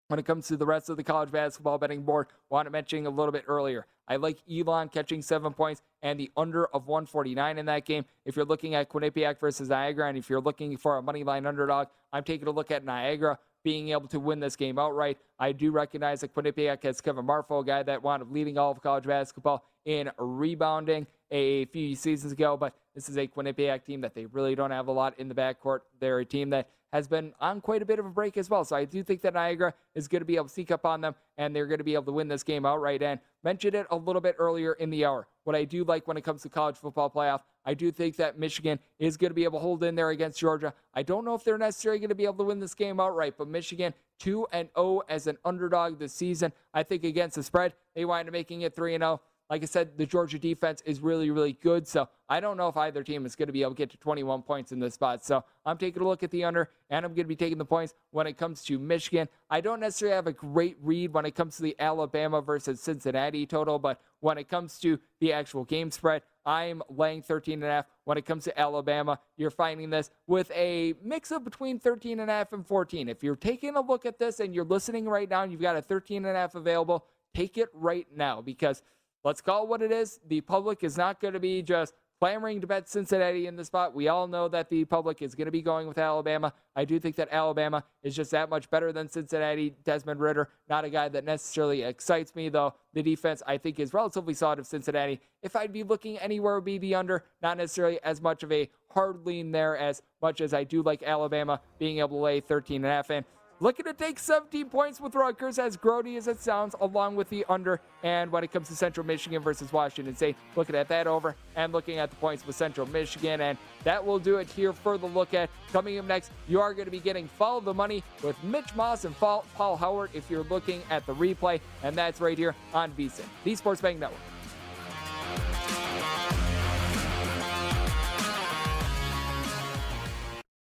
when 0.08 0.20
it 0.20 0.26
comes 0.26 0.48
to 0.48 0.58
the 0.58 0.66
rest 0.66 0.90
of 0.90 0.98
the 0.98 1.04
college 1.04 1.32
basketball 1.32 1.78
betting 1.78 2.04
board, 2.04 2.28
wanted 2.50 2.72
mentioning 2.72 3.08
a 3.08 3.10
little 3.10 3.32
bit 3.32 3.44
earlier. 3.48 3.86
I 4.08 4.18
like 4.18 4.38
Elon 4.50 4.90
catching 4.90 5.22
seven 5.22 5.54
points 5.54 5.82
and 6.02 6.20
the 6.20 6.32
under 6.38 6.68
of 6.68 6.88
149 6.88 7.58
in 7.58 7.66
that 7.66 7.86
game. 7.86 8.06
If 8.26 8.36
you're 8.36 8.46
looking 8.46 8.76
at 8.76 8.90
Quinnipiac 8.90 9.40
versus 9.40 9.70
Niagara, 9.70 10.10
and 10.10 10.18
if 10.18 10.30
you're 10.30 10.42
looking 10.42 10.78
for 10.78 10.98
a 10.98 11.02
money 11.02 11.24
line 11.24 11.46
underdog, 11.46 11.88
I'm 12.14 12.24
taking 12.24 12.48
a 12.48 12.52
look 12.52 12.72
at 12.72 12.86
Niagara 12.86 13.40
being 13.64 13.90
able 13.90 14.08
to 14.08 14.20
win 14.20 14.40
this 14.40 14.56
game 14.56 14.78
outright. 14.78 15.18
I 15.40 15.52
do 15.52 15.72
recognize 15.72 16.22
that 16.22 16.36
Quinnipiac 16.36 16.84
has 16.84 17.02
Kevin 17.02 17.26
Marfo, 17.26 17.62
a 17.62 17.66
guy 17.66 17.82
that 17.82 18.04
wound 18.04 18.22
up 18.22 18.32
leading 18.32 18.60
all 18.60 18.72
of 18.72 18.80
college 18.82 19.06
basketball 19.06 19.66
in 19.86 20.12
rebounding 20.20 21.08
a 21.32 21.66
few 21.66 21.96
seasons 21.96 22.34
ago, 22.34 22.58
but 22.58 22.74
this 22.94 23.10
is 23.10 23.18
a 23.18 23.28
Quinnipiac 23.28 23.84
team 23.84 24.02
that 24.02 24.16
they 24.16 24.26
really 24.26 24.56
don't 24.56 24.72
have 24.72 24.88
a 24.88 24.92
lot 24.92 25.18
in 25.18 25.28
the 25.28 25.36
backcourt. 25.36 25.80
They're 26.00 26.20
a 26.20 26.26
team 26.26 26.50
that 26.52 26.70
has 26.94 27.10
been 27.10 27.34
on 27.42 27.60
quite 27.60 27.82
a 27.82 27.86
bit 27.86 28.00
of 28.00 28.06
a 28.06 28.10
break 28.10 28.38
as 28.38 28.50
well. 28.50 28.64
So 28.64 28.74
I 28.76 28.86
do 28.86 29.04
think 29.04 29.22
that 29.22 29.34
Niagara 29.34 29.74
is 29.96 30.08
going 30.08 30.22
to 30.22 30.26
be 30.26 30.36
able 30.38 30.46
to 30.46 30.54
sneak 30.54 30.72
up 30.72 30.86
on 30.86 31.02
them 31.02 31.14
and 31.38 31.54
they're 31.54 31.68
going 31.68 31.80
to 31.80 31.84
be 31.84 31.94
able 31.94 32.06
to 32.06 32.14
win 32.14 32.30
this 32.30 32.42
game 32.42 32.66
outright. 32.66 33.02
And 33.02 33.20
mentioned 33.44 33.76
it 33.76 33.86
a 33.92 33.96
little 33.96 34.22
bit 34.22 34.36
earlier 34.40 34.74
in 34.74 34.90
the 34.90 35.04
hour. 35.04 35.28
What 35.44 35.56
I 35.58 35.66
do 35.66 35.84
like 35.84 36.08
when 36.08 36.16
it 36.16 36.22
comes 36.22 36.42
to 36.44 36.50
college 36.50 36.78
football 36.78 37.10
playoff, 37.10 37.42
I 37.66 37.74
do 37.74 37.92
think 37.92 38.16
that 38.16 38.40
Michigan 38.40 38.80
is 38.98 39.18
going 39.18 39.30
to 39.30 39.36
be 39.36 39.44
able 39.44 39.60
to 39.60 39.64
hold 39.64 39.84
in 39.84 39.94
there 39.94 40.10
against 40.10 40.40
Georgia. 40.40 40.74
I 40.94 41.04
don't 41.04 41.26
know 41.26 41.36
if 41.36 41.44
they're 41.44 41.58
necessarily 41.58 42.00
going 42.00 42.10
to 42.10 42.16
be 42.16 42.24
able 42.24 42.38
to 42.38 42.44
win 42.46 42.60
this 42.60 42.74
game 42.74 43.00
outright, 43.00 43.36
but 43.38 43.48
Michigan 43.48 43.94
2 44.20 44.48
and 44.54 44.70
0 44.78 45.02
as 45.10 45.28
an 45.28 45.38
underdog 45.44 46.00
this 46.00 46.14
season. 46.14 46.54
I 46.74 46.84
think 46.84 47.04
against 47.04 47.36
the 47.36 47.44
spread, 47.44 47.74
they 47.94 48.06
wind 48.06 48.30
up 48.30 48.34
making 48.34 48.62
it 48.62 48.74
3 48.74 48.96
and 48.96 49.02
0. 49.02 49.22
Like 49.50 49.62
I 49.62 49.66
said, 49.66 49.98
the 49.98 50.08
Georgia 50.08 50.40
defense 50.40 50.82
is 50.86 51.00
really, 51.00 51.30
really 51.30 51.54
good. 51.54 51.88
So 51.88 52.10
I 52.28 52.40
don't 52.40 52.58
know 52.58 52.68
if 52.68 52.78
either 52.78 53.04
team 53.04 53.26
is 53.28 53.36
going 53.36 53.48
to 53.48 53.54
be 53.54 53.62
able 53.62 53.74
to 53.74 53.78
get 53.78 53.92
to 53.92 53.98
21 53.98 54.42
points 54.42 54.72
in 54.72 54.80
this 54.80 54.96
spot. 54.96 55.24
So 55.24 55.44
I'm 55.66 55.78
taking 55.78 56.02
a 56.02 56.08
look 56.08 56.24
at 56.24 56.32
the 56.32 56.44
under, 56.44 56.72
and 56.90 57.06
I'm 57.06 57.12
going 57.12 57.26
to 57.26 57.30
be 57.30 57.36
taking 57.36 57.60
the 57.60 57.66
points 57.66 57.94
when 58.10 58.26
it 58.26 58.38
comes 58.38 58.64
to 58.64 58.80
Michigan. 58.80 59.30
I 59.50 59.62
don't 59.62 59.80
necessarily 59.80 60.16
have 60.16 60.26
a 60.26 60.34
great 60.34 60.78
read 60.82 61.14
when 61.14 61.26
it 61.26 61.36
comes 61.36 61.58
to 61.58 61.62
the 61.62 61.76
Alabama 61.78 62.42
versus 62.42 62.82
Cincinnati 62.82 63.46
total, 63.46 63.78
but 63.78 64.02
when 64.20 64.40
it 64.40 64.50
comes 64.50 64.80
to 64.80 65.00
the 65.20 65.32
actual 65.32 65.64
game 65.64 65.92
spread, 65.92 66.24
I'm 66.48 66.82
laying 66.90 67.22
13 67.22 67.56
and 67.56 67.64
a 67.64 67.68
half. 67.68 67.86
When 68.06 68.18
it 68.18 68.26
comes 68.26 68.46
to 68.46 68.60
Alabama, 68.60 69.20
you're 69.38 69.52
finding 69.52 69.92
this 69.92 70.10
with 70.26 70.52
a 70.52 70.94
mix 71.04 71.32
of 71.32 71.44
between 71.44 71.80
13 71.80 72.20
and 72.20 72.30
a 72.30 72.34
half 72.34 72.54
and 72.54 72.66
14. 72.66 73.10
If 73.10 73.24
you're 73.24 73.36
taking 73.36 73.76
a 73.76 73.82
look 73.82 74.06
at 74.06 74.18
this 74.18 74.40
and 74.40 74.54
you're 74.54 74.66
listening 74.66 75.08
right 75.08 75.30
now 75.30 75.44
and 75.44 75.52
you've 75.52 75.62
got 75.62 75.76
a 75.76 75.82
13 75.82 76.26
and 76.26 76.36
a 76.36 76.40
half 76.40 76.56
available, 76.56 77.06
take 77.36 77.60
it 77.60 77.70
right 77.74 78.08
now 78.16 78.42
because– 78.42 78.82
let's 79.26 79.42
call 79.42 79.64
it 79.64 79.70
what 79.70 79.82
it 79.82 79.92
is. 79.92 80.22
The 80.28 80.40
public 80.40 80.86
is 80.86 80.98
not 80.98 81.20
going 81.20 81.34
to 81.34 81.40
be 81.40 81.62
just 81.62 81.94
clamoring 82.20 82.62
to 82.62 82.68
bet 82.68 82.88
Cincinnati 82.88 83.48
in 83.48 83.56
the 83.56 83.66
spot. 83.66 83.94
We 83.94 84.08
all 84.08 84.28
know 84.28 84.48
that 84.48 84.70
the 84.70 84.86
public 84.86 85.22
is 85.22 85.36
going 85.36 85.46
to 85.46 85.52
be 85.52 85.62
going 85.62 85.88
with 85.88 85.98
Alabama. 85.98 86.54
I 86.76 86.86
do 86.86 87.00
think 87.00 87.18
that 87.18 87.28
Alabama 87.32 87.84
is 88.04 88.16
just 88.16 88.32
that 88.32 88.50
much 88.50 88.70
better 88.70 88.94
than 88.94 89.10
Cincinnati. 89.10 89.76
Desmond 89.84 90.22
Ridder, 90.22 90.50
not 90.70 90.86
a 90.86 90.90
guy 90.90 91.10
that 91.10 91.26
necessarily 91.26 91.84
excites 91.84 92.34
me, 92.36 92.48
though. 92.50 92.74
The 92.94 93.04
defense, 93.04 93.44
I 93.46 93.58
think, 93.58 93.80
is 93.80 93.94
relatively 93.94 94.34
solid 94.34 94.60
of 94.60 94.68
Cincinnati. 94.68 95.20
If 95.42 95.56
I'd 95.56 95.74
be 95.74 95.84
looking 95.84 96.18
anywhere, 96.20 96.56
would 96.56 96.66
be 96.66 96.78
the 96.78 96.96
under. 96.96 97.26
Not 97.42 97.58
necessarily 97.58 98.00
as 98.04 98.22
much 98.22 98.44
of 98.44 98.52
a 98.52 98.70
hard 98.90 99.26
lean 99.26 99.52
there 99.52 99.76
as 99.78 100.02
much 100.22 100.40
as 100.40 100.54
I 100.54 100.64
do 100.64 100.82
like 100.82 101.04
Alabama 101.04 101.60
being 101.80 102.00
able 102.00 102.18
to 102.18 102.24
lay 102.24 102.40
13 102.40 102.78
and 102.78 102.86
a 102.86 102.90
half 102.90 103.12
in. 103.12 103.26
Looking 103.62 103.86
to 103.86 103.94
take 103.94 104.20
17 104.20 104.68
points 104.70 105.00
with 105.00 105.16
Rutgers, 105.16 105.60
as 105.60 105.78
grody 105.78 106.18
as 106.18 106.28
it 106.28 106.42
sounds, 106.42 106.76
along 106.82 107.16
with 107.16 107.30
the 107.30 107.46
under. 107.48 107.80
And 108.04 108.30
when 108.30 108.44
it 108.44 108.52
comes 108.52 108.68
to 108.68 108.76
Central 108.76 109.06
Michigan 109.06 109.42
versus 109.42 109.72
Washington 109.72 110.14
State, 110.14 110.36
looking 110.58 110.76
at 110.76 110.90
that 110.90 111.08
over 111.08 111.38
and 111.56 111.72
looking 111.72 111.98
at 111.98 112.10
the 112.10 112.18
points 112.18 112.46
with 112.46 112.58
Central 112.58 112.86
Michigan. 112.86 113.40
And 113.40 113.58
that 113.86 114.06
will 114.06 114.20
do 114.20 114.38
it 114.38 114.50
here 114.50 114.74
for 114.74 114.98
the 114.98 115.06
look 115.06 115.34
ahead. 115.34 115.50
Coming 115.72 115.98
up 115.98 116.06
next, 116.06 116.32
you 116.50 116.60
are 116.60 116.74
going 116.74 116.86
to 116.86 116.92
be 116.92 117.00
getting 117.00 117.30
Follow 117.30 117.62
the 117.62 117.74
Money 117.74 118.04
with 118.22 118.42
Mitch 118.44 118.76
Moss 118.76 119.06
and 119.06 119.18
Paul 119.18 119.46
Howard 119.58 120.10
if 120.14 120.30
you're 120.30 120.44
looking 120.44 120.82
at 120.90 121.06
the 121.06 121.16
replay. 121.16 121.62
And 121.82 121.96
that's 121.96 122.20
right 122.20 122.38
here 122.38 122.56
on 122.74 122.92
VSIN, 122.92 123.24
the 123.46 123.56
Sports 123.56 123.80
Betting 123.80 124.00
Network. 124.00 124.20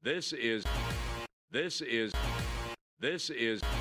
This 0.03 0.33
is. 0.33 0.65
This 1.51 1.79
is. 1.79 2.11
This 3.01 3.31
is. 3.31 3.80